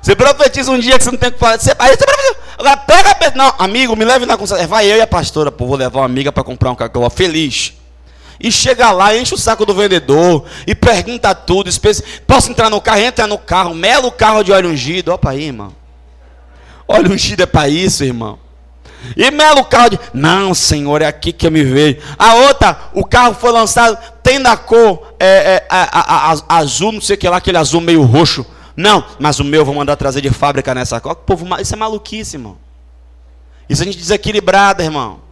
Você 0.02 0.14
profetiza 0.14 0.70
um 0.70 0.78
dia 0.78 0.98
que 0.98 1.06
você 1.06 1.12
não 1.12 1.18
tem 1.18 1.30
o 1.30 1.32
que 1.32 1.40
fazer. 1.40 1.64
Você, 1.64 1.76
aí 1.80 1.96
você 1.96 2.06
profetiza, 2.06 2.78
pega, 2.86 3.34
não, 3.34 3.54
amigo, 3.58 3.96
me 3.96 4.04
leve 4.04 4.26
na 4.26 4.36
consulta. 4.36 4.68
Vai 4.68 4.92
eu 4.92 4.98
e 4.98 5.02
a 5.02 5.08
pastora, 5.08 5.54
pô, 5.54 5.66
vou 5.66 5.78
levar 5.78 6.02
uma 6.02 6.06
amiga 6.06 6.34
para 6.34 6.44
comprar 6.44 6.70
um 6.70 6.76
cacau 6.76 7.10
feliz. 7.10 7.77
E 8.40 8.52
chega 8.52 8.92
lá, 8.92 9.16
enche 9.16 9.34
o 9.34 9.38
saco 9.38 9.66
do 9.66 9.74
vendedor 9.74 10.46
e 10.66 10.76
pergunta 10.76 11.34
tudo. 11.34 11.70
Posso 12.26 12.52
entrar 12.52 12.70
no 12.70 12.80
carro? 12.80 13.00
Entra 13.00 13.28
no 13.28 13.38
carro, 13.38 13.74
mela 13.74 14.08
o 14.08 14.12
carro 14.12 14.44
de 14.44 14.52
óleo 14.52 14.70
ungido. 14.70 15.12
Opa 15.12 15.32
aí, 15.32 15.46
irmão. 15.46 15.74
Óleo 16.88 17.12
ungido 17.12 17.44
é 17.44 17.46
para 17.46 17.68
isso, 17.68 18.04
irmão. 18.04 18.40
E 19.16 19.30
mela 19.32 19.62
o 19.62 19.66
carro 19.66 19.92
de. 19.92 20.00
Não, 20.14 20.54
senhor, 20.54 21.02
é 21.02 21.06
aqui 21.06 21.32
que 21.32 21.46
eu 21.46 21.52
me 21.52 21.64
vejo. 21.64 21.98
A 22.18 22.36
outra, 22.36 22.90
o 22.94 23.04
carro 23.06 23.34
foi 23.34 23.52
lançado, 23.52 23.98
tem 24.22 24.42
da 24.42 24.58
cor 24.58 25.14
é, 25.20 25.28
é, 25.28 25.66
a, 25.70 26.32
a, 26.32 26.34
a, 26.34 26.58
azul, 26.58 26.92
não 26.92 27.02
sei 27.02 27.16
o 27.16 27.20
que 27.20 27.30
lá, 27.30 27.38
aquele 27.38 27.58
azul 27.58 27.82
meio 27.82 28.04
roxo. 28.04 28.46
Não, 28.76 29.04
mas 29.20 29.40
o 29.40 29.44
meu 29.44 29.66
vou 29.66 29.74
mandar 29.74 29.96
trazer 29.96 30.22
de 30.22 30.30
fábrica 30.30 30.74
nessa 30.74 31.00
cor. 31.00 31.16
Povo, 31.16 31.46
isso 31.60 31.74
é 31.74 31.78
maluquice, 31.78 32.36
irmão. 32.36 32.58
Isso 33.70 33.82
a 33.82 33.86
gente 33.86 33.98
desequilibrada, 33.98 34.84
irmão. 34.84 35.27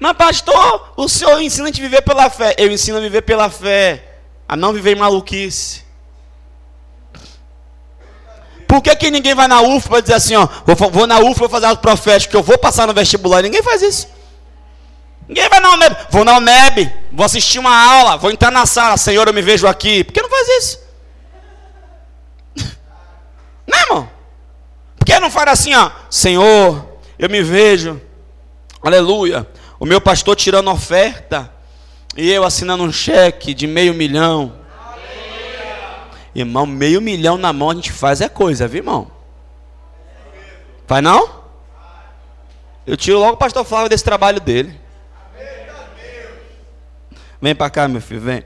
Mas, 0.00 0.16
pastor, 0.16 0.94
o 0.96 1.06
senhor 1.06 1.38
ensina 1.42 1.64
a 1.64 1.66
gente 1.66 1.82
viver 1.82 2.00
pela 2.00 2.30
fé. 2.30 2.54
Eu 2.56 2.72
ensino 2.72 2.96
a 2.96 3.00
viver 3.00 3.20
pela 3.20 3.50
fé, 3.50 4.16
a 4.48 4.56
não 4.56 4.72
viver 4.72 4.96
em 4.96 4.98
maluquice. 4.98 5.84
Por 8.66 8.80
que, 8.80 8.96
que 8.96 9.10
ninguém 9.10 9.34
vai 9.34 9.46
na 9.46 9.60
UF 9.60 9.88
para 9.88 10.00
dizer 10.00 10.14
assim, 10.14 10.36
ó, 10.36 10.48
vou, 10.64 10.90
vou 10.90 11.06
na 11.06 11.18
UF 11.18 11.38
para 11.38 11.48
fazer 11.50 11.66
algo 11.66 11.82
profético, 11.82 12.30
que 12.30 12.36
eu 12.36 12.42
vou 12.42 12.56
passar 12.56 12.86
no 12.86 12.94
vestibular? 12.94 13.42
Ninguém 13.42 13.62
faz 13.62 13.82
isso. 13.82 14.08
Ninguém 15.28 15.48
vai 15.50 15.60
na 15.60 15.74
UNEB. 15.74 15.96
Vou 16.08 16.24
na 16.24 16.36
UNEB, 16.38 16.92
vou 17.12 17.26
assistir 17.26 17.58
uma 17.58 17.76
aula, 17.76 18.16
vou 18.16 18.30
entrar 18.30 18.50
na 18.50 18.64
sala, 18.64 18.96
Senhor, 18.96 19.26
eu 19.28 19.34
me 19.34 19.42
vejo 19.42 19.66
aqui. 19.66 20.02
Por 20.02 20.12
que 20.12 20.22
não 20.22 20.30
faz 20.30 20.48
isso? 20.48 20.80
Não, 23.66 23.78
irmão? 23.80 24.10
Por 24.96 25.04
que 25.04 25.18
não 25.18 25.30
faz 25.30 25.48
assim, 25.48 25.74
ó, 25.74 25.90
Senhor, 26.08 26.86
eu 27.18 27.28
me 27.28 27.42
vejo, 27.42 28.00
aleluia, 28.82 29.46
o 29.80 29.86
meu 29.86 30.00
pastor 30.00 30.36
tirando 30.36 30.70
oferta 30.70 31.50
e 32.14 32.30
eu 32.30 32.44
assinando 32.44 32.84
um 32.84 32.92
cheque 32.92 33.54
de 33.54 33.66
meio 33.66 33.94
milhão. 33.94 34.60
Irmão, 36.34 36.66
meio 36.66 37.00
milhão 37.00 37.38
na 37.38 37.50
mão 37.50 37.70
a 37.70 37.74
gente 37.74 37.90
faz 37.90 38.20
é 38.20 38.28
coisa, 38.28 38.68
viu, 38.68 38.80
irmão? 38.80 39.10
Faz 40.86 41.02
não? 41.02 41.40
Eu 42.86 42.94
tiro 42.94 43.18
logo 43.18 43.32
o 43.32 43.38
pastor 43.38 43.64
Flávio 43.64 43.88
desse 43.88 44.04
trabalho 44.04 44.38
dele. 44.38 44.78
Vem 47.40 47.54
para 47.54 47.70
cá, 47.70 47.88
meu 47.88 48.02
filho, 48.02 48.20
vem. 48.20 48.44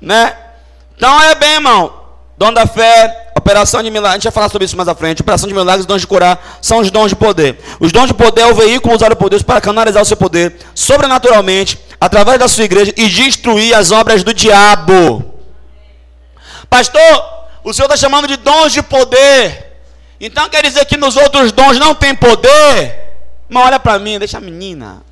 Né? 0.00 0.36
Então 0.96 1.22
é 1.22 1.34
bem, 1.34 1.54
irmão. 1.54 2.04
Dom 2.36 2.52
da 2.52 2.66
fé, 2.66 3.23
operação 3.44 3.82
de 3.82 3.90
milagres, 3.90 4.12
a 4.12 4.14
gente 4.14 4.24
vai 4.24 4.32
falar 4.32 4.48
sobre 4.48 4.64
isso 4.64 4.76
mais 4.76 4.88
à 4.88 4.94
frente. 4.94 5.20
Operação 5.20 5.46
de 5.46 5.54
milagres, 5.54 5.84
dons 5.84 6.00
de 6.00 6.06
curar, 6.06 6.58
são 6.62 6.78
os 6.78 6.90
dons 6.90 7.10
de 7.10 7.16
poder. 7.16 7.58
Os 7.78 7.92
dons 7.92 8.06
de 8.06 8.14
poder 8.14 8.40
é 8.40 8.46
o 8.46 8.54
veículo 8.54 8.94
usado 8.94 9.14
por 9.14 9.28
Deus 9.28 9.42
para 9.42 9.60
canalizar 9.60 10.02
o 10.02 10.06
seu 10.06 10.16
poder 10.16 10.56
sobrenaturalmente, 10.74 11.78
através 12.00 12.38
da 12.38 12.48
sua 12.48 12.64
igreja 12.64 12.92
e 12.96 13.06
destruir 13.06 13.74
as 13.74 13.90
obras 13.90 14.24
do 14.24 14.32
diabo. 14.32 15.22
Pastor, 16.70 17.24
o 17.62 17.72
Senhor 17.74 17.86
está 17.86 17.98
chamando 17.98 18.26
de 18.26 18.38
dons 18.38 18.72
de 18.72 18.82
poder. 18.82 19.78
Então 20.18 20.48
quer 20.48 20.62
dizer 20.62 20.86
que 20.86 20.96
nos 20.96 21.14
outros 21.14 21.52
dons 21.52 21.78
não 21.78 21.94
tem 21.94 22.14
poder? 22.14 22.98
Mas 23.46 23.66
olha 23.66 23.78
para 23.78 23.98
mim, 23.98 24.18
deixa 24.18 24.38
a 24.38 24.40
menina. 24.40 25.02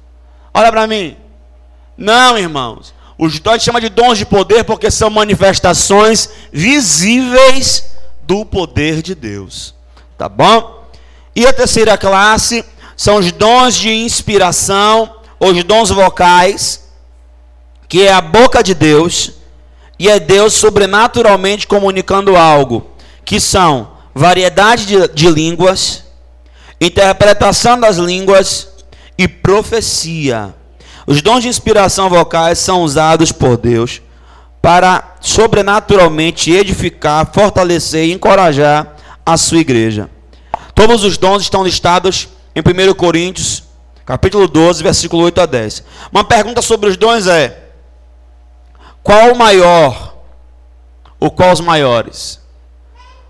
Olha 0.55 0.73
para 0.73 0.87
mim. 0.87 1.17
Não, 1.99 2.39
irmãos. 2.39 2.95
Os 3.19 3.39
dons 3.39 3.63
chama 3.63 3.79
de 3.79 3.91
dons 3.91 4.17
de 4.17 4.25
poder 4.25 4.65
porque 4.65 4.91
são 4.91 5.11
manifestações 5.11 6.31
visíveis 6.51 7.92
do 8.23 8.45
poder 8.45 9.03
de 9.03 9.15
Deus. 9.15 9.75
Tá 10.17 10.29
bom? 10.29 10.85
E 11.35 11.47
a 11.47 11.53
terceira 11.53 11.97
classe 11.97 12.65
são 12.97 13.17
os 13.17 13.33
dons 13.33 13.75
de 13.75 13.93
inspiração, 13.93 15.17
os 15.41 15.65
dons 15.65 15.91
vocais, 15.91 16.89
que 17.89 18.07
é 18.07 18.13
a 18.13 18.21
boca 18.21 18.63
de 18.63 18.75
Deus, 18.75 19.33
e 19.99 20.09
é 20.09 20.21
Deus 20.21 20.55
sobrenaturalmente 20.55 21.67
comunicando 21.67 22.37
algo, 22.37 22.91
que 23.25 23.41
são 23.41 23.93
variedade 24.15 24.87
de, 24.87 25.09
de 25.09 25.29
línguas, 25.29 26.05
interpretação 26.81 27.79
das 27.79 27.97
línguas 27.97 28.69
e 29.17 29.27
profecia. 29.27 30.55
Os 31.07 31.23
dons 31.23 31.43
de 31.43 31.49
inspiração 31.49 32.09
vocais 32.09 32.59
são 32.59 32.83
usados 32.83 33.33
por 33.33 33.57
Deus 33.57 34.01
para 34.63 35.17
sobrenaturalmente 35.21 36.53
edificar, 36.53 37.29
fortalecer 37.35 38.05
e 38.05 38.13
encorajar 38.13 38.95
a 39.27 39.37
sua 39.37 39.59
igreja. 39.59 40.09
Todos 40.73 41.03
os 41.03 41.19
dons 41.19 41.43
estão 41.43 41.65
listados 41.65 42.29
em 42.55 42.61
1 42.61 42.95
Coríntios, 42.95 43.65
capítulo 44.07 44.47
12, 44.47 44.83
versículo 44.85 45.25
8 45.25 45.41
a 45.41 45.47
10. 45.47 45.85
Uma 46.13 46.23
pergunta 46.23 46.63
sobre 46.63 46.89
os 46.89 46.97
dons 46.97 47.27
é: 47.27 47.65
qual 49.03 49.33
o 49.33 49.37
maior? 49.37 50.15
Ou 51.19 51.31
qual 51.31 51.53
os 51.53 51.61
maiores? 51.61 52.41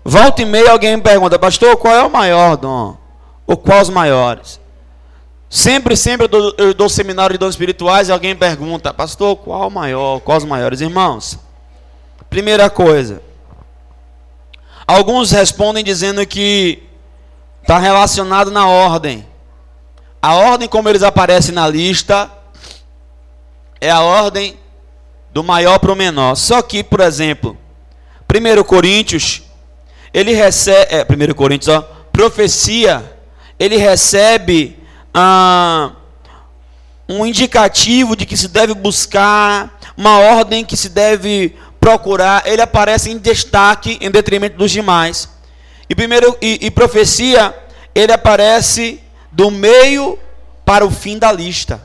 Volta 0.05 0.41
e 0.41 0.45
meia 0.45 0.71
alguém 0.71 0.95
me 0.97 1.01
pergunta, 1.01 1.39
pastor, 1.39 1.77
qual 1.77 1.95
é 1.95 2.03
o 2.03 2.11
maior 2.11 2.57
dom? 2.57 2.97
Ou 3.47 3.57
qual 3.57 3.81
os 3.81 3.89
maiores? 3.89 4.59
Sempre, 5.53 5.95
sempre 5.95 6.23
eu 6.25 6.27
dou, 6.27 6.55
eu 6.57 6.73
dou 6.73 6.89
seminário 6.89 7.35
de 7.35 7.37
dons 7.37 7.51
espirituais 7.51 8.09
e 8.09 8.11
alguém 8.11 8.35
pergunta, 8.35 8.91
pastor, 8.91 9.35
qual 9.35 9.67
o 9.67 9.71
maior, 9.71 10.19
quais 10.19 10.41
os 10.41 10.49
maiores? 10.49 10.81
Irmãos, 10.81 11.37
primeira 12.27 12.71
coisa, 12.71 13.21
alguns 14.87 15.29
respondem 15.29 15.83
dizendo 15.83 16.25
que 16.25 16.81
está 17.61 17.77
relacionado 17.77 18.49
na 18.49 18.67
ordem. 18.67 19.27
A 20.19 20.33
ordem 20.33 20.67
como 20.67 20.89
eles 20.89 21.03
aparecem 21.03 21.53
na 21.53 21.67
lista 21.67 22.31
é 23.79 23.91
a 23.91 24.01
ordem 24.01 24.57
do 25.31 25.43
maior 25.43 25.77
para 25.77 25.91
o 25.91 25.95
menor. 25.95 26.33
Só 26.33 26.63
que, 26.63 26.83
por 26.83 26.99
exemplo, 26.99 27.55
1 28.27 28.63
Coríntios, 28.63 29.43
ele 30.11 30.33
recebe, 30.33 30.87
é, 30.89 31.03
1 31.03 31.33
Coríntios, 31.35 31.67
ó, 31.67 31.81
profecia, 32.11 33.19
ele 33.59 33.77
recebe 33.77 34.81
ah, 35.13 35.91
um 37.07 37.25
indicativo 37.25 38.15
de 38.15 38.25
que 38.25 38.35
se 38.35 38.47
deve 38.47 38.73
buscar, 38.73 39.79
uma 39.95 40.17
ordem 40.19 40.65
que 40.65 40.75
se 40.75 40.89
deve 40.89 41.55
procurar, 41.79 42.47
ele 42.47 42.61
aparece 42.61 43.11
em 43.11 43.17
destaque 43.17 43.97
em 44.01 44.09
detrimento 44.09 44.57
dos 44.57 44.71
demais. 44.71 45.29
E 45.89 45.93
primeiro 45.93 46.35
e, 46.41 46.59
e 46.61 46.71
profecia, 46.71 47.53
ele 47.93 48.11
aparece 48.11 49.01
do 49.31 49.51
meio 49.51 50.17
para 50.65 50.85
o 50.85 50.91
fim 50.91 51.19
da 51.19 51.31
lista. 51.31 51.81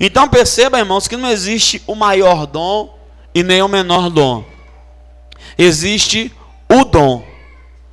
Então 0.00 0.28
perceba, 0.28 0.78
irmãos, 0.78 1.06
que 1.06 1.16
não 1.16 1.30
existe 1.30 1.80
o 1.86 1.94
maior 1.94 2.46
dom 2.46 2.98
e 3.34 3.42
nem 3.42 3.62
o 3.62 3.68
menor 3.68 4.10
dom. 4.10 4.44
Existe 5.56 6.32
o 6.68 6.84
dom 6.84 7.24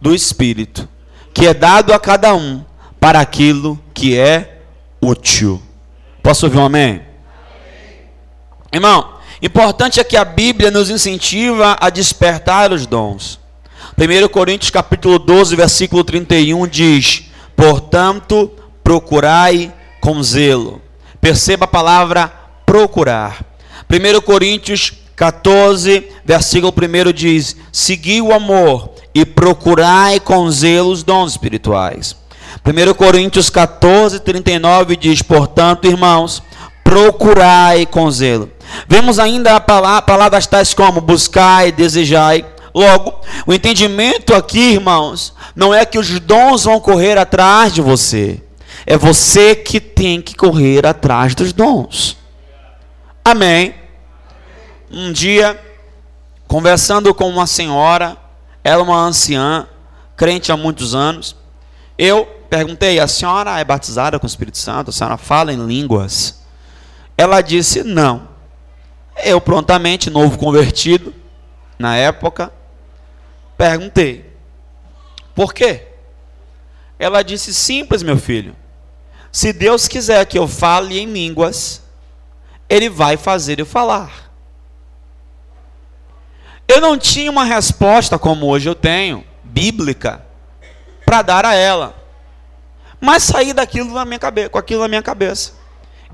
do 0.02 0.16
Espírito, 0.16 0.89
que 1.34 1.45
é 1.45 1.54
dado 1.54 1.93
a 1.93 1.99
cada 1.99 2.34
um 2.34 2.66
para 3.02 3.20
aquilo 3.20 3.80
que 3.95 4.16
é 4.16 4.60
útil. 5.02 5.60
Posso 6.22 6.45
ouvir 6.45 6.60
um 6.60 6.66
amém? 6.66 6.84
amém? 6.84 7.02
Irmão, 8.72 9.16
importante 9.41 9.99
é 9.99 10.04
que 10.04 10.16
a 10.16 10.24
Bíblia 10.24 10.70
nos 10.70 10.91
incentiva 10.91 11.76
a 11.82 11.89
despertar 11.89 12.72
os 12.72 12.86
dons. 12.86 13.39
1 13.97 14.28
Coríntios 14.28 14.70
capítulo 14.70 15.18
12, 15.18 15.56
versículo 15.56 16.04
31 16.04 16.68
diz: 16.68 17.24
Portanto, 17.56 18.52
procurai 18.84 19.74
com 19.99 20.22
zelo. 20.22 20.80
Perceba 21.20 21.66
a 21.66 21.68
palavra 21.68 22.32
procurar. 22.68 23.43
1 23.89 24.22
Coríntios 24.22 24.93
14, 25.16 26.08
versículo 26.24 26.72
1 26.72 27.12
diz: 27.12 27.56
Segui 27.72 28.22
o 28.22 28.32
amor 28.32 28.93
e 29.14 29.26
procurai 29.26 30.20
com 30.20 30.49
zelo 30.52 30.91
os 30.91 31.02
dons 31.02 31.32
espirituais. 31.32 32.22
1 32.64 32.93
Coríntios 32.93 33.49
14, 33.49 34.20
39 34.20 34.95
diz: 34.95 35.22
Portanto, 35.22 35.88
irmãos, 35.88 36.43
procurai 36.84 37.86
com 37.86 38.09
zelo. 38.12 38.51
Vemos 38.88 39.18
ainda 39.18 39.55
a 39.55 39.59
palavra, 39.59 40.01
palavras 40.03 40.45
tais 40.45 40.74
como 40.74 41.01
buscai, 41.01 41.72
desejai. 41.72 42.45
Logo, 42.74 43.20
o 43.45 43.53
entendimento 43.53 44.34
aqui, 44.34 44.74
irmãos, 44.74 45.34
não 45.55 45.74
é 45.74 45.86
que 45.86 45.97
os 45.97 46.20
dons 46.20 46.64
vão 46.64 46.80
correr 46.80 47.18
atrás 47.18 47.74
de 47.74 47.82
você. 47.82 48.41
É 48.86 48.97
você 48.97 49.55
que 49.55 49.80
tem 49.80 50.22
que 50.22 50.36
correr 50.36 50.86
atrás 50.86 51.36
dos 51.36 51.51
dons. 51.51 52.18
Amém. 53.26 53.76
Um 54.89 55.12
dia, 55.12 55.59
conversando 56.47 57.14
com 57.14 57.28
uma 57.28 57.47
senhora, 57.47 58.18
ela 58.64 58.82
é 58.82 58.84
uma 58.84 58.99
anciã, 58.99 59.68
crente 60.16 60.51
há 60.51 60.57
muitos 60.57 60.93
anos, 60.95 61.36
eu 61.97 62.28
perguntei: 62.52 62.99
a 62.99 63.08
senhora 63.08 63.58
é 63.58 63.64
batizada 63.64 64.20
com 64.20 64.26
o 64.26 64.30
Espírito 64.30 64.58
Santo? 64.58 64.89
A 64.89 64.93
senhora 64.93 65.16
fala 65.16 65.54
em 65.54 65.66
línguas? 65.66 66.41
Ela 67.18 67.39
disse 67.39 67.82
não. 67.82 68.28
Eu 69.24 69.39
prontamente, 69.39 70.10
novo 70.10 70.38
convertido, 70.38 71.14
na 71.80 71.95
época, 71.95 72.52
perguntei: 73.58 74.30
Por 75.34 75.54
quê? 75.54 75.88
Ela 76.99 77.24
disse: 77.24 77.54
Simples, 77.54 78.04
meu 78.04 78.18
filho. 78.18 78.54
Se 79.32 79.54
Deus 79.54 79.88
quiser 79.88 80.26
que 80.26 80.38
eu 80.38 80.45
fale 80.45 80.99
em 80.99 81.06
línguas, 81.06 81.82
Ele 82.68 82.89
vai 82.89 83.16
fazer 83.16 83.62
eu 83.62 83.66
falar. 83.66 84.30
Eu 86.68 86.82
não 86.82 86.97
tinha 86.97 87.32
uma 87.32 87.45
resposta 87.45 88.20
como 88.20 88.47
hoje 88.47 88.68
eu 88.68 88.76
tenho, 88.76 89.24
bíblica, 89.41 90.22
para 91.06 91.22
dar 91.22 91.45
a 91.45 91.56
ela. 91.56 92.01
Mas 93.02 93.24
saí 93.24 93.52
daquilo 93.52 93.95
na 93.95 94.06
minha 94.06 94.20
cabeça, 94.20 94.49
com 94.49 94.60
aquilo 94.60 94.82
na 94.82 94.88
minha 94.88 95.02
cabeça. 95.02 95.54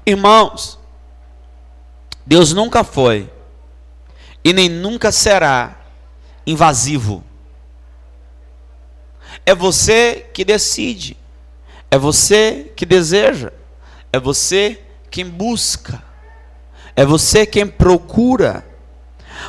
Irmãos, 0.05 0.79
Deus 2.25 2.53
nunca 2.53 2.81
foi 2.81 3.29
e 4.41 4.53
nem 4.53 4.69
nunca 4.69 5.11
será 5.11 5.75
invasivo. 6.45 7.21
É 9.45 9.53
você 9.53 10.25
que 10.33 10.45
decide, 10.45 11.17
é 11.91 11.97
você 11.97 12.71
que 12.73 12.85
deseja, 12.85 13.51
é 14.11 14.19
você 14.19 14.81
quem 15.11 15.25
busca, 15.25 16.01
é 16.95 17.05
você 17.05 17.45
quem 17.45 17.67
procura. 17.67 18.65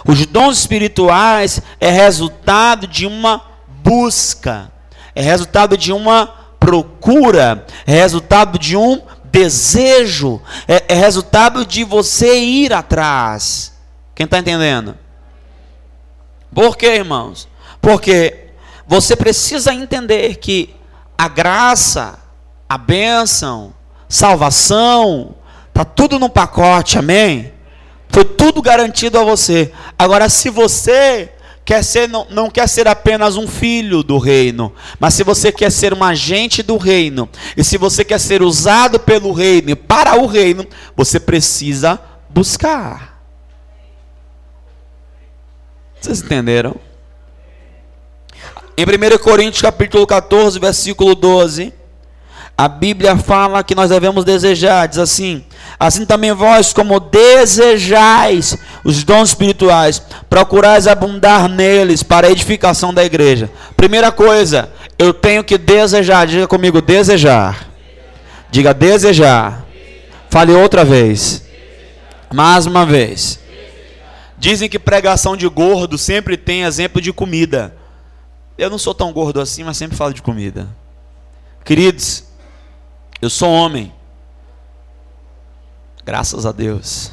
Os 0.07 0.27
dons 0.27 0.59
espirituais 0.59 1.63
é 1.81 1.91
resultado 1.91 2.87
de 2.87 3.07
uma 3.07 3.45
busca, 3.69 4.73
é 5.15 5.23
resultado 5.23 5.77
de 5.77 5.93
uma 5.93 6.38
procura, 6.69 7.65
é 7.87 7.93
resultado 7.93 8.59
de 8.59 8.77
um 8.77 9.01
desejo, 9.25 10.39
é, 10.67 10.85
é 10.89 10.95
resultado 10.95 11.65
de 11.65 11.83
você 11.83 12.39
ir 12.39 12.75
atrás. 12.75 13.73
Quem 14.15 14.25
está 14.25 14.39
entendendo? 14.39 14.95
Por 16.55 16.77
quê, 16.77 16.97
irmãos? 16.97 17.49
Porque 17.81 18.51
você 18.87 19.17
precisa 19.17 19.73
entender 19.73 20.37
que 20.37 20.75
a 21.17 21.27
graça, 21.27 22.19
a 22.69 22.77
bênção, 22.77 23.73
salvação, 24.07 25.37
está 25.69 25.87
tudo 25.87 26.19
no 26.19 26.29
pacote, 26.29 26.99
amém? 26.99 27.51
Foi 28.11 28.27
tudo 28.27 28.61
garantido 28.61 29.19
a 29.19 29.25
você. 29.25 29.73
Agora, 29.99 30.29
se 30.29 30.51
você 30.51 31.33
quer 31.69 31.85
ser, 31.85 32.09
não, 32.09 32.27
não 32.31 32.49
quer 32.49 32.67
ser 32.67 32.89
apenas 32.89 33.37
um 33.37 33.47
filho 33.47 34.03
do 34.03 34.17
reino, 34.17 34.73
mas 34.99 35.13
se 35.13 35.23
você 35.23 35.53
quer 35.53 35.71
ser 35.71 35.93
um 35.93 36.03
agente 36.03 36.63
do 36.63 36.79
reino, 36.79 37.29
e 37.55 37.63
se 37.63 37.77
você 37.77 38.03
quer 38.03 38.19
ser 38.19 38.41
usado 38.41 38.99
pelo 38.99 39.35
reino 39.35 39.69
e 39.69 39.75
para 39.77 40.19
o 40.19 40.25
reino, 40.25 40.67
você 40.97 41.21
precisa 41.21 42.01
buscar. 42.27 43.23
Vocês 46.01 46.23
entenderam? 46.23 46.75
Em 48.75 48.85
1 48.85 49.19
Coríntios 49.19 49.61
capítulo 49.61 50.07
14, 50.07 50.59
versículo 50.59 51.15
12, 51.15 51.75
a 52.57 52.67
Bíblia 52.67 53.15
fala 53.19 53.63
que 53.63 53.75
nós 53.75 53.91
devemos 53.91 54.25
desejar, 54.25 54.89
diz 54.89 54.97
assim: 54.97 55.45
assim 55.79 56.05
também 56.05 56.33
vós, 56.33 56.73
como 56.73 56.99
desejais 56.99 58.57
os 58.83 59.05
dons 59.05 59.31
espirituais, 59.31 60.03
procurais 60.29 60.87
abundar 60.87 61.49
neles 61.49 62.03
para 62.03 62.27
a 62.27 62.31
edificação 62.31 62.93
da 62.93 63.05
igreja. 63.05 63.51
Primeira 63.77 64.11
coisa, 64.11 64.71
eu 64.99 65.15
tenho 65.15 65.45
que 65.45 65.57
desejar, 65.57 66.27
diga 66.27 66.49
comigo, 66.49 66.81
desejar. 66.83 67.69
Diga 68.51 68.75
desejar. 68.75 69.65
Fale 70.29 70.53
outra 70.53 70.85
vez. 70.85 71.45
Mais 72.33 72.67
uma 72.67 72.85
vez. 72.85 73.39
Dizem 74.39 74.69
que 74.69 74.79
pregação 74.79 75.37
de 75.37 75.49
gordo 75.49 75.99
sempre 75.99 76.37
tem 76.37 76.63
exemplo 76.63 77.01
de 77.01 77.13
comida. 77.13 77.75
Eu 78.57 78.71
não 78.71 78.79
sou 78.79 78.95
tão 78.95 79.13
gordo 79.13 79.41
assim, 79.41 79.63
mas 79.63 79.77
sempre 79.77 79.97
falo 79.97 80.13
de 80.13 80.23
comida. 80.23 80.69
Queridos, 81.65 82.25
eu 83.21 83.31
sou 83.31 83.51
homem. 83.51 83.93
Graças 86.09 86.47
a 86.47 86.53
Deus. 86.53 87.13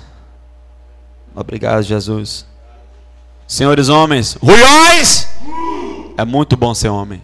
Obrigado, 1.36 1.84
Jesus. 1.84 2.46
Senhores 3.46 3.90
homens, 3.90 4.36
ruiões! 4.36 5.28
É 6.18 6.24
muito 6.24 6.56
bom 6.56 6.74
ser 6.74 6.88
homem. 6.88 7.22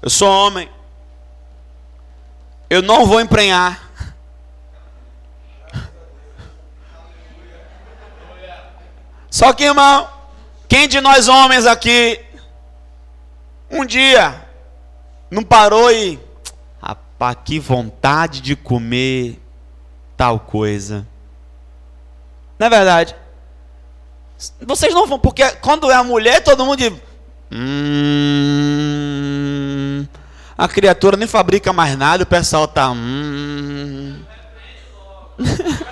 Eu 0.00 0.08
sou 0.08 0.28
homem. 0.28 0.70
Eu 2.70 2.80
não 2.80 3.06
vou 3.06 3.20
emprenhar. 3.20 3.90
Só 9.28 9.52
que, 9.52 9.64
irmão, 9.64 10.08
quem 10.68 10.86
de 10.86 11.00
nós 11.00 11.26
homens 11.26 11.66
aqui 11.66 12.24
um 13.68 13.84
dia 13.84 14.46
não 15.28 15.42
parou 15.42 15.90
e 15.90 16.20
Pá, 17.18 17.34
que 17.34 17.58
vontade 17.58 18.40
de 18.40 18.54
comer 18.54 19.42
tal 20.18 20.38
coisa. 20.40 21.06
Não 22.58 22.66
é 22.66 22.70
verdade? 22.70 23.14
Vocês 24.60 24.92
não 24.92 25.06
vão, 25.06 25.20
porque 25.20 25.48
quando 25.62 25.90
é 25.90 25.94
a 25.94 26.02
mulher, 26.02 26.42
todo 26.42 26.66
mundo. 26.66 27.00
Hum, 27.50 28.46
a 30.56 30.68
criatura 30.68 31.16
nem 31.16 31.26
fabrica 31.26 31.72
mais 31.72 31.96
nada, 31.96 32.24
o 32.24 32.26
pessoal 32.26 32.66
tá. 32.66 32.90
Hum. 32.90 34.20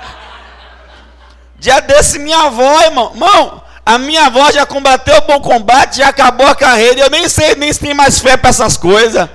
Dia 1.59 1.81
desse, 1.81 2.18
minha 2.18 2.43
avó, 2.43 2.83
irmão. 2.83 3.12
Irmão, 3.12 3.62
a 3.85 3.97
minha 3.99 4.27
avó 4.27 4.51
já 4.51 4.66
combateu 4.66 5.16
o 5.18 5.22
bom 5.22 5.41
combate, 5.41 5.99
já 5.99 6.09
acabou 6.09 6.49
a 6.49 6.55
carreira. 6.55 7.01
Eu 7.01 7.11
nem 7.11 7.29
sei 7.29 7.55
nem 7.55 7.72
se 7.72 7.79
tem 7.79 7.95
mais 7.95 8.18
fé 8.18 8.37
para 8.37 8.51
essas 8.51 8.77
coisas. 8.77 9.29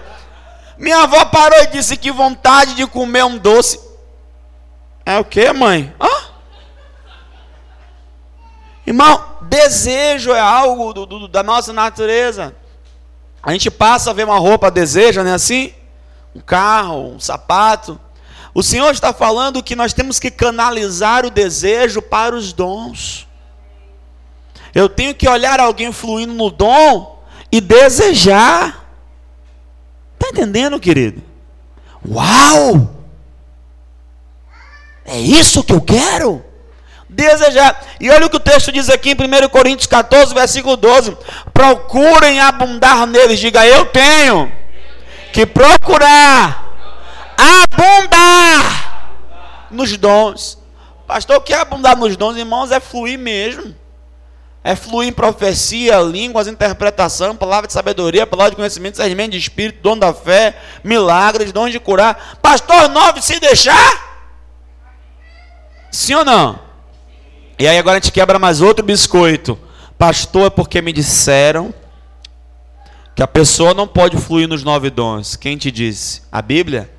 Minha 0.77 1.03
avó 1.03 1.23
parou 1.25 1.63
e 1.63 1.67
disse 1.67 1.95
que 1.95 2.11
vontade 2.11 2.75
de 2.75 2.85
comer 2.85 3.23
um 3.23 3.37
doce. 3.37 3.90
É 5.05 5.17
o 5.17 5.25
que, 5.25 5.51
mãe? 5.51 5.93
Hã? 5.99 6.31
Irmão, 8.85 9.23
desejo 9.43 10.31
é 10.31 10.39
algo 10.39 10.93
do, 10.93 11.05
do, 11.05 11.27
da 11.27 11.43
nossa 11.43 11.71
natureza. 11.71 12.55
A 13.41 13.51
gente 13.51 13.71
passa 13.71 14.11
a 14.11 14.13
ver 14.13 14.25
uma 14.25 14.37
roupa, 14.37 14.69
deseja, 14.69 15.23
não 15.23 15.31
é 15.31 15.33
assim? 15.33 15.73
Um 16.35 16.39
carro, 16.39 17.15
um 17.15 17.19
sapato. 17.19 17.99
O 18.53 18.61
Senhor 18.61 18.91
está 18.91 19.13
falando 19.13 19.63
que 19.63 19.75
nós 19.75 19.93
temos 19.93 20.19
que 20.19 20.29
canalizar 20.29 21.25
o 21.25 21.29
desejo 21.29 22.01
para 22.01 22.35
os 22.35 22.53
dons. 22.53 23.27
Eu 24.73 24.87
tenho 24.87 25.13
que 25.15 25.27
olhar 25.27 25.59
alguém 25.59 25.91
fluindo 25.91 26.33
no 26.33 26.49
dom 26.49 27.23
e 27.51 27.59
desejar. 27.59 28.87
Está 30.13 30.29
entendendo, 30.29 30.79
querido? 30.79 31.21
Uau! 32.07 33.00
É 35.11 35.19
isso 35.19 35.61
que 35.61 35.73
eu 35.73 35.81
quero? 35.81 36.41
Desejar. 37.09 37.77
E 37.99 38.09
olha 38.09 38.27
o 38.27 38.29
que 38.29 38.37
o 38.37 38.39
texto 38.39 38.71
diz 38.71 38.89
aqui 38.89 39.11
em 39.11 39.13
1 39.13 39.49
Coríntios 39.49 39.85
14, 39.87 40.33
versículo 40.33 40.77
12: 40.77 41.17
Procurem 41.53 42.39
abundar 42.39 43.05
neles. 43.05 43.37
Diga, 43.37 43.67
eu 43.67 43.87
tenho 43.87 44.49
que 45.33 45.45
procurar 45.45 46.71
abundar 47.37 49.09
nos 49.69 49.97
dons. 49.97 50.57
Pastor, 51.05 51.35
o 51.35 51.41
que 51.41 51.53
é 51.53 51.57
abundar 51.57 51.97
nos 51.97 52.15
dons, 52.15 52.37
irmãos? 52.37 52.71
É 52.71 52.79
fluir 52.79 53.19
mesmo. 53.19 53.75
É 54.63 54.77
fluir 54.77 55.09
em 55.09 55.11
profecia, 55.11 55.99
línguas, 55.99 56.47
interpretação, 56.47 57.35
palavra 57.35 57.67
de 57.67 57.73
sabedoria, 57.73 58.25
palavra 58.25 58.51
de 58.51 58.55
conhecimento, 58.55 58.93
discernimento 58.93 59.31
de 59.31 59.39
espírito, 59.39 59.81
dom 59.81 59.97
da 59.97 60.13
fé, 60.13 60.55
milagres, 60.85 61.51
dom 61.51 61.67
de 61.67 61.81
curar. 61.81 62.37
Pastor, 62.41 62.87
nove 62.87 63.21
se 63.21 63.41
deixar? 63.41 64.10
Sim 65.91 66.15
ou 66.15 66.25
não? 66.25 66.59
E 67.59 67.67
aí 67.67 67.77
agora 67.77 67.97
a 67.97 67.99
gente 67.99 68.11
quebra 68.11 68.39
mais 68.39 68.61
outro 68.61 68.83
biscoito. 68.83 69.59
Pastor, 69.97 70.47
é 70.47 70.49
porque 70.49 70.81
me 70.81 70.91
disseram 70.91 71.73
que 73.13 73.21
a 73.21 73.27
pessoa 73.27 73.73
não 73.73 73.87
pode 73.87 74.17
fluir 74.17 74.47
nos 74.47 74.63
nove 74.63 74.89
dons. 74.89 75.35
Quem 75.35 75.57
te 75.57 75.69
disse? 75.69 76.23
A 76.31 76.41
Bíblia? 76.41 76.89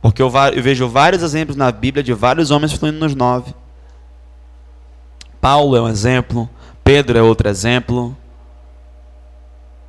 Porque 0.00 0.22
eu 0.22 0.30
vejo 0.30 0.88
vários 0.88 1.22
exemplos 1.22 1.56
na 1.56 1.70
Bíblia 1.72 2.02
de 2.02 2.14
vários 2.14 2.50
homens 2.50 2.72
fluindo 2.72 2.98
nos 2.98 3.14
nove. 3.14 3.52
Paulo 5.40 5.76
é 5.76 5.82
um 5.82 5.88
exemplo, 5.88 6.48
Pedro 6.84 7.18
é 7.18 7.22
outro 7.22 7.48
exemplo. 7.48 8.16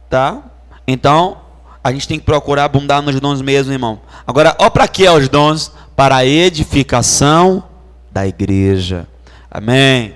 Tá? 0.09 0.43
Então, 0.87 1.37
a 1.83 1.91
gente 1.91 2.07
tem 2.07 2.19
que 2.19 2.25
procurar 2.25 2.65
abundar 2.65 3.01
nos 3.01 3.19
dons 3.19 3.41
mesmo, 3.41 3.71
irmão. 3.71 4.01
Agora, 4.25 4.55
ó 4.59 4.69
para 4.69 4.87
que 4.87 5.05
é 5.05 5.11
os 5.11 5.29
dons? 5.29 5.71
Para 5.97 6.17
a 6.17 6.25
edificação 6.25 7.63
da 8.11 8.27
igreja. 8.27 9.07
Amém. 9.49 10.13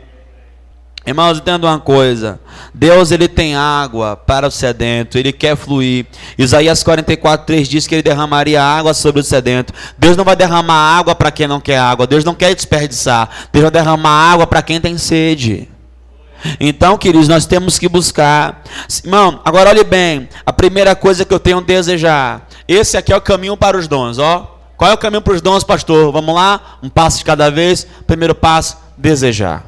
Irmãos, 1.04 1.40
entenda 1.40 1.66
uma 1.66 1.80
coisa. 1.80 2.40
Deus 2.72 3.10
ele 3.10 3.28
tem 3.28 3.56
água 3.56 4.16
para 4.16 4.48
o 4.48 4.52
sedento, 4.52 5.18
ele 5.18 5.34
quer 5.34 5.56
fluir. 5.56 6.06
Isaías 6.38 6.84
44, 6.84 7.48
3 7.48 7.68
diz 7.68 7.88
que 7.88 7.96
ele 7.96 8.04
derramaria 8.04 8.64
água 8.64 8.94
sobre 8.94 9.22
o 9.22 9.24
sedento. 9.24 9.74
Deus 9.98 10.16
não 10.16 10.24
vai 10.24 10.36
derramar 10.36 11.00
água 11.00 11.16
para 11.16 11.32
quem 11.32 11.48
não 11.48 11.60
quer 11.60 11.80
água. 11.80 12.06
Deus 12.06 12.24
não 12.24 12.36
quer 12.36 12.54
desperdiçar. 12.54 13.28
Deus 13.52 13.64
vai 13.64 13.72
derramar 13.72 14.34
água 14.34 14.46
para 14.46 14.62
quem 14.62 14.80
tem 14.80 15.00
sede. 15.00 15.68
Então, 16.60 16.96
queridos, 16.96 17.28
nós 17.28 17.48
temos 17.48 17.80
que 17.80 17.90
buscar. 17.90 18.62
Irmão, 19.04 19.42
agora 19.44 19.72
olhe 19.72 19.84
bem. 19.84 20.30
A 20.46 20.54
primeira 20.54 20.96
coisa 20.96 21.26
que 21.26 21.34
eu 21.34 21.40
tenho 21.40 21.58
a 21.58 21.62
desejar. 21.62 22.48
Esse 22.68 22.98
aqui 22.98 23.12
é 23.12 23.18
o 23.18 23.22
caminho 23.22 23.58
para 23.58 23.76
os 23.76 23.88
dons, 23.88 24.20
ó. 24.20 24.51
Qual 24.82 24.90
é 24.90 24.96
o 24.96 24.98
caminho 24.98 25.22
para 25.22 25.34
os 25.34 25.44
dons, 25.44 25.64
pastor? 25.64 26.12
Vamos 26.12 26.34
lá? 26.34 26.80
Um 26.82 26.90
passo 26.90 27.20
de 27.20 27.24
cada 27.24 27.52
vez. 27.52 27.86
Primeiro 28.08 28.34
passo, 28.34 28.80
desejar. 28.98 29.64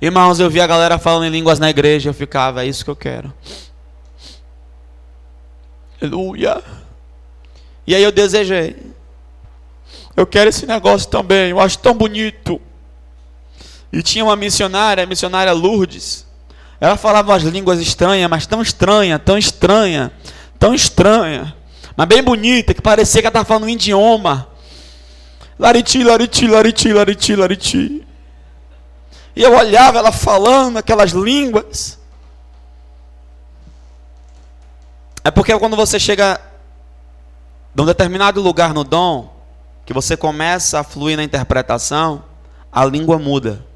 Irmãos, 0.00 0.40
eu 0.40 0.48
vi 0.48 0.62
a 0.62 0.66
galera 0.66 0.98
falando 0.98 1.26
em 1.26 1.28
línguas 1.28 1.58
na 1.58 1.68
igreja, 1.68 2.08
eu 2.08 2.14
ficava, 2.14 2.64
é 2.64 2.66
isso 2.66 2.82
que 2.82 2.90
eu 2.90 2.96
quero. 2.96 3.30
Aleluia. 6.00 6.62
E 7.86 7.94
aí 7.94 8.02
eu 8.02 8.10
desejei. 8.10 8.94
Eu 10.16 10.26
quero 10.26 10.48
esse 10.48 10.64
negócio 10.64 11.10
também, 11.10 11.50
eu 11.50 11.60
acho 11.60 11.78
tão 11.80 11.92
bonito. 11.92 12.58
E 13.92 14.02
tinha 14.02 14.24
uma 14.24 14.36
missionária, 14.36 15.04
a 15.04 15.06
missionária 15.06 15.52
Lourdes. 15.52 16.26
Ela 16.80 16.96
falava 16.96 17.30
umas 17.30 17.42
línguas 17.42 17.78
estranhas, 17.78 18.30
mas 18.30 18.46
tão 18.46 18.62
estranha, 18.62 19.18
tão 19.18 19.36
estranha, 19.36 20.10
tão 20.58 20.74
estranha. 20.74 21.57
Mas 21.98 22.06
bem 22.06 22.22
bonita, 22.22 22.72
que 22.72 22.80
parecia 22.80 23.20
que 23.20 23.26
ela 23.26 23.32
estava 23.32 23.44
falando 23.44 23.64
um 23.64 23.68
idioma. 23.68 24.46
Lariti, 25.58 26.04
lariti, 26.04 26.46
lariti, 26.46 26.92
lariti, 26.92 27.34
lariti. 27.34 28.06
E 29.34 29.42
eu 29.42 29.52
olhava 29.52 29.98
ela 29.98 30.12
falando 30.12 30.76
aquelas 30.76 31.10
línguas. 31.10 31.98
É 35.24 35.32
porque 35.32 35.58
quando 35.58 35.74
você 35.74 35.98
chega 35.98 36.40
de 37.74 37.82
um 37.82 37.84
determinado 37.84 38.40
lugar 38.40 38.72
no 38.72 38.84
dom, 38.84 39.34
que 39.84 39.92
você 39.92 40.16
começa 40.16 40.78
a 40.78 40.84
fluir 40.84 41.16
na 41.16 41.24
interpretação, 41.24 42.24
a 42.70 42.84
língua 42.84 43.18
muda. 43.18 43.66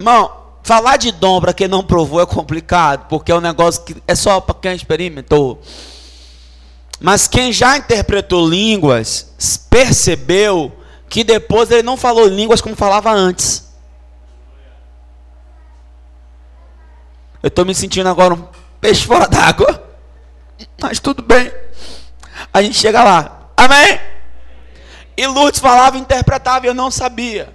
Irmão, 0.00 0.43
falar 0.64 0.96
de 0.96 1.12
dom 1.12 1.40
para 1.40 1.52
quem 1.52 1.68
não 1.68 1.84
provou 1.84 2.20
é 2.20 2.26
complicado, 2.26 3.06
porque 3.06 3.30
é 3.30 3.34
um 3.34 3.40
negócio 3.40 3.84
que 3.84 4.02
é 4.08 4.14
só 4.14 4.40
para 4.40 4.54
quem 4.54 4.74
experimentou. 4.74 5.60
Mas 6.98 7.28
quem 7.28 7.52
já 7.52 7.76
interpretou 7.76 8.48
línguas, 8.48 9.34
percebeu 9.68 10.72
que 11.08 11.22
depois 11.22 11.70
ele 11.70 11.82
não 11.82 11.98
falou 11.98 12.26
línguas 12.26 12.62
como 12.62 12.74
falava 12.74 13.12
antes. 13.12 13.62
Eu 17.42 17.48
estou 17.48 17.66
me 17.66 17.74
sentindo 17.74 18.08
agora 18.08 18.32
um 18.32 18.48
peixe 18.80 19.06
fora 19.06 19.28
d'água. 19.28 19.86
Mas 20.80 20.98
tudo 20.98 21.22
bem. 21.22 21.52
A 22.50 22.62
gente 22.62 22.78
chega 22.78 23.04
lá. 23.04 23.50
Amém? 23.54 24.00
E 25.14 25.26
Lourdes 25.26 25.60
falava, 25.60 25.98
interpretava 25.98 26.64
e 26.64 26.68
eu 26.70 26.74
não 26.74 26.90
sabia. 26.90 27.52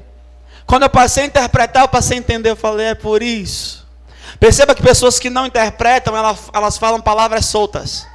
Quando 0.69 0.83
eu 0.83 0.89
passei 0.91 1.23
a 1.23 1.25
interpretar, 1.25 1.81
eu 1.81 1.87
passei 1.87 2.15
a 2.15 2.19
entender. 2.19 2.51
Eu 2.51 2.55
falei, 2.55 2.85
é 2.85 2.93
por 2.93 3.23
isso. 3.23 3.87
Perceba 4.39 4.75
que 4.75 4.83
pessoas 4.83 5.17
que 5.17 5.27
não 5.27 5.47
interpretam, 5.47 6.15
elas, 6.15 6.37
elas 6.53 6.77
falam 6.77 7.01
palavras 7.01 7.47
soltas. 7.47 8.05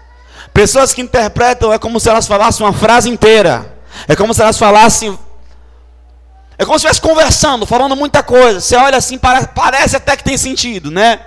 Pessoas 0.53 0.95
que 0.95 1.03
interpretam 1.03 1.73
é 1.73 1.81
como 1.81 1.99
se 1.99 2.09
elas 2.09 2.29
falassem 2.29 2.65
uma 2.65 2.73
frase 2.73 3.11
inteira. 3.11 3.77
É 4.07 4.15
como 4.15 4.33
se 4.33 4.41
elas 4.41 4.57
falassem 4.57 5.19
é 6.57 6.65
como 6.65 6.79
se 6.79 6.87
estivesse 6.87 7.01
conversando, 7.01 7.67
falando 7.67 7.97
muita 7.97 8.23
coisa. 8.23 8.61
Você 8.61 8.77
olha 8.77 8.99
assim, 8.99 9.19
parece, 9.19 9.49
parece 9.49 9.97
até 9.97 10.17
que 10.17 10.23
tem 10.23 10.39
sentido, 10.39 10.93
né? 10.93 11.27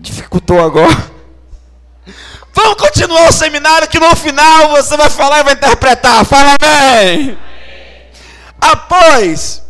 Dificultou 0.00 0.60
agora. 0.60 0.90
Vamos 2.52 2.74
continuar 2.82 3.28
o 3.28 3.32
seminário 3.32 3.86
que 3.86 4.00
no 4.00 4.16
final 4.16 4.70
você 4.70 4.96
vai 4.96 5.08
falar 5.08 5.38
e 5.38 5.44
vai 5.44 5.54
interpretar. 5.54 6.24
Fala 6.24 6.56
bem. 6.60 7.38
Após. 8.60 9.67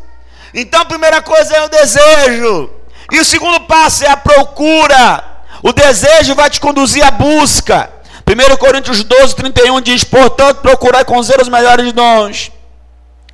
Então 0.54 0.80
a 0.80 0.84
primeira 0.84 1.20
coisa 1.22 1.56
é 1.56 1.64
o 1.64 1.68
desejo. 1.68 2.70
E 3.12 3.20
o 3.20 3.24
segundo 3.24 3.60
passo 3.60 4.04
é 4.04 4.08
a 4.08 4.16
procura. 4.16 5.24
O 5.62 5.72
desejo 5.72 6.34
vai 6.34 6.50
te 6.50 6.60
conduzir 6.60 7.04
à 7.04 7.10
busca. 7.10 7.90
1 8.26 8.56
Coríntios 8.56 9.02
12, 9.02 9.34
31 9.34 9.80
diz: 9.80 10.04
Portanto, 10.04 10.60
procurai 10.60 11.04
com 11.04 11.22
zelo 11.22 11.42
os 11.42 11.48
melhores 11.48 11.92
dons 11.92 12.52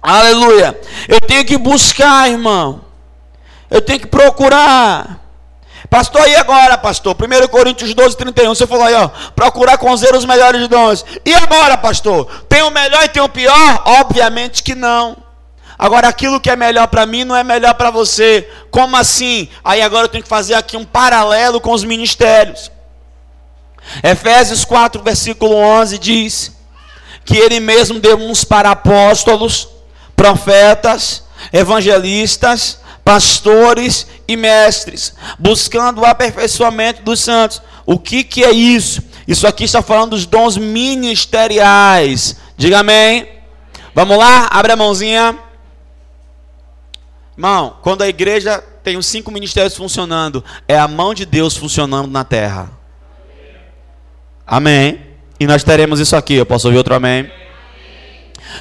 Aleluia. 0.00 0.78
Eu 1.08 1.18
tenho 1.20 1.44
que 1.46 1.56
buscar, 1.56 2.30
irmão. 2.30 2.82
Eu 3.70 3.80
tenho 3.80 4.00
que 4.00 4.06
procurar. 4.06 5.18
Pastor, 5.88 6.28
e 6.28 6.36
agora, 6.36 6.76
pastor? 6.76 7.16
1 7.16 7.48
Coríntios 7.48 7.94
12, 7.94 8.16
31. 8.16 8.54
Você 8.54 8.66
falou 8.66 8.84
aí, 8.84 8.94
ó. 8.94 9.08
Procurar 9.34 9.78
com 9.78 9.96
zelo 9.96 10.18
os 10.18 10.26
melhores 10.26 10.68
dons. 10.68 11.04
E 11.24 11.34
agora, 11.34 11.78
pastor? 11.78 12.26
Tem 12.48 12.62
o 12.62 12.70
melhor 12.70 13.02
e 13.04 13.08
tem 13.08 13.22
o 13.22 13.28
pior? 13.28 13.82
Obviamente 13.86 14.62
que 14.62 14.74
não. 14.74 15.16
Agora, 15.78 16.08
aquilo 16.08 16.40
que 16.40 16.50
é 16.50 16.56
melhor 16.56 16.86
para 16.88 17.06
mim 17.06 17.24
não 17.24 17.34
é 17.34 17.42
melhor 17.42 17.74
para 17.74 17.90
você. 17.90 18.48
Como 18.70 18.96
assim? 18.96 19.48
Aí 19.62 19.82
agora 19.82 20.04
eu 20.04 20.08
tenho 20.08 20.22
que 20.22 20.28
fazer 20.28 20.54
aqui 20.54 20.76
um 20.76 20.84
paralelo 20.84 21.60
com 21.60 21.72
os 21.72 21.84
ministérios. 21.84 22.70
Efésios 24.02 24.64
4, 24.64 25.02
versículo 25.02 25.54
11 25.54 25.98
diz 25.98 26.52
que 27.24 27.36
ele 27.36 27.60
mesmo 27.60 27.98
deu 27.98 28.16
uns 28.16 28.44
para 28.44 28.70
apóstolos 28.70 29.68
profetas, 30.14 31.24
evangelistas, 31.52 32.78
pastores 33.04 34.06
e 34.26 34.36
mestres, 34.36 35.14
buscando 35.38 36.00
o 36.00 36.06
aperfeiçoamento 36.06 37.02
dos 37.02 37.20
santos. 37.20 37.60
O 37.84 37.98
que, 37.98 38.24
que 38.24 38.44
é 38.44 38.50
isso? 38.50 39.02
Isso 39.26 39.46
aqui 39.46 39.64
está 39.64 39.82
falando 39.82 40.10
dos 40.10 40.26
dons 40.26 40.56
ministeriais. 40.56 42.36
Diga 42.56 42.80
amém. 42.80 43.28
Vamos 43.94 44.16
lá, 44.16 44.48
abre 44.50 44.72
a 44.72 44.76
mãozinha. 44.76 45.38
Irmão, 47.36 47.76
quando 47.82 48.02
a 48.02 48.08
igreja 48.08 48.62
tem 48.82 48.96
os 48.96 49.06
cinco 49.06 49.30
ministérios 49.30 49.76
funcionando, 49.76 50.44
é 50.68 50.78
a 50.78 50.86
mão 50.86 51.12
de 51.12 51.26
Deus 51.26 51.56
funcionando 51.56 52.08
na 52.08 52.22
terra. 52.22 52.70
Amém. 54.46 55.00
E 55.40 55.46
nós 55.46 55.64
teremos 55.64 55.98
isso 55.98 56.14
aqui. 56.14 56.34
Eu 56.34 56.46
posso 56.46 56.68
ouvir 56.68 56.78
outro 56.78 56.94
amém? 56.94 57.30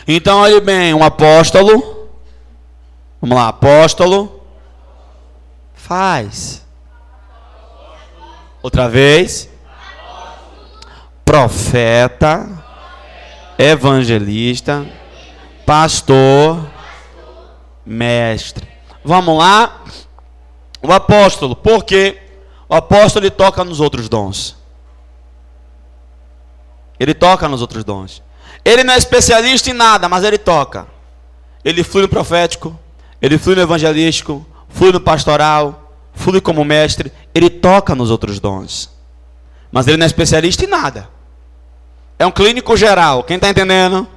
Então, 0.07 0.39
olhe 0.39 0.59
bem, 0.59 0.93
um 0.93 1.03
apóstolo. 1.03 2.09
Vamos 3.21 3.37
lá, 3.37 3.49
apóstolo. 3.49 4.43
Faz. 5.73 6.65
Outra 8.61 8.89
vez. 8.89 9.49
Profeta. 11.23 12.49
Evangelista. 13.57 14.85
Pastor. 15.65 16.72
Mestre. 17.85 18.67
Vamos 19.03 19.37
lá. 19.37 19.83
O 20.81 20.91
apóstolo, 20.91 21.55
porque 21.55 22.19
o 22.67 22.75
apóstolo 22.75 23.25
ele 23.25 23.31
toca 23.31 23.63
nos 23.63 23.79
outros 23.79 24.09
dons. 24.09 24.57
Ele 26.99 27.13
toca 27.13 27.47
nos 27.47 27.61
outros 27.61 27.83
dons. 27.83 28.21
Ele 28.65 28.83
não 28.83 28.93
é 28.93 28.97
especialista 28.97 29.69
em 29.69 29.73
nada, 29.73 30.07
mas 30.07 30.23
ele 30.23 30.37
toca. 30.37 30.87
Ele 31.63 31.83
flui 31.83 32.03
no 32.03 32.09
profético, 32.09 32.77
ele 33.21 33.37
flui 33.37 33.55
no 33.55 33.61
evangelístico, 33.61 34.45
flui 34.69 34.91
no 34.91 34.99
pastoral, 34.99 35.93
flui 36.13 36.41
como 36.41 36.63
mestre. 36.63 37.11
Ele 37.33 37.49
toca 37.49 37.95
nos 37.95 38.09
outros 38.09 38.39
dons. 38.39 38.89
Mas 39.71 39.87
ele 39.87 39.97
não 39.97 40.03
é 40.03 40.07
especialista 40.07 40.65
em 40.65 40.67
nada. 40.67 41.09
É 42.19 42.25
um 42.25 42.31
clínico 42.31 42.77
geral. 42.77 43.23
Quem 43.23 43.35
está 43.35 43.49
entendendo? 43.49 44.07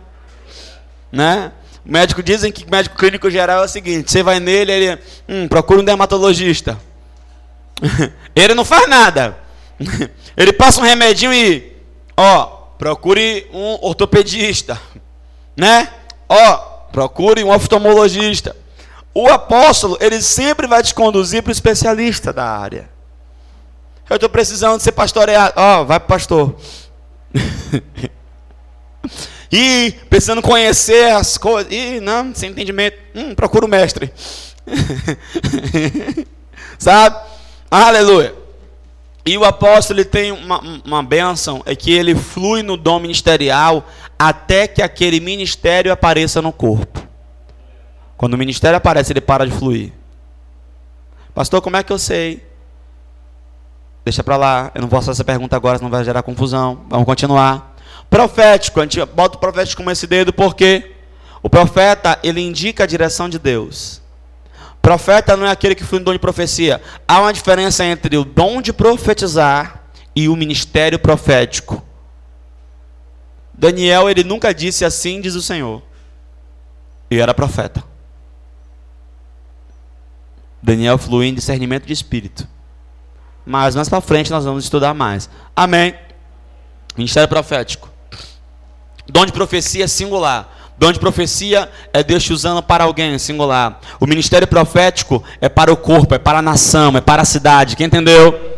Né? 1.11 1.51
O 1.87 1.93
médico 1.93 2.23
dizem 2.23 2.51
que 2.51 2.69
médico 2.69 2.97
clínico 2.97 3.31
geral 3.31 3.63
é 3.63 3.65
o 3.65 3.69
seguinte: 3.69 4.11
você 4.11 4.23
vai 4.23 4.41
nele, 4.41 4.73
ele 4.73 4.99
hum, 5.29 5.47
procura 5.47 5.81
um 5.81 5.85
dermatologista. 5.85 6.79
ele 8.35 8.55
não 8.55 8.65
faz 8.65 8.89
nada. 8.89 9.39
ele 10.37 10.53
passa 10.53 10.81
um 10.81 10.85
remedinho 10.85 11.33
e, 11.33 11.77
ó, 12.17 12.47
procure 12.77 13.47
um 13.53 13.79
ortopedista, 13.83 14.81
né? 15.57 15.89
Ó, 16.29 16.57
procure 16.91 17.45
um 17.45 17.51
oftalmologista. 17.51 18.57
O 19.15 19.29
apóstolo, 19.29 19.97
ele 20.01 20.21
sempre 20.21 20.67
vai 20.67 20.83
te 20.83 20.93
conduzir 20.93 21.43
para 21.43 21.51
o 21.51 21.53
especialista 21.53 22.33
da 22.33 22.45
área. 22.45 22.91
Eu 24.11 24.17
estou 24.17 24.29
precisando 24.29 24.81
ser 24.81 24.93
pastoreado. 24.93 25.55
Ó, 25.57 25.85
vai 25.85 26.01
para 26.01 26.07
o 26.07 26.09
pastor. 26.09 26.57
e 29.59 29.91
precisando 30.11 30.43
conhecer 30.43 31.11
as 31.13 31.39
coisas. 31.39 31.73
E 31.73 31.99
não, 31.99 32.35
sem 32.35 32.51
entendimento. 32.51 32.99
Hum, 33.15 33.35
procura 33.35 33.65
o 33.65 33.69
mestre. 33.69 34.13
Sabe? 36.79 37.17
Aleluia. 37.71 38.35
E 39.25 39.39
o 39.39 39.45
apóstolo 39.45 40.05
tem 40.05 40.31
uma, 40.31 40.61
uma 40.85 41.03
bênção, 41.03 41.63
é 41.65 41.75
que 41.75 41.91
ele 41.91 42.15
flui 42.15 42.63
no 42.63 42.77
dom 42.77 43.01
ministerial 43.01 43.89
até 44.19 44.69
que 44.69 44.83
aquele 44.83 45.21
ministério 45.21 45.91
apareça 45.91 46.43
no 46.43 46.53
corpo. 46.53 47.03
Quando 48.15 48.35
o 48.35 48.39
ministério 48.39 48.77
aparece, 48.77 49.13
ele 49.13 49.23
para 49.23 49.47
de 49.47 49.53
fluir. 49.53 49.91
Pastor, 51.35 51.63
como 51.63 51.79
é 51.79 51.83
que 51.83 51.93
eu 51.93 51.99
sei? 51.99 52.47
Deixa 54.05 54.23
para 54.23 54.37
lá, 54.37 54.71
eu 54.75 54.83
não 54.83 54.89
posso 54.89 55.07
fazer 55.07 55.17
essa 55.17 55.25
pergunta 55.25 55.57
agora, 55.57 55.79
senão 55.79 55.91
vai 55.91 56.05
gerar 56.05 56.23
confusão. 56.23 56.85
Vamos 56.89 57.07
continuar. 57.07 57.76
Profético, 58.09 58.81
a 58.81 58.85
gente 58.85 59.05
bota 59.07 59.37
o 59.37 59.41
profético 59.41 59.79
como 59.79 59.91
esse 59.91 60.07
dedo 60.07 60.33
porque 60.33 60.97
o 61.43 61.49
profeta, 61.49 62.19
ele 62.23 62.41
indica 62.41 62.85
a 62.85 62.87
direção 62.87 63.29
de 63.29 63.39
Deus. 63.39 64.03
Profeta 64.83 65.37
não 65.37 65.47
é 65.47 65.51
aquele 65.51 65.75
que 65.75 65.85
flui 65.85 66.01
no 66.01 66.07
dom 66.07 66.13
de 66.13 66.19
profecia. 66.19 66.83
Há 67.07 67.21
uma 67.21 67.33
diferença 67.33 67.85
entre 67.85 68.17
o 68.17 68.25
dom 68.25 68.61
de 68.61 68.73
profetizar 68.73 69.83
e 70.15 70.29
o 70.29 70.37
ministério 70.37 70.99
profético. 70.99 71.85
Daniel, 73.53 74.11
ele 74.11 74.23
nunca 74.23 74.53
disse 74.53 74.85
assim, 74.85 75.21
diz 75.21 75.35
o 75.35 75.43
Senhor. 75.43 75.83
E 77.11 77.19
era 77.19 77.33
profeta. 77.33 77.83
Daniel 80.63 80.99
fluiu 80.99 81.29
em 81.29 81.35
discernimento 81.35 81.87
de 81.87 81.93
espírito. 81.93 82.47
Mas 83.45 83.77
mais 83.77 83.89
para 83.89 84.01
frente 84.01 84.31
nós 84.31 84.45
vamos 84.45 84.65
estudar 84.65 84.93
mais. 84.95 85.31
Amém. 85.55 85.95
Ministério 86.97 87.29
profético. 87.29 87.89
Dom 89.09 89.27
de 89.27 89.33
profecia 89.33 89.87
singular. 89.89 90.55
Dom 90.79 90.93
de 90.93 90.99
profecia 90.99 91.71
é 91.93 92.03
Deus 92.03 92.23
te 92.23 92.33
usando 92.33 92.63
para 92.63 92.85
alguém 92.85 93.19
singular. 93.19 93.81
O 93.99 94.07
ministério 94.07 94.47
profético 94.47 95.25
é 95.41 95.49
para 95.49 95.73
o 95.73 95.77
corpo, 95.77 96.15
é 96.15 96.19
para 96.19 96.39
a 96.39 96.43
nação, 96.43 96.97
é 96.97 97.01
para 97.01 97.23
a 97.23 97.25
cidade. 97.25 97.77
Quem 97.77 97.87
entendeu? 97.87 98.57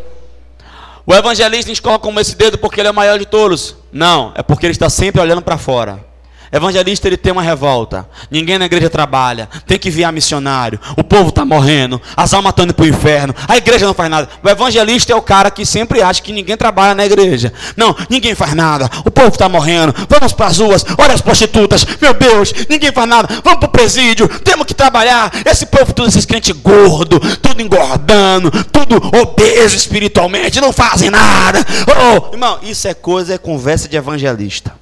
O 1.07 1.15
evangelista 1.15 1.71
a 1.71 1.75
gente 1.75 1.81
coloca 1.81 2.03
como 2.05 2.19
esse 2.19 2.37
dedo 2.37 2.59
porque 2.59 2.81
ele 2.81 2.89
é 2.89 2.91
o 2.91 2.95
maior 2.95 3.19
de 3.19 3.27
todos. 3.27 3.77
Não, 3.93 4.33
é 4.35 4.43
porque 4.43 4.67
ele 4.67 4.73
está 4.73 4.91
sempre 4.91 5.21
olhando 5.21 5.43
para 5.43 5.57
fora. 5.57 6.08
Evangelista 6.51 7.07
ele 7.07 7.17
tem 7.17 7.33
uma 7.33 7.43
revolta. 7.43 8.09
Ninguém 8.31 8.59
na 8.59 8.65
igreja 8.65 8.89
trabalha. 8.89 9.49
Tem 9.67 9.79
que 9.79 9.89
enviar 9.89 10.13
missionário. 10.13 10.81
O 10.97 11.05
povo 11.05 11.29
está 11.29 11.45
morrendo. 11.45 12.01
As 12.17 12.33
almas 12.33 12.51
estão 12.51 12.65
indo 12.65 12.75
para 12.75 12.85
o 12.85 12.89
inferno. 12.89 13.35
A 13.47 13.57
igreja 13.57 13.87
não 13.87 13.95
faz 13.95 14.11
nada. 14.11 14.29
O 14.43 14.49
evangelista 14.49 15.13
é 15.13 15.17
o 15.17 15.23
cara 15.23 15.51
que 15.51 15.67
sempre 15.67 16.03
acha 16.03 16.23
que 16.23 16.33
ninguém 16.33 16.57
trabalha 16.57 16.95
na 16.95 17.05
igreja. 17.05 17.53
Não, 17.77 17.95
ninguém 18.09 18.35
faz 18.35 18.55
nada. 18.55 18.89
O 19.05 19.11
povo 19.11 19.29
está 19.29 19.49
morrendo. 19.49 19.95
Vamos 20.09 20.33
para 20.33 20.47
as 20.47 20.59
ruas. 20.59 20.85
Olha 20.97 21.15
as 21.15 21.21
prostitutas. 21.21 21.85
Meu 22.01 22.15
Deus, 22.15 22.53
ninguém 22.69 22.93
faz 22.93 23.09
nada. 23.09 23.29
Vamos 23.45 23.61
para 23.61 23.69
o 23.69 23.73
presídio. 23.73 24.29
Temos 24.41 24.67
que 24.67 24.75
trabalhar. 24.75 25.31
Esse 25.45 25.67
povo, 25.67 25.93
todos 25.93 26.15
esses 26.15 26.25
crentes 26.25 26.53
gordo, 26.53 27.21
tudo 27.39 27.61
engordando, 27.61 28.51
tudo 28.65 28.97
obeso 29.21 29.77
espiritualmente, 29.77 30.61
não 30.61 30.73
fazem 30.73 31.11
nada. 31.11 31.65
Oh, 31.87 32.33
irmão, 32.33 32.59
isso 32.63 32.89
é 32.89 32.95
coisa, 32.95 33.35
é 33.35 33.39
conversa 33.39 33.89
de 33.89 33.97
evangelista. 33.97 34.78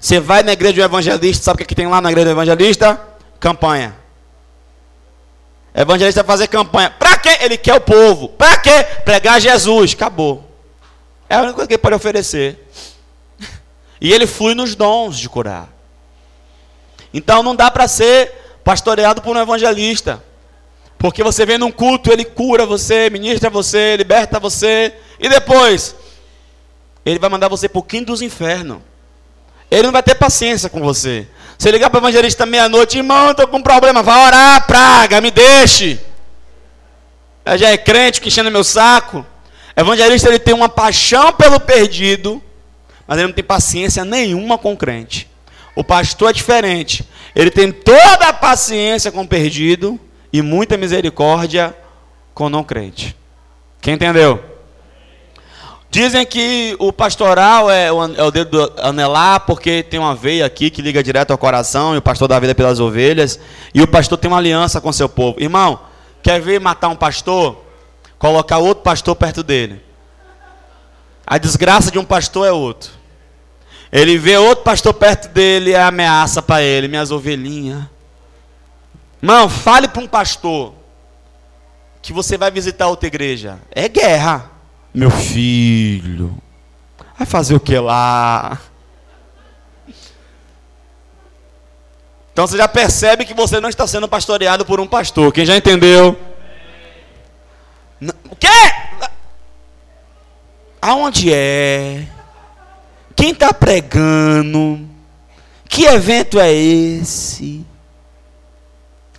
Você 0.00 0.20
vai 0.20 0.42
na 0.42 0.52
igreja 0.52 0.74
do 0.74 0.82
evangelista, 0.82 1.44
sabe 1.44 1.62
o 1.62 1.66
que, 1.66 1.74
tem 1.74 1.86
lá 1.86 2.00
na 2.00 2.10
igreja 2.10 2.26
do 2.26 2.32
evangelista? 2.32 3.00
Campanha. 3.38 3.96
Evangelista 5.74 6.24
fazer 6.24 6.48
campanha. 6.48 6.90
Para 6.90 7.18
quê? 7.18 7.36
Ele 7.40 7.56
quer 7.56 7.74
o 7.74 7.80
povo. 7.80 8.28
Para 8.30 8.56
quê? 8.58 8.84
Pregar 9.04 9.40
Jesus. 9.40 9.92
Acabou. 9.92 10.44
É 11.28 11.36
a 11.36 11.40
única 11.40 11.54
coisa 11.54 11.68
que 11.68 11.74
ele 11.74 11.82
pode 11.82 11.94
oferecer. 11.94 12.68
E 13.98 14.12
ele 14.12 14.26
flui 14.26 14.54
nos 14.54 14.74
dons 14.74 15.18
de 15.18 15.26
curar. 15.26 15.70
Então 17.14 17.42
não 17.42 17.56
dá 17.56 17.70
para 17.70 17.88
ser 17.88 18.60
pastoreado 18.62 19.22
por 19.22 19.34
um 19.34 19.40
evangelista. 19.40 20.22
Porque 20.98 21.22
você 21.22 21.46
vem 21.46 21.56
num 21.56 21.72
culto, 21.72 22.12
ele 22.12 22.24
cura 22.24 22.66
você, 22.66 23.08
ministra 23.08 23.48
você, 23.48 23.96
liberta 23.96 24.38
você. 24.38 24.94
E 25.18 25.28
depois, 25.28 25.94
ele 27.04 27.18
vai 27.18 27.30
mandar 27.30 27.48
você 27.48 27.68
para 27.68 27.78
o 27.78 27.82
quinto 27.82 28.12
dos 28.12 28.22
infernos. 28.22 28.80
Ele 29.70 29.84
não 29.84 29.92
vai 29.92 30.02
ter 30.02 30.14
paciência 30.14 30.68
com 30.68 30.80
você. 30.80 31.26
Você 31.58 31.70
ligar 31.70 31.90
para 31.90 31.98
o 31.98 32.02
evangelista 32.02 32.44
meia-noite, 32.44 32.98
irmão, 32.98 33.30
estou 33.30 33.48
com 33.48 33.56
um 33.58 33.62
problema, 33.62 34.02
vai 34.02 34.26
orar, 34.26 34.66
praga, 34.66 35.20
me 35.20 35.30
deixe. 35.30 35.98
Ele 37.44 37.58
já 37.58 37.70
é 37.70 37.76
crente, 37.76 38.20
que 38.20 38.28
enchendo 38.28 38.50
meu 38.50 38.64
saco. 38.64 39.24
Evangelista 39.76 40.28
ele 40.28 40.38
tem 40.38 40.54
uma 40.54 40.68
paixão 40.68 41.32
pelo 41.32 41.60
perdido, 41.60 42.42
mas 43.06 43.18
ele 43.18 43.28
não 43.28 43.34
tem 43.34 43.44
paciência 43.44 44.04
nenhuma 44.04 44.58
com 44.58 44.72
o 44.72 44.76
crente. 44.76 45.28
O 45.74 45.84
pastor 45.84 46.30
é 46.30 46.32
diferente. 46.32 47.06
Ele 47.34 47.50
tem 47.50 47.70
toda 47.70 48.28
a 48.28 48.32
paciência 48.32 49.12
com 49.12 49.22
o 49.22 49.28
perdido 49.28 50.00
e 50.32 50.40
muita 50.42 50.76
misericórdia 50.76 51.76
com 52.34 52.46
o 52.46 52.50
não 52.50 52.64
crente. 52.64 53.16
Quem 53.80 53.94
entendeu? 53.94 54.42
Dizem 55.90 56.26
que 56.26 56.76
o 56.78 56.92
pastoral 56.92 57.70
é 57.70 57.90
o, 57.90 58.04
é 58.04 58.22
o 58.22 58.30
dedo 58.30 58.72
anelar, 58.78 59.40
porque 59.40 59.82
tem 59.82 59.98
uma 59.98 60.14
veia 60.14 60.44
aqui 60.44 60.68
que 60.68 60.82
liga 60.82 61.02
direto 61.02 61.30
ao 61.30 61.38
coração, 61.38 61.94
e 61.94 61.98
o 61.98 62.02
pastor 62.02 62.28
dá 62.28 62.38
vida 62.38 62.54
pelas 62.54 62.80
ovelhas, 62.80 63.40
e 63.72 63.80
o 63.80 63.88
pastor 63.88 64.18
tem 64.18 64.28
uma 64.28 64.38
aliança 64.38 64.80
com 64.80 64.92
seu 64.92 65.08
povo. 65.08 65.40
Irmão, 65.40 65.80
quer 66.22 66.40
ver 66.40 66.60
matar 66.60 66.88
um 66.88 66.96
pastor? 66.96 67.64
Colocar 68.18 68.58
outro 68.58 68.82
pastor 68.82 69.14
perto 69.16 69.42
dele. 69.42 69.82
A 71.26 71.38
desgraça 71.38 71.90
de 71.90 71.98
um 71.98 72.04
pastor 72.04 72.46
é 72.46 72.52
outro. 72.52 72.90
Ele 73.90 74.18
vê 74.18 74.36
outro 74.36 74.64
pastor 74.64 74.92
perto 74.92 75.28
dele 75.28 75.72
é 75.72 75.80
ameaça 75.80 76.42
para 76.42 76.62
ele, 76.62 76.88
minhas 76.88 77.10
ovelhinhas. 77.10 77.84
Irmão, 79.22 79.48
fale 79.48 79.88
para 79.88 80.02
um 80.02 80.06
pastor 80.06 80.74
que 82.02 82.12
você 82.12 82.36
vai 82.36 82.50
visitar 82.50 82.88
outra 82.88 83.06
igreja. 83.06 83.58
É 83.70 83.88
guerra. 83.88 84.50
Meu 84.96 85.10
filho, 85.10 86.42
vai 87.18 87.26
fazer 87.26 87.54
o 87.54 87.60
que 87.60 87.78
lá? 87.78 88.58
Então 92.32 92.46
você 92.46 92.56
já 92.56 92.66
percebe 92.66 93.26
que 93.26 93.34
você 93.34 93.60
não 93.60 93.68
está 93.68 93.86
sendo 93.86 94.08
pastoreado 94.08 94.64
por 94.64 94.80
um 94.80 94.86
pastor. 94.86 95.30
Quem 95.34 95.44
já 95.44 95.54
entendeu? 95.54 96.18
O 98.30 98.36
quê? 98.36 98.48
Aonde 100.80 101.30
é? 101.30 102.08
Quem 103.14 103.32
está 103.32 103.52
pregando? 103.52 104.80
Que 105.68 105.84
evento 105.84 106.40
é 106.40 106.50
esse? 106.50 107.66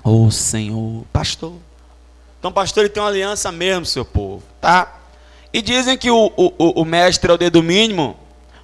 Oh 0.03 0.31
Senhor, 0.31 1.05
pastor. 1.13 1.53
Então, 2.39 2.51
pastor, 2.51 2.83
ele 2.83 2.89
tem 2.89 3.03
uma 3.03 3.09
aliança 3.09 3.51
mesmo, 3.51 3.85
seu 3.85 4.03
povo, 4.03 4.41
tá? 4.59 4.96
E 5.57 5.61
dizem 5.63 5.97
que 5.97 6.11
o, 6.11 6.31
o, 6.37 6.81
o 6.81 6.85
mestre 6.85 7.31
é 7.31 7.33
o 7.33 7.37
dedo 7.37 7.63
mínimo, 7.63 8.15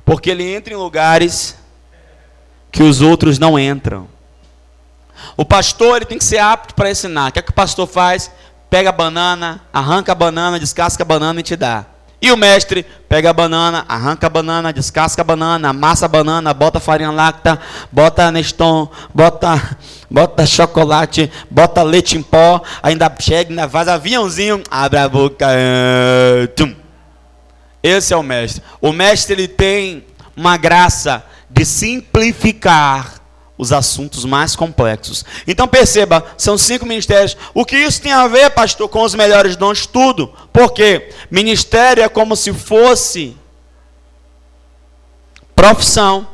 porque 0.06 0.30
ele 0.30 0.44
entra 0.44 0.76
em 0.76 0.78
lugares 0.78 1.58
que 2.72 2.84
os 2.84 3.02
outros 3.02 3.39
não 3.39 3.58
entram. 3.58 4.08
O 5.36 5.44
pastor 5.44 5.96
ele 5.96 6.06
tem 6.06 6.20
que 6.20 6.24
ser 6.24 6.38
apto 6.38 6.76
para 6.76 6.91
ensinar. 6.91 7.30
O 7.30 7.34
que 7.34 7.39
é 7.39 7.41
que 7.41 7.50
o 7.50 7.54
pastor 7.54 7.88
faz? 7.88 8.30
Pega 8.70 8.89
a 8.89 8.91
banana, 8.91 9.60
arranca 9.74 10.12
a 10.12 10.16
banana, 10.16 10.60
descasca 10.60 11.02
a 11.02 11.06
banana 11.06 11.39
e 11.39 11.44
te 11.44 11.56
dá. 11.56 11.84
E 12.22 12.32
o 12.32 12.38
mestre 12.38 12.86
pega 13.10 13.32
a 13.32 13.34
banana, 13.34 13.86
arranca 13.89 14.28
a 14.28 14.30
banana, 14.30 14.72
descasca 14.72 15.24
a 15.24 15.26
banana, 15.26 15.70
amassa 15.70 16.06
a 16.06 16.08
banana, 16.08 16.54
bota 16.54 16.80
farinha 16.80 17.10
láctea, 17.10 17.60
bota 17.91 18.32
Neston, 18.32 18.88
bota, 19.12 19.78
bota 20.12 20.46
chocolate, 20.46 21.32
bota 21.50 21.82
leite 21.82 22.20
em 22.20 22.22
pó, 22.22 22.62
ainda 22.84 23.12
chega, 23.20 23.50
ainda 23.50 23.68
faz 23.68 23.88
aviãozinho, 23.88 24.62
abre 24.70 25.00
a 25.00 25.10
boca, 25.10 25.48
tum. 26.56 26.83
Esse 27.84 28.14
é 28.14 28.18
o 28.18 28.24
mestre. 28.24 28.64
O 28.80 28.94
mestre 28.94 29.34
ele 29.34 29.48
tem 29.48 30.06
uma 30.36 30.56
graça 30.56 31.24
de 31.50 31.66
simplificar 31.66 33.22
os 33.58 33.72
assuntos 33.72 34.26
mais 34.26 34.56
complexos. 34.56 35.24
Então 35.46 35.68
perceba, 35.68 36.26
são 36.38 36.58
cinco 36.58 36.86
ministérios. 36.86 37.38
O 37.54 37.66
que 37.66 37.78
isso 37.78 38.02
tem 38.02 38.12
a 38.12 38.28
ver, 38.28 38.50
pastor, 38.52 38.88
com 38.88 39.04
os 39.04 39.14
melhores 39.14 39.56
dons? 39.56 39.86
Tudo. 39.86 40.34
Porque 40.52 41.10
ministério 41.30 42.04
é 42.04 42.10
como 42.10 42.36
se 42.36 42.54
fosse 42.54 43.38
profissão. 45.56 46.28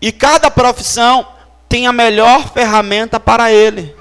E 0.00 0.10
cada 0.10 0.50
profissão 0.50 1.26
tem 1.68 1.86
a 1.86 1.92
melhor 1.92 2.52
ferramenta 2.52 3.20
para 3.20 3.52
ele. 3.52 3.94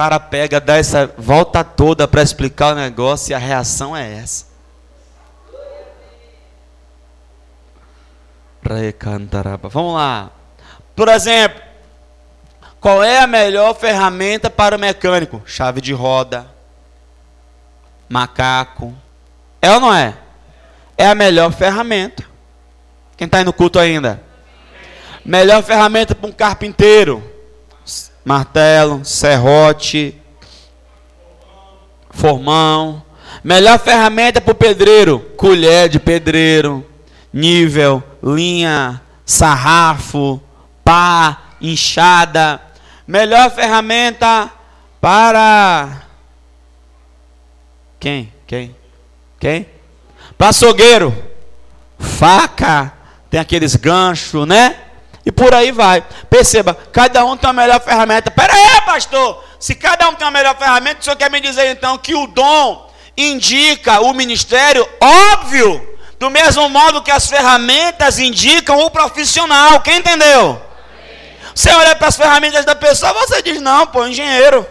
Cara 0.00 0.18
pega, 0.18 0.58
dá 0.58 0.78
essa 0.78 1.12
volta 1.18 1.62
toda 1.62 2.08
para 2.08 2.22
explicar 2.22 2.72
o 2.72 2.74
negócio 2.74 3.32
e 3.32 3.34
a 3.34 3.38
reação 3.38 3.94
é 3.94 4.10
essa. 4.14 4.46
Vamos 9.68 9.94
lá. 9.94 10.30
Por 10.96 11.06
exemplo, 11.08 11.60
qual 12.80 13.04
é 13.04 13.18
a 13.18 13.26
melhor 13.26 13.74
ferramenta 13.74 14.48
para 14.48 14.74
o 14.74 14.78
mecânico? 14.78 15.42
Chave 15.44 15.82
de 15.82 15.92
roda, 15.92 16.46
macaco. 18.08 18.94
É 19.60 19.70
ou 19.70 19.80
não 19.80 19.92
é? 19.92 20.16
É 20.96 21.08
a 21.08 21.14
melhor 21.14 21.52
ferramenta. 21.52 22.24
Quem 23.18 23.26
está 23.26 23.36
aí 23.36 23.44
no 23.44 23.52
culto 23.52 23.78
ainda? 23.78 24.22
Melhor 25.22 25.62
ferramenta 25.62 26.14
para 26.14 26.26
um 26.26 26.32
carpinteiro 26.32 27.29
martelo, 28.24 29.04
serrote, 29.04 30.20
formão. 32.10 33.02
Melhor 33.42 33.78
ferramenta 33.78 34.40
para 34.40 34.52
o 34.52 34.54
pedreiro: 34.54 35.20
colher 35.36 35.88
de 35.88 35.98
pedreiro, 35.98 36.86
nível, 37.32 38.02
linha, 38.22 39.00
sarrafo, 39.24 40.40
pá, 40.84 41.42
inchada. 41.60 42.60
Melhor 43.06 43.50
ferramenta 43.50 44.50
para 45.00 46.10
quem? 48.00 48.32
Quem? 48.46 48.74
Quem? 49.38 49.66
Para 50.38 50.48
açougueiro, 50.48 51.14
faca, 51.98 52.92
tem 53.28 53.38
aqueles 53.38 53.76
ganchos, 53.76 54.48
né? 54.48 54.76
E 55.24 55.30
por 55.30 55.54
aí 55.54 55.70
vai. 55.70 56.04
Perceba, 56.28 56.74
cada 56.92 57.24
um 57.24 57.36
tem 57.36 57.50
a 57.50 57.52
melhor 57.52 57.80
ferramenta. 57.80 58.30
Pera 58.30 58.52
aí, 58.52 58.80
pastor. 58.82 59.44
Se 59.58 59.74
cada 59.74 60.08
um 60.08 60.14
tem 60.14 60.26
a 60.26 60.30
melhor 60.30 60.56
ferramenta, 60.56 61.00
o 61.00 61.04
senhor 61.04 61.16
quer 61.16 61.30
me 61.30 61.40
dizer 61.40 61.66
então 61.70 61.98
que 61.98 62.14
o 62.14 62.26
dom 62.26 62.90
indica 63.16 64.00
o 64.00 64.12
ministério? 64.14 64.88
Óbvio! 65.00 65.88
Do 66.18 66.30
mesmo 66.30 66.68
modo 66.68 67.02
que 67.02 67.10
as 67.10 67.28
ferramentas 67.28 68.18
indicam 68.18 68.78
o 68.78 68.90
profissional. 68.90 69.80
Quem 69.80 69.98
entendeu? 69.98 70.60
Você 71.54 71.70
olha 71.70 71.96
para 71.96 72.08
as 72.08 72.16
ferramentas 72.16 72.64
da 72.64 72.74
pessoa, 72.74 73.12
você 73.12 73.42
diz: 73.42 73.60
não, 73.60 73.86
pô, 73.86 74.06
engenheiro. 74.06 74.66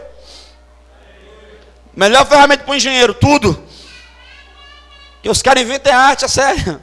Melhor 1.95 2.26
ferramenta 2.26 2.64
para 2.64 2.72
o 2.72 2.76
engenheiro, 2.76 3.14
tudo. 3.14 3.68
E 5.24 5.30
os 5.30 5.41
caras 5.41 5.64
inventam 5.64 5.95
arte, 5.95 6.26
é 6.26 6.28
sério. 6.28 6.82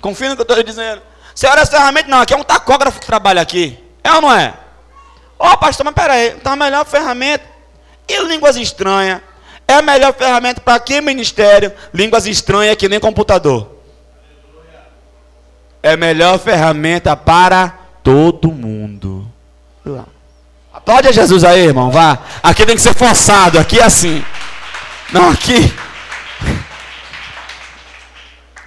Confia 0.00 0.28
no 0.28 0.36
que 0.36 0.42
eu 0.42 0.44
estou 0.44 0.62
dizendo. 0.62 1.02
Você 1.38 1.46
olha 1.46 1.62
as 1.62 1.68
ferramentas, 1.68 2.10
não, 2.10 2.20
aqui 2.20 2.34
é 2.34 2.36
um 2.36 2.42
tacógrafo 2.42 2.98
que 2.98 3.06
trabalha 3.06 3.40
aqui. 3.40 3.78
É 4.02 4.12
ou 4.12 4.22
não 4.22 4.34
é? 4.34 4.54
Ó, 5.38 5.52
oh, 5.52 5.56
pastor, 5.56 5.84
mas 5.84 5.94
peraí, 5.94 6.30
então 6.30 6.54
a 6.54 6.56
melhor 6.56 6.84
ferramenta. 6.84 7.44
E 8.08 8.24
línguas 8.24 8.56
estranhas? 8.56 9.20
É 9.68 9.74
a 9.74 9.82
melhor 9.82 10.12
ferramenta 10.14 10.60
para 10.60 10.80
que 10.80 11.00
ministério? 11.00 11.72
Línguas 11.94 12.26
estranhas 12.26 12.74
que 12.74 12.88
nem 12.88 12.98
computador. 12.98 13.70
É 15.80 15.92
a 15.92 15.96
melhor 15.96 16.40
ferramenta 16.40 17.16
para 17.16 17.72
todo 18.02 18.50
mundo. 18.50 19.24
Aplaude 20.74 21.06
a 21.06 21.12
Jesus 21.12 21.44
aí, 21.44 21.66
irmão, 21.66 21.88
vá. 21.88 22.18
Aqui 22.42 22.66
tem 22.66 22.74
que 22.74 22.82
ser 22.82 22.94
forçado, 22.94 23.60
aqui 23.60 23.78
é 23.78 23.84
assim. 23.84 24.24
Não, 25.12 25.30
aqui. 25.30 25.72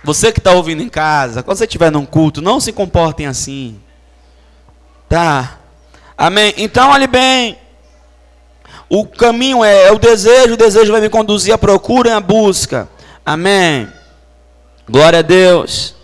Você 0.04 0.32
que 0.32 0.39
está 0.39 0.52
ouvindo 0.52 0.82
em 0.82 0.89
casa, 0.89 1.43
quando 1.43 1.58
você 1.58 1.66
estiver 1.66 1.91
num 1.91 2.06
culto, 2.06 2.41
não 2.41 2.60
se 2.60 2.72
comportem 2.72 3.28
assim. 3.28 3.80
Tá? 5.08 5.60
Amém? 6.18 6.54
Então, 6.58 6.89
olhe 6.89 7.08
bem. 7.08 7.58
O 8.89 9.06
caminho 9.06 9.64
é, 9.64 9.88
é 9.88 9.91
o 9.91 9.99
desejo, 9.99 10.54
o 10.54 10.58
desejo 10.58 10.91
vai 10.91 11.02
me 11.02 11.10
conduzir 11.10 11.54
à 11.54 11.58
procura 11.58 12.10
e 12.10 12.14
à 12.14 12.20
busca. 12.20 12.89
Amém? 13.26 13.88
Glória 14.89 15.20
a 15.20 15.22
Deus. 15.22 15.95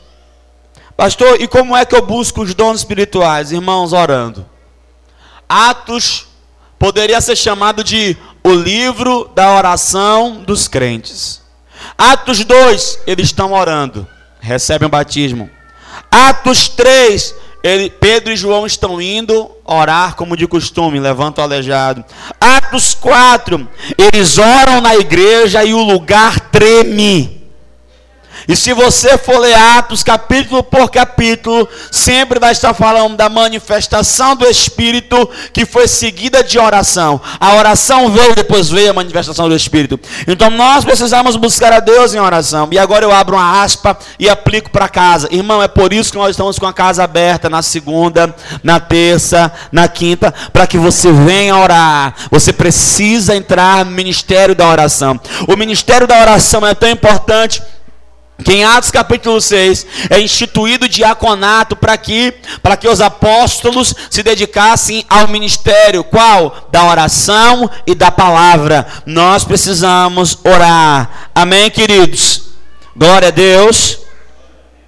Pastor, 0.96 1.42
e 1.42 1.48
como 1.48 1.76
é 1.76 1.86
que 1.86 1.96
eu 1.96 2.06
busco 2.06 2.42
os 2.42 2.54
dons 2.54 2.78
espirituais? 2.78 3.52
Irmãos, 3.52 3.94
orando. 3.94 4.46
Atos 5.50 6.28
poderia 6.80 7.20
ser 7.22 7.36
chamado 7.36 7.84
de 7.84 8.16
o 8.44 8.52
livro 8.52 9.30
da 9.36 9.56
oração 9.56 10.44
dos 10.44 10.68
crentes. 10.68 11.42
Atos 11.98 12.44
2, 12.44 13.00
eles 13.08 13.26
estão 13.26 13.54
orando, 13.54 14.08
recebem 14.40 14.86
o 14.86 14.90
batismo. 14.90 15.50
Atos 16.12 16.68
3, 16.70 17.34
ele, 17.64 17.90
Pedro 17.90 18.32
e 18.32 18.38
João 18.38 18.66
estão 18.66 19.02
indo 19.02 19.50
orar 19.66 20.16
como 20.16 20.38
de 20.38 20.48
costume, 20.48 21.00
levantam 21.00 21.44
o 21.44 21.48
aleijado. 21.48 22.06
Atos 22.40 22.94
4, 22.94 23.68
eles 23.98 24.38
oram 24.38 24.80
na 24.80 24.96
igreja 24.96 25.64
e 25.64 25.74
o 25.74 25.82
lugar 25.82 26.40
treme. 26.40 27.37
E 28.48 28.56
se 28.56 28.74
você 28.74 29.18
for 29.18 29.40
ler 29.40 29.56
Atos 29.56 30.04
capítulo 30.04 30.64
por 30.64 30.90
capítulo, 30.90 31.68
sempre 31.92 32.40
vai 32.40 32.54
estar 32.54 32.74
falando 32.74 33.18
da 33.18 33.28
manifestação 33.28 34.38
do 34.38 34.46
Espírito 34.46 35.30
que 35.52 35.66
foi 35.66 35.86
seguida 35.88 36.42
de 36.42 36.58
oração. 36.58 37.20
A 37.40 37.56
oração 37.56 38.10
veio, 38.10 38.36
depois 38.36 38.70
veio 38.70 38.92
a 38.92 38.94
manifestação 38.94 39.50
do 39.50 39.56
Espírito. 39.56 40.00
Então 40.26 40.50
nós 40.50 40.86
precisamos 40.86 41.36
buscar 41.36 41.74
a 41.74 41.82
Deus 41.82 42.14
em 42.14 42.20
oração. 42.20 42.70
E 42.72 42.80
agora 42.80 43.04
eu 43.04 43.12
abro 43.12 43.36
uma 43.36 43.62
aspa 43.62 43.98
e 44.18 44.30
aplico 44.30 44.70
para 44.70 44.88
casa. 44.88 45.28
Irmão, 45.30 45.62
é 45.62 45.68
por 45.68 45.92
isso 45.92 46.12
que 46.12 46.18
nós 46.18 46.32
estamos 46.32 46.58
com 46.58 46.66
a 46.66 46.74
casa 46.74 47.04
aberta 47.04 47.50
na 47.50 47.62
segunda, 47.62 48.34
na 48.64 48.80
terça, 48.80 49.52
na 49.74 49.90
quinta, 49.90 50.34
para 50.54 50.66
que 50.66 50.78
você 50.78 51.12
venha 51.12 51.58
orar. 51.58 52.16
Você 52.32 52.54
precisa 52.54 53.36
entrar 53.36 53.84
no 53.84 53.92
ministério 53.92 54.56
da 54.56 54.70
oração. 54.70 55.20
O 55.48 55.58
ministério 55.58 56.08
da 56.08 56.22
oração 56.22 56.66
é 56.66 56.74
tão 56.74 56.90
importante 56.90 57.62
que 58.44 58.54
em 58.54 58.64
Atos 58.64 58.92
capítulo 58.92 59.42
6 59.42 59.86
é 60.10 60.20
instituído 60.20 60.88
diaconato 60.88 61.76
para 61.76 61.98
que 61.98 62.34
para 62.62 62.78
que 62.78 62.88
os 62.88 63.02
apóstolos 63.02 63.94
se 64.10 64.22
dedicassem 64.22 65.06
ao 65.10 65.28
ministério 65.28 66.04
qual 66.04 66.68
da 66.72 66.86
oração 66.86 67.70
e 67.86 67.96
da 67.96 68.12
palavra. 68.12 68.86
Nós 69.06 69.44
precisamos 69.44 70.38
orar. 70.44 71.30
Amém, 71.34 71.70
queridos. 71.72 72.44
Glória 72.96 73.30
a 73.30 73.32
Deus. 73.32 74.07